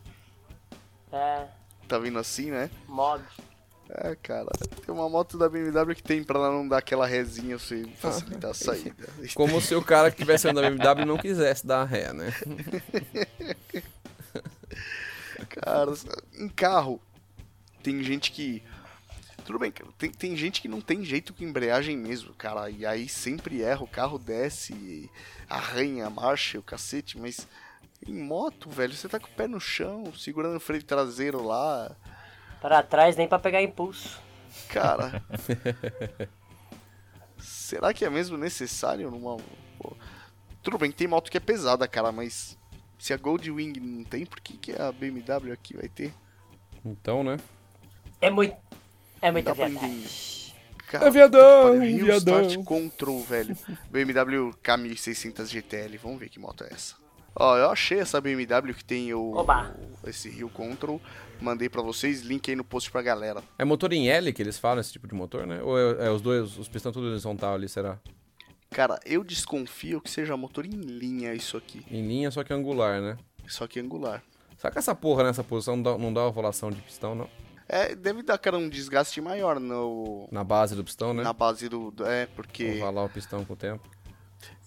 [1.12, 1.46] É,
[1.88, 2.70] Tá vindo assim, né?
[2.88, 3.24] mob.
[3.88, 4.48] É, cara.
[4.84, 8.54] Tem uma moto da BMW que tem pra não dar aquela resinha você facilitar a
[8.56, 9.08] saída.
[9.36, 12.34] Como se o cara que tivesse andando na BMW não quisesse dar ré, né?
[15.50, 15.94] Cara,
[16.34, 17.00] em carro,
[17.84, 18.64] tem gente que.
[19.46, 22.68] Tudo bem, tem, tem gente que não tem jeito com embreagem mesmo, cara.
[22.70, 25.10] E aí sempre erra, o carro desce,
[25.48, 27.48] arranha a marcha, o cacete, mas
[28.06, 31.96] em moto, velho, você tá com o pé no chão, segurando o freio traseiro lá.
[32.60, 34.20] Para trás nem pra pegar impulso.
[34.68, 35.24] Cara.
[37.38, 39.38] será que é mesmo necessário numa.
[39.78, 39.96] pô,
[40.64, 42.58] Tudo bem, tem moto que é pesada, cara, mas
[42.98, 46.14] se a Goldwing não tem, por que, que a BMW aqui vai ter?
[46.84, 47.38] Então, né?
[48.20, 48.56] É muito.
[49.22, 50.04] É pra viadagem.
[50.88, 52.42] Cara, É viadão, Rio viadão.
[52.44, 53.58] Start Control, velho.
[53.90, 55.98] BMW K1600 GTL.
[55.98, 56.96] Vamos ver que moto é essa.
[57.38, 59.76] Ó, eu achei essa BMW que tem o, Oba.
[60.08, 61.02] esse Rio Control.
[61.42, 63.44] Mandei pra vocês, link aí no post pra galera.
[63.58, 65.62] É motor em L que eles falam, esse tipo de motor, né?
[65.62, 67.98] Ou é, é os dois, os pistões tudo horizontal ali, será?
[68.70, 71.82] Cara, eu desconfio que seja motor em linha isso aqui.
[71.92, 73.18] Em linha, só que angular, né?
[73.48, 74.24] Só que angular.
[74.58, 77.30] Será que essa porra nessa posição não dá, não dá ovulação de pistão, não?
[77.68, 81.24] É, deve dar, cara, um desgaste maior no, Na base do pistão, né?
[81.24, 81.94] na base do...
[82.06, 82.78] É, porque...
[82.78, 83.90] Ovalar o pistão com o tempo.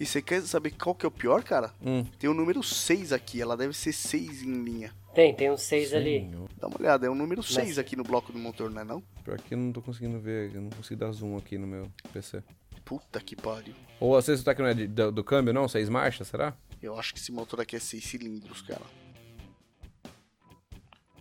[0.00, 1.72] E você quer saber qual que é o pior, cara?
[1.80, 2.04] Hum.
[2.18, 4.92] Tem o número 6 aqui, ela deve ser 6 em linha.
[5.14, 6.20] Tem, tem uns seis ali.
[6.20, 6.48] Senhor.
[6.56, 9.00] Dá uma olhada, é o número 6 aqui no bloco do motor, não é não?
[9.24, 11.90] Pior que eu não tô conseguindo ver, eu não consigo dar zoom aqui no meu
[12.12, 12.40] PC.
[12.84, 13.74] Puta que pariu.
[13.98, 15.66] Ou às vezes o que não é de- do, do câmbio, não?
[15.66, 16.54] Seis marchas, será?
[16.80, 18.82] Eu acho que esse motor aqui é 6 cilindros, cara.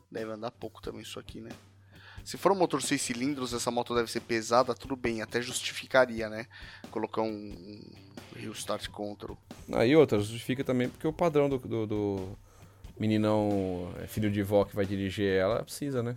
[0.10, 1.52] Deve andar pouco também isso aqui, né?
[2.24, 6.30] Se for um motor 6 cilindros, essa moto deve ser pesada, tudo bem, até justificaria,
[6.30, 6.46] né?
[6.92, 7.82] Colocar um, um
[8.36, 9.38] Rio Start Control.
[9.72, 12.38] Ah, e outra, justifica também porque o padrão do, do, do
[13.00, 16.16] meninão é, filho de vó que vai dirigir ela precisa, né?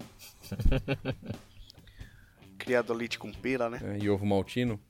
[2.59, 3.81] Criado a leite com pera, né?
[3.81, 4.81] É, e ovo maltino.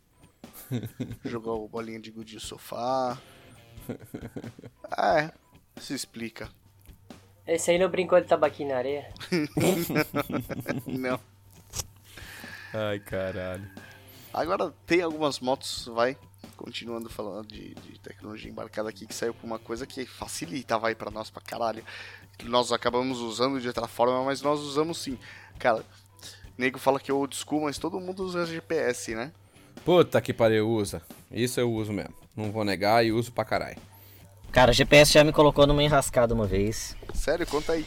[1.25, 3.21] Jogar o bolinha de gude no sofá.
[4.91, 5.33] Ah, é,
[5.77, 6.49] isso explica.
[7.51, 9.13] Esse aí não brincou de tabaquinho na areia.
[10.87, 11.19] Não.
[12.73, 13.69] Ai, caralho.
[14.33, 16.17] Agora tem algumas motos, vai,
[16.57, 20.95] continuando falando de, de tecnologia embarcada aqui, que saiu com uma coisa que facilita, vai,
[20.95, 21.85] pra nós pra caralho.
[22.39, 25.19] Que nós acabamos usando de outra forma, mas nós usamos sim.
[25.59, 25.85] Cara,
[26.57, 29.33] nego fala que é old school, mas todo mundo usa GPS, né?
[29.85, 31.03] Puta que pariu, usa.
[31.33, 32.15] Isso eu uso mesmo.
[32.37, 33.90] Não vou negar e uso pra caralho.
[34.53, 36.97] Cara, o GPS já me colocou numa enrascada uma vez.
[37.15, 37.87] Sério, conta aí.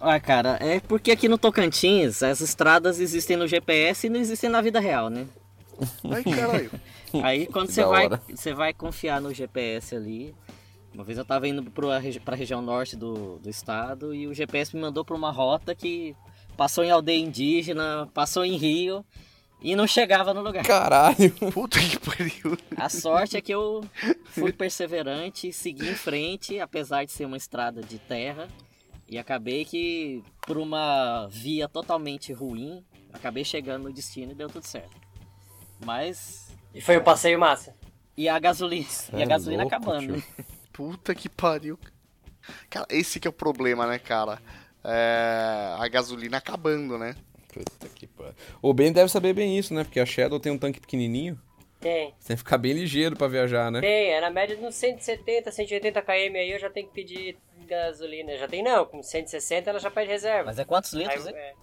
[0.00, 4.50] Ah, cara, é porque aqui no Tocantins as estradas existem no GPS e não existem
[4.50, 5.26] na vida real, né?
[6.10, 6.70] Ai, caralho.
[7.22, 8.22] Aí quando Que você vai, hora.
[8.34, 10.34] você vai confiar no GPS ali,
[10.94, 14.32] Uma vez eu tava indo pra, regi- pra região norte do, do estado e o
[14.34, 16.16] GPS me mandou pra uma rota que
[16.56, 19.04] passou em aldeia indígena, passou em rio
[19.62, 20.64] e não chegava no lugar.
[20.64, 21.30] Caralho.
[21.52, 22.58] Puta que pariu.
[22.76, 23.84] A sorte é que eu
[24.26, 28.48] fui perseverante e segui em frente, apesar de ser uma estrada de terra.
[29.08, 34.66] E acabei que, por uma via totalmente ruim, acabei chegando no destino e deu tudo
[34.66, 34.96] certo.
[35.84, 36.48] Mas.
[36.74, 37.74] E foi um passeio massa.
[38.16, 40.44] E a gasolina, e a é gasolina louco, acabando, tio.
[40.72, 41.78] Puta que pariu.
[42.68, 44.40] Cara, esse que é o problema, né, cara?
[44.84, 45.76] É...
[45.78, 47.14] A gasolina acabando, né?
[47.52, 48.34] Puta que pariu.
[48.60, 49.84] O Ben deve saber bem isso, né?
[49.84, 51.38] Porque a Shadow tem um tanque pequenininho.
[51.80, 52.14] Tem.
[52.18, 53.80] Você tem que ficar bem ligeiro pra viajar, né?
[53.80, 57.36] Tem, é na média de uns 170, 180 km aí eu já tenho que pedir
[57.66, 58.36] gasolina.
[58.36, 60.44] Já tem não, com 160 ela já pede reserva.
[60.46, 61.34] Mas é quantos Aí, litros, hein?
[61.34, 61.54] é,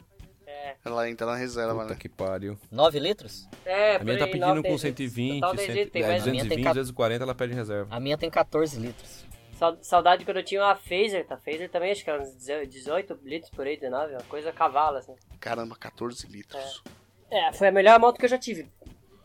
[0.45, 1.95] é, Ela entra na reserva, Puta né?
[1.99, 2.57] que pariu.
[2.69, 3.47] 9 litros?
[3.65, 5.39] é, A minha tá pedindo nove, com dez 120, litros.
[5.39, 7.53] Total, dez 100, litros, tem é, mais- A minha tem 220, cap- 240 ela pede
[7.53, 7.95] reserva.
[7.95, 9.25] A minha tem 14 litros.
[9.59, 11.35] Sau- Saudade quando eu tinha uma Phaser, tá?
[11.37, 15.13] Phaser também, acho que era uns 18 litros por aí, 19, uma coisa cavalo, assim.
[15.37, 16.81] Caramba, 14 litros.
[17.29, 18.67] É, foi a melhor moto que eu já tive.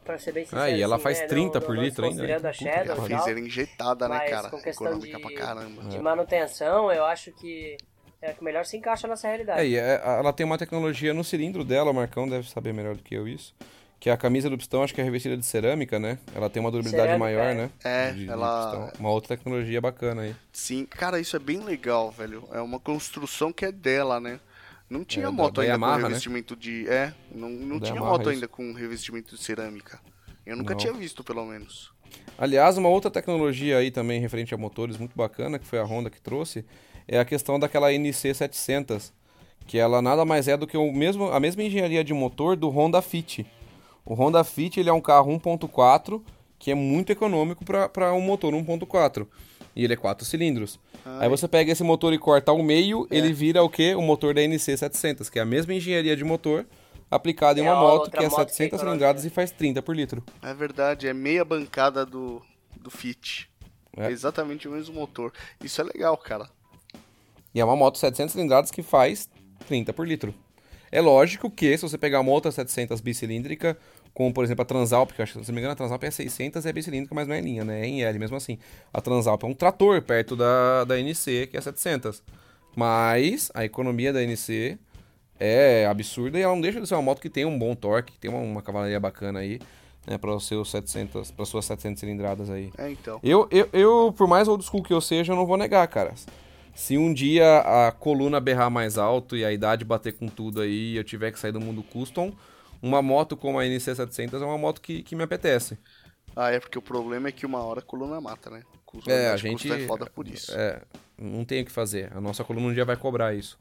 [0.05, 0.61] Pra ser bem sincero.
[0.61, 1.27] Ah, e ela assim, faz né?
[1.28, 2.35] 30 Não- por não litro ainda, né?
[2.35, 3.06] Considerando a Puta Shadow A e tal.
[3.24, 4.51] freezer injetada, né, Mas cara?
[4.51, 5.82] com questão Econômica de- pra caramba.
[5.85, 7.77] De manutenção, eu acho que
[8.20, 9.61] é a que melhor se encaixa na nossa realidade.
[9.61, 12.97] É, e é- ela tem uma tecnologia no cilindro dela, o Marcão deve saber melhor
[12.97, 13.55] do que eu isso.
[14.00, 16.18] Que a camisa do pistão, acho que é revestida de cerâmica, né?
[16.34, 17.54] Ela tem uma durabilidade Cerâmica, maior, é.
[17.54, 17.70] né?
[17.82, 19.00] É, De- de ela- pistão.
[19.00, 20.36] Uma outra tecnologia bacana aí.
[20.52, 22.46] Sim, cara, isso é bem legal, velho.
[22.52, 24.38] É uma construção que é dela, né?
[24.90, 26.08] Não tinha É, moto da ainda Yamaha, com né?
[26.08, 26.86] revestimento de.
[26.88, 28.30] É, não, não Da tinha Yamaha, moto isso.
[28.30, 29.98] ainda com revestimento de cerâmica.
[30.44, 30.78] Eu nunca Não.
[30.78, 31.90] tinha visto, pelo menos.
[32.36, 36.10] Aliás, uma outra tecnologia aí também referente a motores muito bacana, que foi a Honda
[36.10, 36.64] que trouxe,
[37.08, 39.10] é a questão daquela NC700,
[39.66, 42.68] que ela nada mais é do que o mesmo, a mesma engenharia de motor do
[42.68, 43.46] Honda Fit.
[44.05, 46.22] O Honda Fit ele é um carro 1.4
[46.59, 49.26] que é muito econômico para um motor 1.4
[49.76, 50.78] e ele é 4 cilindros.
[51.18, 53.94] Aí você pega esse motor e corta ao meio, ele vira o que?
[53.94, 56.64] O motor da NC700, que é a mesma engenharia de motor
[57.10, 59.51] aplicada em É uma a moto que é moto que é 700 cilindradas e faz
[59.51, 60.22] 30 por litro.
[60.43, 62.40] É verdade, é meia bancada do,
[62.81, 63.51] do Fit.
[63.97, 64.06] É.
[64.06, 65.32] É exatamente o mesmo motor.
[65.62, 66.48] Isso é legal, cara.
[67.55, 69.28] E é uma moto 700 cilindradas que faz
[69.66, 70.35] 30 por litro.
[70.90, 73.76] É lógico que se você pegar uma outra 700 bicilíndrica,
[74.15, 76.05] como por exemplo a Transalp, que eu acho que se não me engano a Transalp
[76.05, 77.82] é 600 é bicilíndrica, mas não é linha, né?
[77.82, 78.59] É em L mesmo assim.
[78.93, 82.23] A Transalp é um trator perto da, da NC, que é 700.
[82.77, 84.78] Mas a economia da NC
[85.39, 88.12] é absurda e ela não deixa de ser uma moto que tem um bom torque,
[88.12, 89.59] que tem uma, uma cavalaria bacana aí,
[90.07, 92.70] né, para os seus 700, para suas 700 cilindradas aí.
[92.78, 93.19] É, então.
[93.23, 96.15] Eu, eu, eu, por mais old school que eu seja, eu não vou negar, cara.
[96.74, 100.93] Se um dia a coluna berrar mais alto e a idade bater com tudo aí
[100.93, 102.32] e eu tiver que sair do mundo custom,
[102.85, 105.78] uma moto como a NC700 é uma moto que, que me apetece.
[106.36, 108.62] Ah, é porque o problema é que uma hora a coluna mata, né?
[108.85, 109.70] Custo, É, a gente.
[109.70, 110.52] é foda por isso.
[110.52, 110.82] É,
[111.19, 112.12] não tem o que fazer.
[112.15, 113.56] A nossa coluna um dia vai cobrar isso.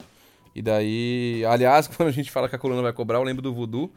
[0.56, 3.54] E daí, aliás, quando a gente fala que a coluna vai cobrar, eu lembro do
[3.54, 3.92] Voodoo,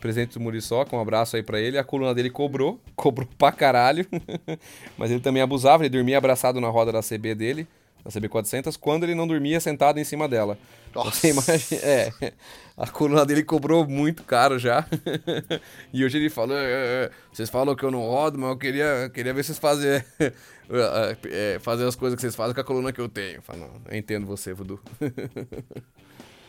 [0.00, 1.78] presente do Muriçoca, um abraço aí pra ele.
[1.78, 4.06] A coluna dele cobrou, cobrou pra caralho.
[4.98, 7.66] Mas ele também abusava, ele dormia abraçado na roda da CB dele,
[8.06, 10.56] da CB400, quando ele não dormia sentado em cima dela.
[10.94, 11.10] Nossa.
[11.10, 12.12] Você imagina, é,
[12.76, 14.86] a coluna dele cobrou muito caro já.
[15.92, 18.56] e hoje ele falou, "É, é, é, vocês falam que eu não rodo, mas eu
[18.56, 20.06] queria, queria ver vocês fazer,
[21.60, 23.36] fazer as coisas que vocês fazem com a coluna que eu tenho.
[23.36, 24.80] Eu falo, não, eu entendo você, Voodoo.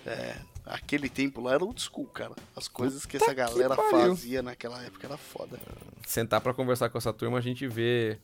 [0.06, 0.36] É,
[0.66, 2.34] aquele tempo lá era old school, cara.
[2.56, 4.16] As coisas que essa que galera pariu.
[4.16, 5.60] fazia naquela época era foda.
[6.06, 8.18] Sentar pra conversar com essa turma, a gente vê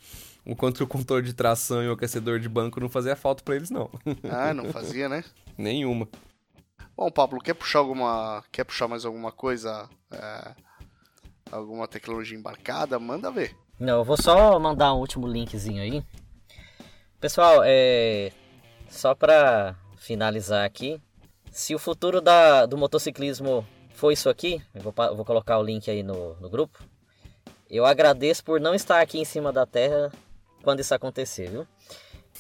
[0.45, 3.55] o quanto o controle de tração e o aquecedor de banco não fazia falta pra
[3.55, 3.89] eles, não.
[4.29, 5.23] Ah, não fazia, né?
[5.57, 6.07] Nenhuma.
[6.95, 8.43] Bom, Pablo, quer puxar alguma.
[8.51, 9.89] Quer puxar mais alguma coisa?
[10.11, 10.51] É,
[11.51, 12.99] alguma tecnologia embarcada?
[12.99, 13.55] Manda ver.
[13.79, 16.03] Não, eu vou só mandar um último linkzinho aí.
[17.19, 18.31] Pessoal, é.
[18.89, 21.01] Só pra finalizar aqui.
[21.51, 25.63] Se o futuro da, do motociclismo for isso aqui, eu vou, eu vou colocar o
[25.63, 26.83] link aí no, no grupo.
[27.69, 30.11] Eu agradeço por não estar aqui em cima da terra
[30.63, 31.67] quando isso acontecer, viu?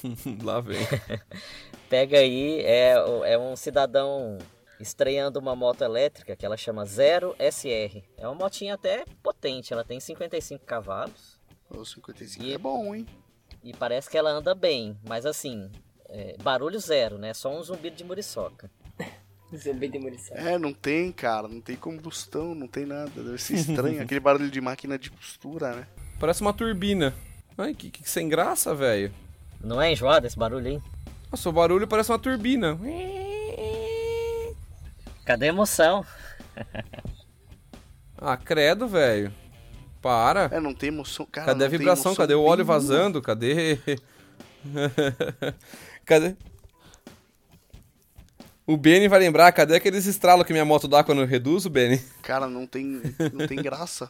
[0.43, 0.79] Lá vem.
[1.89, 2.93] Pega aí, é,
[3.25, 4.39] é um cidadão
[4.79, 8.01] estreando uma moto elétrica que ela chama Zero SR.
[8.17, 11.39] É uma motinha até potente, ela tem 55 cavalos.
[11.69, 13.05] O 55 E- é bom, hein?
[13.63, 15.69] E parece que ela anda bem, mas assim,
[16.09, 17.33] é, barulho zero, né?
[17.33, 18.69] Só um zumbido de muriçoca.
[19.55, 20.35] Zumbi de munição.
[20.35, 21.47] É, não tem, cara.
[21.47, 23.11] Não tem combustão, não tem nada.
[23.23, 24.01] Deve ser estranho.
[24.01, 25.87] Aquele barulho de máquina de costura, né?
[26.19, 27.13] Parece uma turbina.
[27.57, 29.13] Ai, que, que sem graça, velho.
[29.61, 30.81] Não é enjoado esse barulho aí?
[31.31, 32.77] Nossa, o barulho parece uma turbina.
[35.25, 36.05] Cadê a emoção?
[38.25, 39.33] Ah, credo, velho.
[40.01, 40.49] Para.
[40.49, 41.25] É, não tem emoção.
[41.29, 42.15] Cara, Cadê a vibração?
[42.15, 43.21] Cadê o óleo vazando?
[43.21, 43.77] Cadê.
[46.05, 46.33] Cadê?
[48.65, 51.97] O Benny vai lembrar, cadê aqueles estralos que minha moto dá quando eu reduzo, Benny?
[52.21, 53.01] Cara, não tem,
[53.33, 54.09] não tem graça.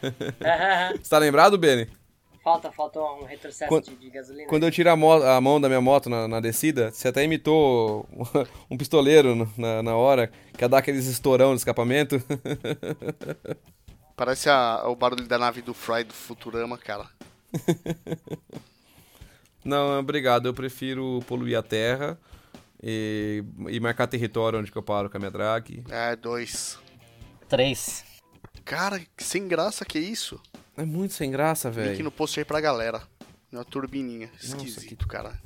[0.00, 1.86] Você tá lembrado, Benny?
[2.44, 4.46] Falta, falta um retrocesso Quando- de, de gasolina.
[4.48, 7.24] Quando eu tiro a, mo- a mão da minha moto na, na descida, você até
[7.24, 8.06] imitou
[8.70, 12.22] um pistoleiro na, na hora, que ia dar aqueles estourão no escapamento.
[14.14, 17.06] Parece a- o barulho da nave do Fry do Futurama, cara.
[19.64, 20.46] Não, obrigado.
[20.46, 22.18] Eu prefiro poluir a terra
[22.82, 25.82] e, e marcar território onde que eu paro com a minha drag.
[25.88, 26.78] É, dois.
[27.48, 28.04] Três.
[28.64, 30.40] Cara, que sem graça que é isso.
[30.76, 32.04] É muito sem graça, Link velho.
[32.04, 33.02] no post aí pra galera.
[33.52, 34.28] Uma turbininha.
[34.32, 35.38] Nossa, Esquisito, cara.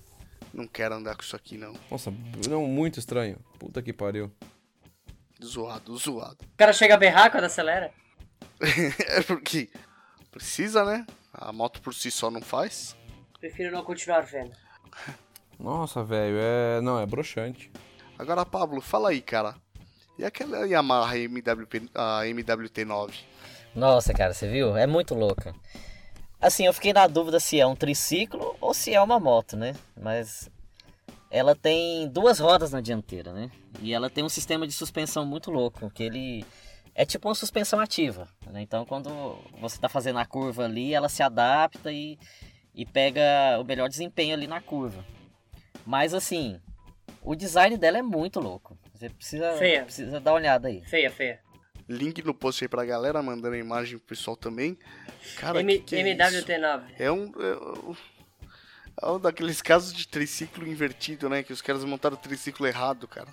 [0.53, 1.75] Não quero andar com isso aqui, não.
[1.91, 2.13] Nossa,
[2.49, 3.39] não, muito estranho.
[3.59, 4.33] Puta que pariu.
[5.45, 6.39] Zoado, zoado.
[6.43, 7.93] O cara chega a berrar quando acelera.
[8.61, 9.69] é porque
[10.31, 11.07] precisa, né?
[11.33, 12.97] A moto por si só não faz.
[13.39, 14.53] Prefiro não continuar vendo.
[15.59, 16.81] Nossa, velho, é.
[16.81, 17.71] Não, é broxante.
[18.19, 19.55] Agora, Pablo, fala aí, cara.
[20.19, 23.15] E aquela Yamaha MWP, a MWT9?
[23.75, 24.77] Nossa, cara, você viu?
[24.77, 25.55] É muito louca.
[26.41, 29.77] Assim, eu fiquei na dúvida se é um triciclo ou se é uma moto, né?
[29.97, 30.51] Mas
[31.31, 33.49] ela tem duas rodas na dianteira, né?
[33.81, 36.45] E ela tem um sistema de suspensão muito louco, que ele
[36.97, 38.61] é tipo uma suspensão ativa, né?
[38.61, 42.19] Então, quando você tá fazendo a curva ali, ela se adapta e,
[42.75, 43.23] e pega
[43.61, 45.05] o melhor desempenho ali na curva.
[45.87, 46.61] Mas assim,
[47.23, 48.77] o design dela é muito louco.
[48.99, 49.85] Você precisa, Feia.
[49.85, 50.83] precisa dar uma olhada aí.
[50.85, 51.41] Feia, feia.
[51.89, 54.77] Link no post aí pra galera, mandando a imagem pro pessoal também.
[55.39, 56.45] Cara, M- que que é isso?
[56.47, 56.83] MWT9.
[56.99, 57.97] É um, é um-
[59.01, 61.43] é um daqueles casos de triciclo invertido, né?
[61.43, 63.29] Que os caras montaram o triciclo errado, cara.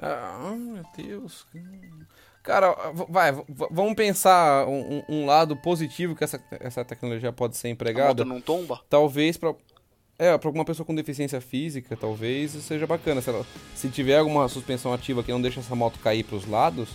[0.00, 1.46] Ah, meu Deus.
[2.42, 2.72] Cara,
[3.08, 3.32] vai,
[3.70, 8.24] vamos pensar um, um- lado positivo que essa, essa tecnologia pode ser A empregada.
[8.24, 8.80] moto não tomba?
[8.88, 9.54] Talvez pra.
[10.18, 13.20] É, pra alguma pessoa com deficiência física, talvez seja bacana.
[13.20, 13.46] Se, ela-
[13.76, 16.88] se tiver alguma suspensão ativa que não deixa essa moto cair pros lados,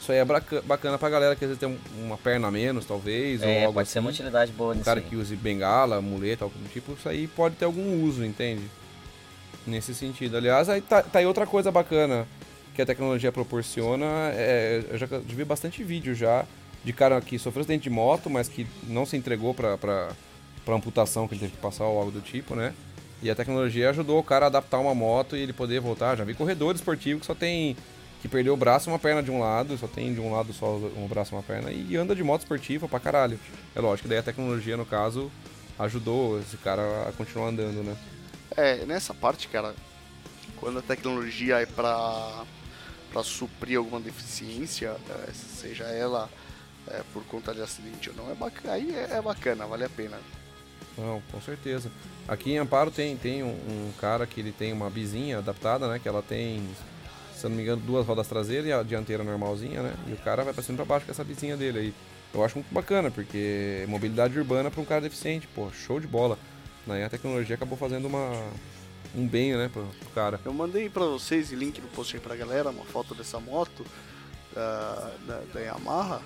[0.00, 2.86] isso aí é bacana pra galera que às vezes tem um- uma perna a menos,
[2.86, 4.06] talvez, ou É, algo pode ser assim.
[4.06, 5.06] uma utilidade boa Um nisso cara aí.
[5.06, 8.62] que use bengala, muleta, algo do tipo, isso aí pode ter algum uso, entende?
[9.66, 10.38] Nesse sentido.
[10.38, 12.26] Aliás, aí tá, tá aí outra coisa bacana
[12.74, 14.06] que a tecnologia proporciona.
[14.32, 16.46] É, eu já vi bastante vídeo já
[16.82, 20.08] de cara que sofreu acidente de moto, mas que não se entregou pra, pra,
[20.64, 22.74] pra amputação que ele teve que passar ou algo do tipo, né?
[23.22, 26.16] E a tecnologia ajudou o cara a adaptar uma moto e ele poder voltar.
[26.16, 27.76] Já vi corredor esportivo que só tem
[28.20, 30.52] que perdeu o braço e uma perna de um lado, só tem de um lado
[30.52, 33.38] só um braço e uma perna, e anda de moto esportiva pra caralho.
[33.74, 35.30] É lógico que daí a tecnologia, no caso,
[35.76, 37.96] ajudou esse cara a continuar andando, né?
[38.56, 39.74] É, nessa parte, cara,
[40.56, 42.44] quando a tecnologia é pra,
[43.12, 44.94] pra suprir alguma deficiência,
[45.28, 46.30] é, seja ela
[46.86, 49.88] é, por conta de acidente ou não, é bacana, aí é, é bacana, vale a
[49.88, 50.18] pena.
[50.96, 51.90] Não, com certeza.
[52.28, 55.98] Aqui em Amparo tem, tem um, um cara que ele tem uma bizinha adaptada, né?
[55.98, 56.62] Que ela tem,
[57.34, 59.94] se eu não me engano, duas rodas traseiras e a dianteira normalzinha, né?
[60.08, 61.94] E o cara vai pra cima e pra baixo com essa bizinha dele aí.
[62.34, 66.38] Eu acho muito bacana, porque mobilidade urbana pra um cara deficiente, pô, show de bola.
[66.86, 68.32] Daí a tecnologia acabou fazendo uma,
[69.14, 70.40] um bem, né, pro, pro cara.
[70.44, 73.84] Eu mandei pra vocês link no post aí pra galera, uma foto dessa moto
[74.54, 76.22] da, da, da Yamaha.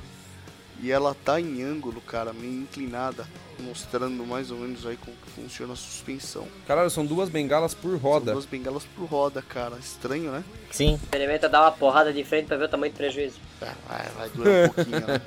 [0.83, 3.27] E ela tá em ângulo, cara, meio inclinada,
[3.61, 6.47] mostrando mais ou menos aí como que funciona a suspensão.
[6.67, 8.33] Caralho, são duas bengalas por São roda.
[8.33, 9.77] duas bengalas por roda, cara.
[9.79, 10.45] Estranho, né?
[10.71, 13.37] Sim, Experimenta dar uma porrada de frente pra ver o tamanho do prejuízo.
[13.63, 15.21] É, vai, vai durar um pouquinho, né?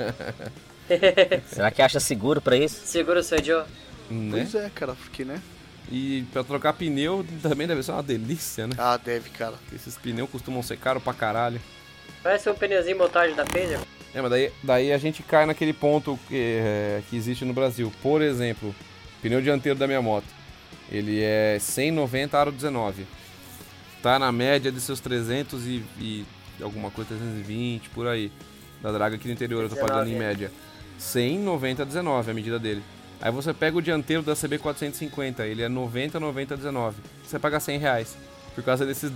[1.47, 2.85] será que acha seguro pra isso?
[2.85, 3.63] Segura o seu Joe.
[4.09, 4.31] Né?
[4.31, 5.41] Pois é, cara, porque, né?
[5.91, 8.75] E pra trocar pneu também deve ser uma delícia, né?
[8.77, 9.55] Ah, deve, cara.
[9.73, 11.59] Esses pneus costumam ser caros pra caralho.
[12.21, 13.79] Parece um pneuzinho montagem da Phaser.
[14.13, 17.91] É, mas daí, daí a gente cai naquele ponto que, é, que existe no Brasil.
[18.01, 18.73] Por exemplo,
[19.21, 20.25] pneu dianteiro da minha moto.
[20.91, 23.05] Ele é 190 aro 19.
[24.01, 26.25] Tá na média de seus 300 e, e
[26.61, 28.31] alguma coisa, 320, por aí.
[28.81, 30.51] Da draga aqui no interior, eu tô 19, pagando em média.
[30.97, 32.81] 190 19 a medida dele.
[33.21, 36.97] Aí você pega o dianteiro da CB450, ele é 90 90 19.
[37.23, 38.17] Você paga 100 reais.
[38.55, 39.11] Por causa desses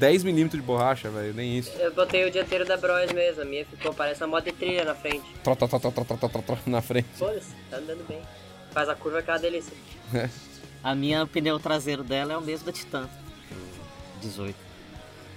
[0.00, 1.70] 10mm de borracha, velho, nem isso.
[1.78, 3.42] Eu botei o dianteiro da Bros mesmo.
[3.42, 5.24] A minha ficou, parece uma moto de trilha na frente.
[5.42, 7.08] Tró, tró, tró, tró, tró, tró, tró, tró, na frente.
[7.14, 8.20] Foda-se, tá andando bem.
[8.72, 9.72] Faz a curva que é uma delícia.
[10.82, 13.08] A minha pneu traseiro dela é o mesmo da Titan.
[14.20, 14.54] 18.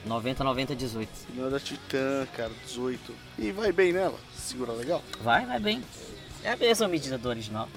[0.06, 1.10] 90, 90, 18.
[1.28, 3.14] Pneu da Titan, cara, 18.
[3.38, 5.04] E vai bem nela, segura legal.
[5.22, 5.84] Vai, vai bem.
[6.44, 7.68] É a mesma medida do original.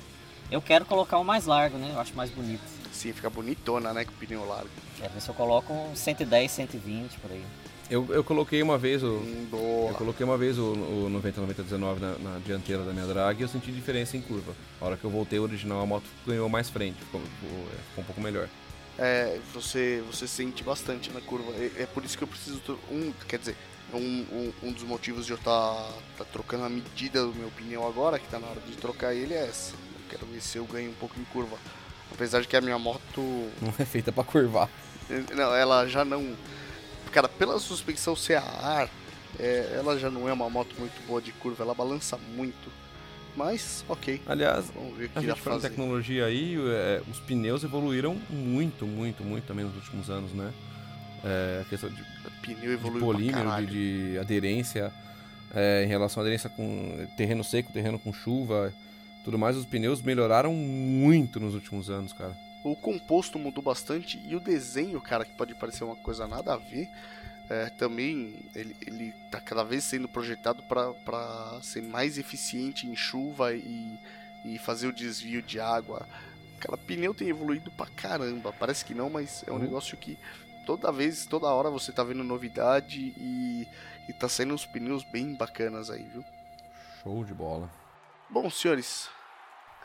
[0.51, 1.90] Eu quero colocar um mais largo, né?
[1.92, 2.80] Eu acho mais bonito.
[3.01, 4.68] Sim, fica bonitona, né, com o pneu largo.
[4.98, 7.43] Quero ver se eu coloco um 110, 120 por aí.
[7.89, 9.14] Eu, eu coloquei uma vez o.
[9.14, 9.90] Hum, boa.
[9.93, 13.48] Eu coloquei uma vez o, o 90-90-19 na, na dianteira da minha drag e eu
[13.48, 14.52] senti diferença em curva.
[14.78, 18.05] A hora que eu voltei ao original, a moto ganhou mais frente, ficou, ficou, ficou
[18.05, 18.51] um pouco melhor.
[18.98, 21.52] É, você, você sente bastante na curva.
[21.52, 22.60] É, é por isso que eu preciso.
[22.93, 23.56] Um, quer dizer,
[23.94, 27.86] um, um, um dos motivos de eu estar tá, trocando a medida do meu pneu
[27.89, 29.72] agora, que tá na hora de trocar ele, é essa.
[29.72, 31.56] Eu quero ver se eu ganho um pouco em curva.
[32.12, 33.00] Apesar de que a minha moto.
[33.60, 34.68] Não é feita pra curvar.
[35.34, 36.34] Não, ela já não.
[37.12, 38.88] Cara, pela suspensão ser a ar,
[39.38, 42.70] é, ela já não é uma moto muito boa de curva, ela balança muito.
[43.36, 44.20] Mas, ok.
[44.26, 45.68] Aliás, Vamos ver o a que irá gente fala de fazer.
[45.70, 50.52] tecnologia aí, é, os pneus evoluíram muito, muito, muito também nos últimos anos, né?
[51.24, 52.02] É, a questão de
[52.42, 54.92] Pneu de evoluiu pra polímero, de, de aderência,
[55.54, 58.72] é, em relação à aderência com terreno seco, terreno com chuva,
[59.24, 62.36] tudo mais, os pneus melhoraram muito nos últimos anos, cara.
[62.62, 66.56] O composto mudou bastante e o desenho, cara, que pode parecer uma coisa nada a
[66.59, 66.88] ver,
[67.48, 73.55] é, também ele, ele tá cada vez sendo projetado para ser mais eficiente em chuva
[73.55, 73.98] e,
[74.44, 76.06] e fazer o desvio de água.
[76.60, 78.52] Cara, pneu tem evoluído pra caramba.
[78.52, 79.59] Parece que não, mas é um Uhum.
[79.59, 80.18] negócio que
[80.66, 83.66] toda vez, toda hora você tá vendo novidade e,
[84.09, 86.24] e tá saindo uns pneus bem bacanas aí, viu?
[87.02, 87.70] Show de bola.
[88.32, 89.11] Bom, senhores,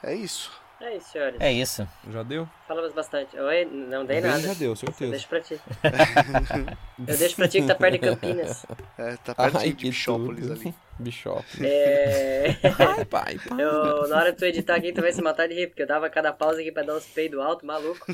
[0.03, 0.51] é isso.
[0.81, 1.39] É isso, senhores.
[1.39, 1.87] É isso.
[2.11, 2.47] Já deu?
[2.67, 3.37] Falamos bastante.
[3.39, 4.39] Oi, não dei nada.
[4.39, 5.11] Já deu, Eu certeza.
[5.11, 5.59] deixo pra ti.
[7.07, 8.65] Eu deixo pra ti que tá perto de Campinas.
[8.97, 10.53] É, tá pertinho Ai, de Bichópolis tudo.
[10.61, 10.75] ali.
[10.99, 11.61] Bichópolis.
[11.61, 12.57] É...
[12.97, 13.61] Ai, pai, pai.
[13.61, 15.87] Eu, na hora de tu editar aqui, tu vai se matar de rir, porque eu
[15.87, 18.05] dava cada pausa aqui pra dar uns peidos alto, maluco.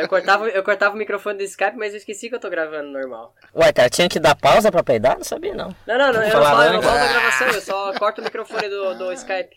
[0.00, 2.88] Eu cortava, eu cortava o microfone do Skype, mas eu esqueci que eu tô gravando
[2.88, 3.34] normal.
[3.54, 5.16] Ué, cara, tinha que dar pausa pra peidar?
[5.16, 5.74] Não sabia, não.
[5.86, 8.24] Não, não, não, eu não falo, eu não falo da gravação, eu só corto o
[8.24, 9.56] microfone do, do Skype.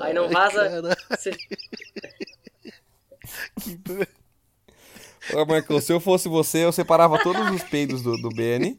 [0.00, 0.68] Aí não vaza.
[0.68, 1.32] Cara, se-
[3.60, 3.78] que...
[5.34, 8.76] Ô, Marcão, se eu fosse você, eu separava todos os peidos do, do BN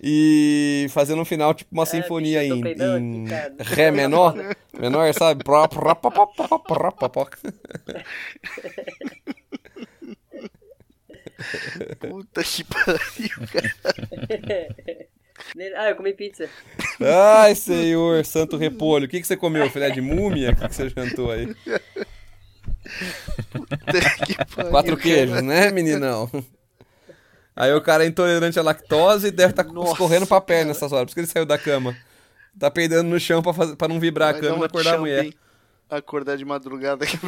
[0.00, 3.56] e fazia no final, tipo, uma sinfonia eu tô em, em aqui.
[3.58, 4.34] Ré menor.
[4.78, 5.42] Menor, sabe?
[11.98, 13.74] Puta que pariu, cara.
[15.76, 16.48] Ah, eu comi pizza.
[17.00, 19.06] Ai, senhor, santo repolho.
[19.06, 19.70] O que, que você comeu?
[19.70, 20.50] Filé de múmia?
[20.50, 21.54] O que, que você jantou aí?
[24.26, 25.02] Que pariu, Quatro cara.
[25.02, 26.30] queijos, né, meninão?
[27.54, 31.04] Aí o cara é intolerante à lactose e deve estar Nossa, escorrendo papel nessas horas.
[31.04, 31.96] Por isso que ele saiu da cama.
[32.58, 34.98] Tá peidando no chão pra, fazer, pra não vibrar Vai a cama e acordar a
[34.98, 35.30] mulher.
[35.88, 37.18] Acordar de madrugada aqui.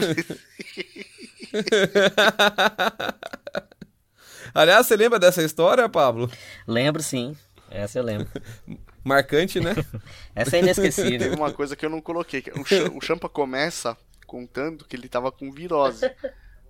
[4.54, 6.30] Aliás, você lembra dessa história, Pablo?
[6.66, 7.36] Lembro sim.
[7.74, 8.28] Essa eu lembro.
[9.02, 9.72] Marcante, né?
[10.34, 11.34] Essa é Teve inesquecível.
[11.34, 12.42] uma coisa que eu não coloquei.
[12.42, 13.96] que O, o Champa começa
[14.26, 16.10] contando que ele tava com virose.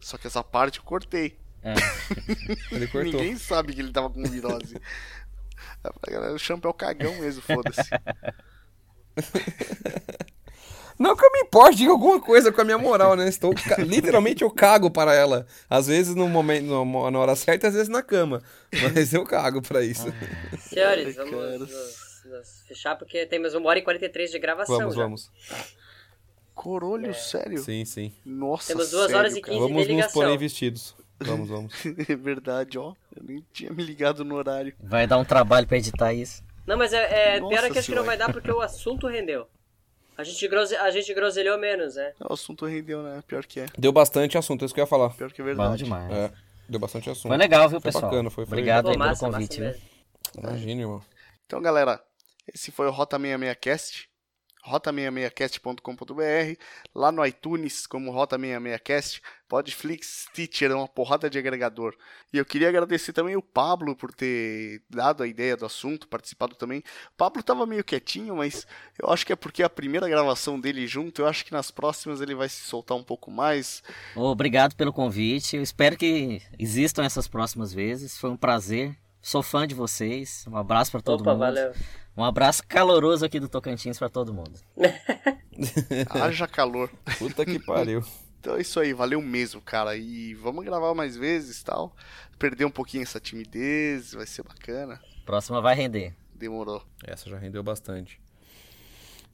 [0.00, 1.36] Só que essa parte eu cortei.
[1.62, 1.74] É.
[2.74, 3.20] Ele cortou.
[3.20, 4.74] Ninguém sabe que ele tava com virose.
[5.84, 7.88] Eu falei, "Galera, O Champa é o cagão mesmo, foda-se.
[10.98, 13.28] Não que eu me importe de alguma coisa com a minha moral, né?
[13.28, 15.46] Estou literalmente eu cago para ela.
[15.68, 18.42] Às vezes no momento, no- na hora certa, às vezes na cama.
[18.94, 20.06] Mas eu cago para isso.
[20.60, 21.70] Senhores, Ai, vamos nos,
[22.24, 25.02] nos fechar porque temos 1 hora e 43 de gravação Vamos, já.
[25.02, 25.30] vamos.
[26.54, 27.58] Corolho, sério?
[27.62, 28.12] Sim, sim.
[28.24, 29.54] Nossa, Temos duas sério, horas e cara.
[29.54, 30.22] 15 de Vamos nos ligação.
[30.22, 30.94] porém vestidos.
[31.20, 31.72] Vamos, vamos.
[32.08, 32.94] É verdade, ó.
[33.16, 34.74] Eu nem tinha me ligado no horário.
[34.82, 36.42] Vai dar um trabalho pra editar isso.
[36.66, 39.06] Não, mas é, é pior é que acho que não vai dar porque o assunto
[39.08, 39.46] rendeu.
[40.16, 42.12] A gente, grose, a gente groselhou menos, né?
[42.20, 43.22] O assunto rendeu, né?
[43.26, 43.66] Pior que é.
[43.78, 45.10] Deu bastante assunto, é isso que eu ia falar.
[45.10, 45.84] Pior que é Bom verdade.
[45.84, 46.12] demais.
[46.12, 46.32] É,
[46.68, 47.28] deu bastante assunto.
[47.28, 48.10] Foi legal, viu, Foi pessoal?
[48.10, 49.82] bacana, foi- foi Obrigado aí pelo massa, convite, massa viu?
[50.34, 50.48] mesmo.
[50.50, 51.02] Imagina, irmão.
[51.46, 52.02] Então, galera,
[52.54, 54.06] esse foi o Rota 66cast.
[54.68, 56.56] Rota66cast.com.br.
[56.94, 59.20] Lá no iTunes, como Rota 66cast.
[59.52, 61.94] Podflix, Stitcher, é uma porrada de agregador.
[62.32, 66.54] E eu queria agradecer também o Pablo por ter dado a ideia do assunto, participado
[66.54, 66.78] também.
[66.78, 68.66] O Pablo tava meio quietinho, mas
[68.98, 71.20] eu acho que é porque a primeira gravação dele junto.
[71.20, 73.82] Eu acho que nas próximas ele vai se soltar um pouco mais.
[74.16, 75.56] Obrigado pelo convite.
[75.56, 78.16] Eu espero que existam essas próximas vezes.
[78.16, 78.96] Foi um prazer.
[79.20, 80.46] Sou fã de vocês.
[80.48, 81.40] Um abraço pra todo Opa, mundo.
[81.40, 81.74] valeu.
[82.16, 84.58] Um abraço caloroso aqui do Tocantins pra todo mundo.
[86.08, 86.90] Haja calor.
[87.18, 88.02] Puta que pariu.
[88.42, 89.96] Então é isso aí, valeu mesmo, cara.
[89.96, 91.94] E vamos gravar mais vezes e tal.
[92.40, 95.00] Perder um pouquinho essa timidez, vai ser bacana.
[95.24, 96.12] Próxima vai render.
[96.34, 96.82] Demorou.
[97.06, 98.20] Essa já rendeu bastante.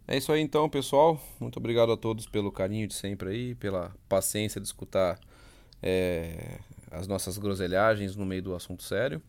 [0.07, 1.19] É isso aí então, pessoal.
[1.41, 5.19] Muito obrigado a todos pelo carinho de sempre aí, pela paciência de escutar
[5.83, 6.59] é,
[6.91, 9.23] as nossas groselhagens no meio do assunto sério.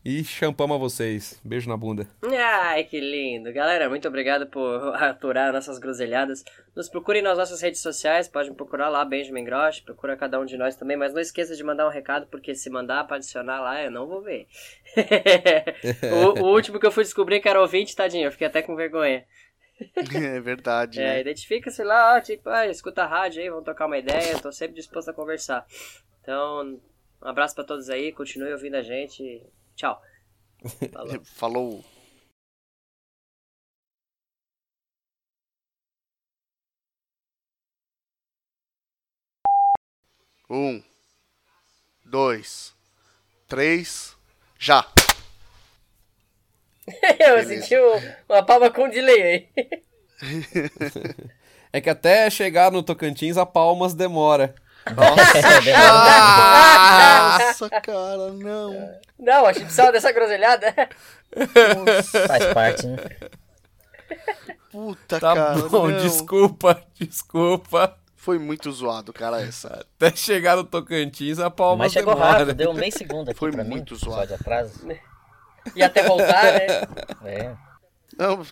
[0.04, 1.40] E champama vocês.
[1.44, 2.08] Beijo na bunda.
[2.24, 3.54] Ai, que lindo.
[3.54, 6.44] Galera, muito obrigado por aturar nossas groselhadas.
[6.76, 10.58] Nos procurem nas nossas redes sociais, podem procurar lá, Benjamin Grosch, procura cada um de
[10.58, 13.84] nós também, mas não esqueça de mandar um recado, porque se mandar pra adicionar lá,
[13.84, 14.48] eu não vou ver.
[16.12, 18.76] o, o último que eu fui descobrir que era ouvinte, tadinho, eu fiquei até com
[18.76, 19.24] vergonha.
[20.14, 21.22] É verdade, É, né?
[21.22, 24.76] identifica-se lá, ó, tipo, ah, escuta a rádio aí, vamos trocar uma ideia, tô sempre
[24.76, 25.66] disposto a conversar.
[26.22, 26.80] Então,
[27.20, 29.42] um abraço pra todos aí, continue ouvindo a gente.
[29.76, 30.00] Tchau.
[30.94, 31.22] Falou.
[31.24, 31.84] Falou.
[40.50, 40.84] Um,
[42.06, 42.74] dois,
[43.48, 44.16] três,
[44.60, 44.86] já.
[46.88, 47.48] eu Beleza.
[47.62, 49.50] senti um- uma palma com delay aí.
[51.74, 54.54] É que até chegar no Tocantins a Palmas demora.
[54.96, 55.42] Nossa,
[57.82, 59.00] cara, não.
[59.20, 60.74] Não, a gente precisava dessa groselhada.
[62.28, 62.98] Faz parte, né?
[64.72, 65.70] Puta, Tá cara.
[65.70, 65.98] bom, não.
[65.98, 67.96] desculpa, desculpa.
[68.16, 69.86] Foi muito zoado, cara, essa.
[69.98, 72.32] Até chegar no Tocantins a Palmas Mas chegou demora.
[72.40, 74.00] rápido, deu meio segundo aqui Foi pra muito mim.
[74.00, 74.34] zoado.
[74.34, 74.88] Atraso.
[75.76, 76.66] E até voltar, né?
[77.24, 77.52] É.
[78.18, 78.44] Não,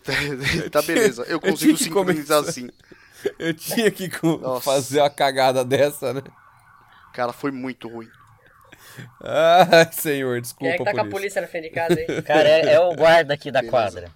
[0.70, 1.24] tá beleza.
[1.24, 2.50] Eu consigo sincronizar começar.
[2.50, 2.70] assim.
[3.38, 4.60] Eu tinha que Nossa.
[4.62, 6.22] fazer uma cagada dessa, né?
[7.12, 8.08] Cara, foi muito ruim.
[9.22, 11.10] Ai, senhor, Quem é desculpa que tá com a isso.
[11.10, 12.06] polícia na frente de casa aí?
[12.22, 13.70] Cara, é, é o guarda aqui da Beleza.
[13.76, 14.10] quadra.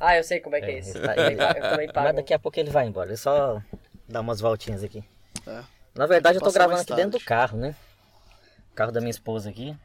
[0.00, 0.96] Ah, eu sei como é que é isso.
[0.98, 1.14] Ele tá-
[1.56, 3.10] Eu também Mas daqui a pouco ele vai embora.
[3.10, 3.62] Ele só
[4.08, 5.04] dá umas voltinhas aqui.
[5.46, 5.62] É.
[5.94, 7.74] Na verdade, eu tô gravando aqui dentro do carro, né?
[8.72, 9.76] O carro da minha esposa aqui.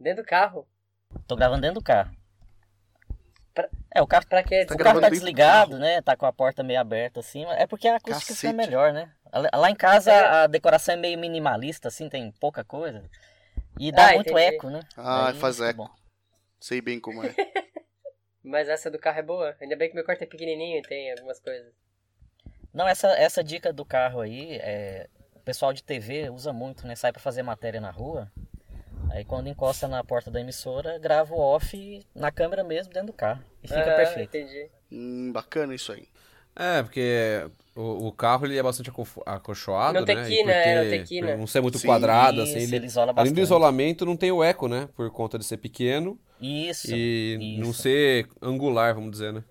[0.00, 0.66] Dentro do carro.
[1.26, 2.10] Tô gravando dentro do carro.
[3.56, 4.64] Pra- É, o carro, Pra quê?
[4.66, 6.02] Tá o carro tá desligado, né?
[6.02, 7.44] Tá com a porta meio aberta assim.
[7.46, 8.52] É porque a acústica Cacete.
[8.54, 9.10] melhor, né?
[9.54, 10.24] Lá em casa É.
[10.42, 13.02] a decoração é meio minimalista, assim, tem pouca coisa.
[13.80, 14.54] E dá Ah, muito entendi.
[14.54, 14.80] eco, né?
[14.96, 15.78] Ah, Aí faz eco.
[15.84, 15.90] bom.
[16.60, 17.34] Sei bem como é.
[18.44, 19.56] Mas essa do carro é boa.
[19.60, 21.72] Ainda bem que meu quarto é pequenininho e tem algumas coisas.
[22.72, 26.94] Não, essa, essa dica do carro aí, é, o pessoal de TV usa muito, né?
[26.94, 28.30] Sai pra fazer matéria na rua.
[29.10, 33.12] Aí quando encosta na porta da emissora, grava o off na câmera mesmo, dentro do
[33.12, 33.42] carro.
[33.62, 34.36] E fica Ah, perfeito.
[34.36, 34.68] Entendi.
[34.90, 36.06] Hum, bacana isso aí.
[36.54, 40.30] É, porque o, o carro ele é bastante aco- acolchoado, Não tem né?
[40.30, 41.36] E quina, é, não tem quina.
[41.36, 42.62] Não ser muito Sim, quadrado, Isso, assim.
[42.66, 43.34] Ele, ele isola além bastante.
[43.34, 44.88] do isolamento, não tem o eco, né?
[44.96, 46.90] Por conta de ser pequeno Isso.
[46.94, 47.60] e isso.
[47.60, 49.44] não ser angular, vamos dizer, né?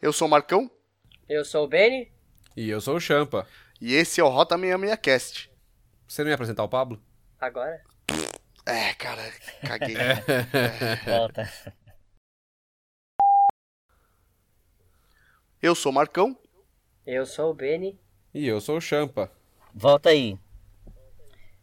[0.00, 0.70] Eu sou o Marcão
[1.28, 2.10] Eu sou o Benny.
[2.56, 3.46] E eu sou o Champa.
[3.84, 5.50] E esse é o Rota 66 Cast.
[6.06, 7.02] Você não ia apresentar o Pablo?
[7.40, 7.82] Agora.
[8.64, 9.20] É, cara,
[9.66, 9.96] caguei.
[11.04, 11.52] Volta.
[15.60, 16.38] Eu sou o Marcão
[17.04, 17.98] Eu sou o Benny.
[18.32, 19.28] E eu sou o Champa.
[19.74, 20.38] Volta aí.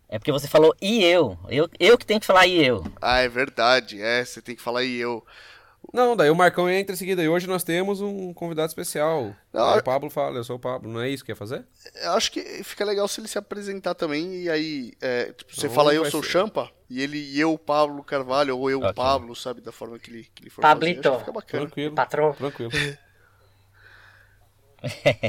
[0.09, 1.39] É porque você falou e eu.
[1.47, 2.83] Eu, eu que tenho que falar e eu.
[3.01, 4.01] Ah, é verdade.
[4.01, 5.25] É, você tem que falar e eu.
[5.91, 7.23] Não, daí o Marcão entra em seguida.
[7.23, 9.33] E hoje nós temos um convidado especial.
[9.51, 10.91] Não, Aí o Pablo fala, eu sou o Pablo.
[10.91, 11.65] Não é isso que ia fazer?
[12.03, 15.65] Eu acho que fica legal se ele se apresentar também e aí é, tipo, você
[15.65, 18.93] Então fala eu sou o Champa e ele e eu Pablo Carvalho ou eu Ok.
[18.93, 21.03] Pablo, sabe, da forma que ele, que ele for Pablito.
[21.03, 21.19] fazer.
[21.19, 21.65] Fica bacana.
[21.65, 21.95] Tranquilo.
[21.95, 22.33] Patrão.
[22.33, 22.71] Tranquilo.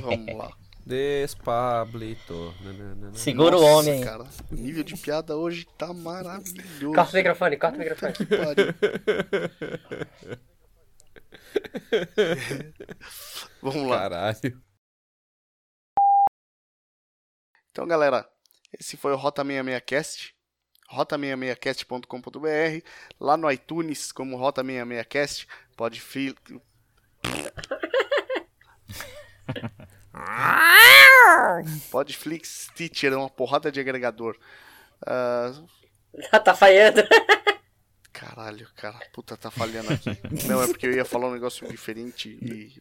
[0.02, 0.52] Vamos lá.
[0.86, 2.54] Despablito.
[2.62, 3.14] Nananana.
[3.14, 4.04] Segura o Nossa, homem aí.
[4.04, 6.94] cara, o nível de piada hoje tá maravilhoso.
[6.94, 8.12] Corta o microfone, corta o microfone.
[8.12, 8.66] Que pariu.
[13.62, 13.98] Vamos lá.
[14.00, 14.62] Caralho.
[17.70, 18.28] Então, galera,
[18.78, 20.34] esse foi o Rota 66 Cast.
[20.92, 22.84] rota66cast.com.br
[23.20, 26.34] lá no iTunes como Rota 66 Cast, pode fi...
[31.90, 34.36] Podflix, Stitcher, é uma porrada de agregador.
[35.06, 35.52] Ah,
[36.44, 37.02] tá falhando.
[38.12, 38.68] caralho.
[38.76, 38.98] Cara.
[39.12, 40.10] Puta, tá falhando aqui.
[40.46, 42.80] Não, é porque eu ia falar um negócio diferente e.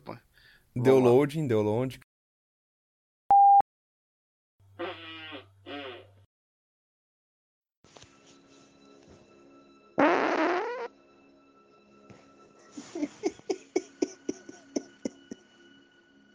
[0.76, 2.00] Deu loading, deu loading.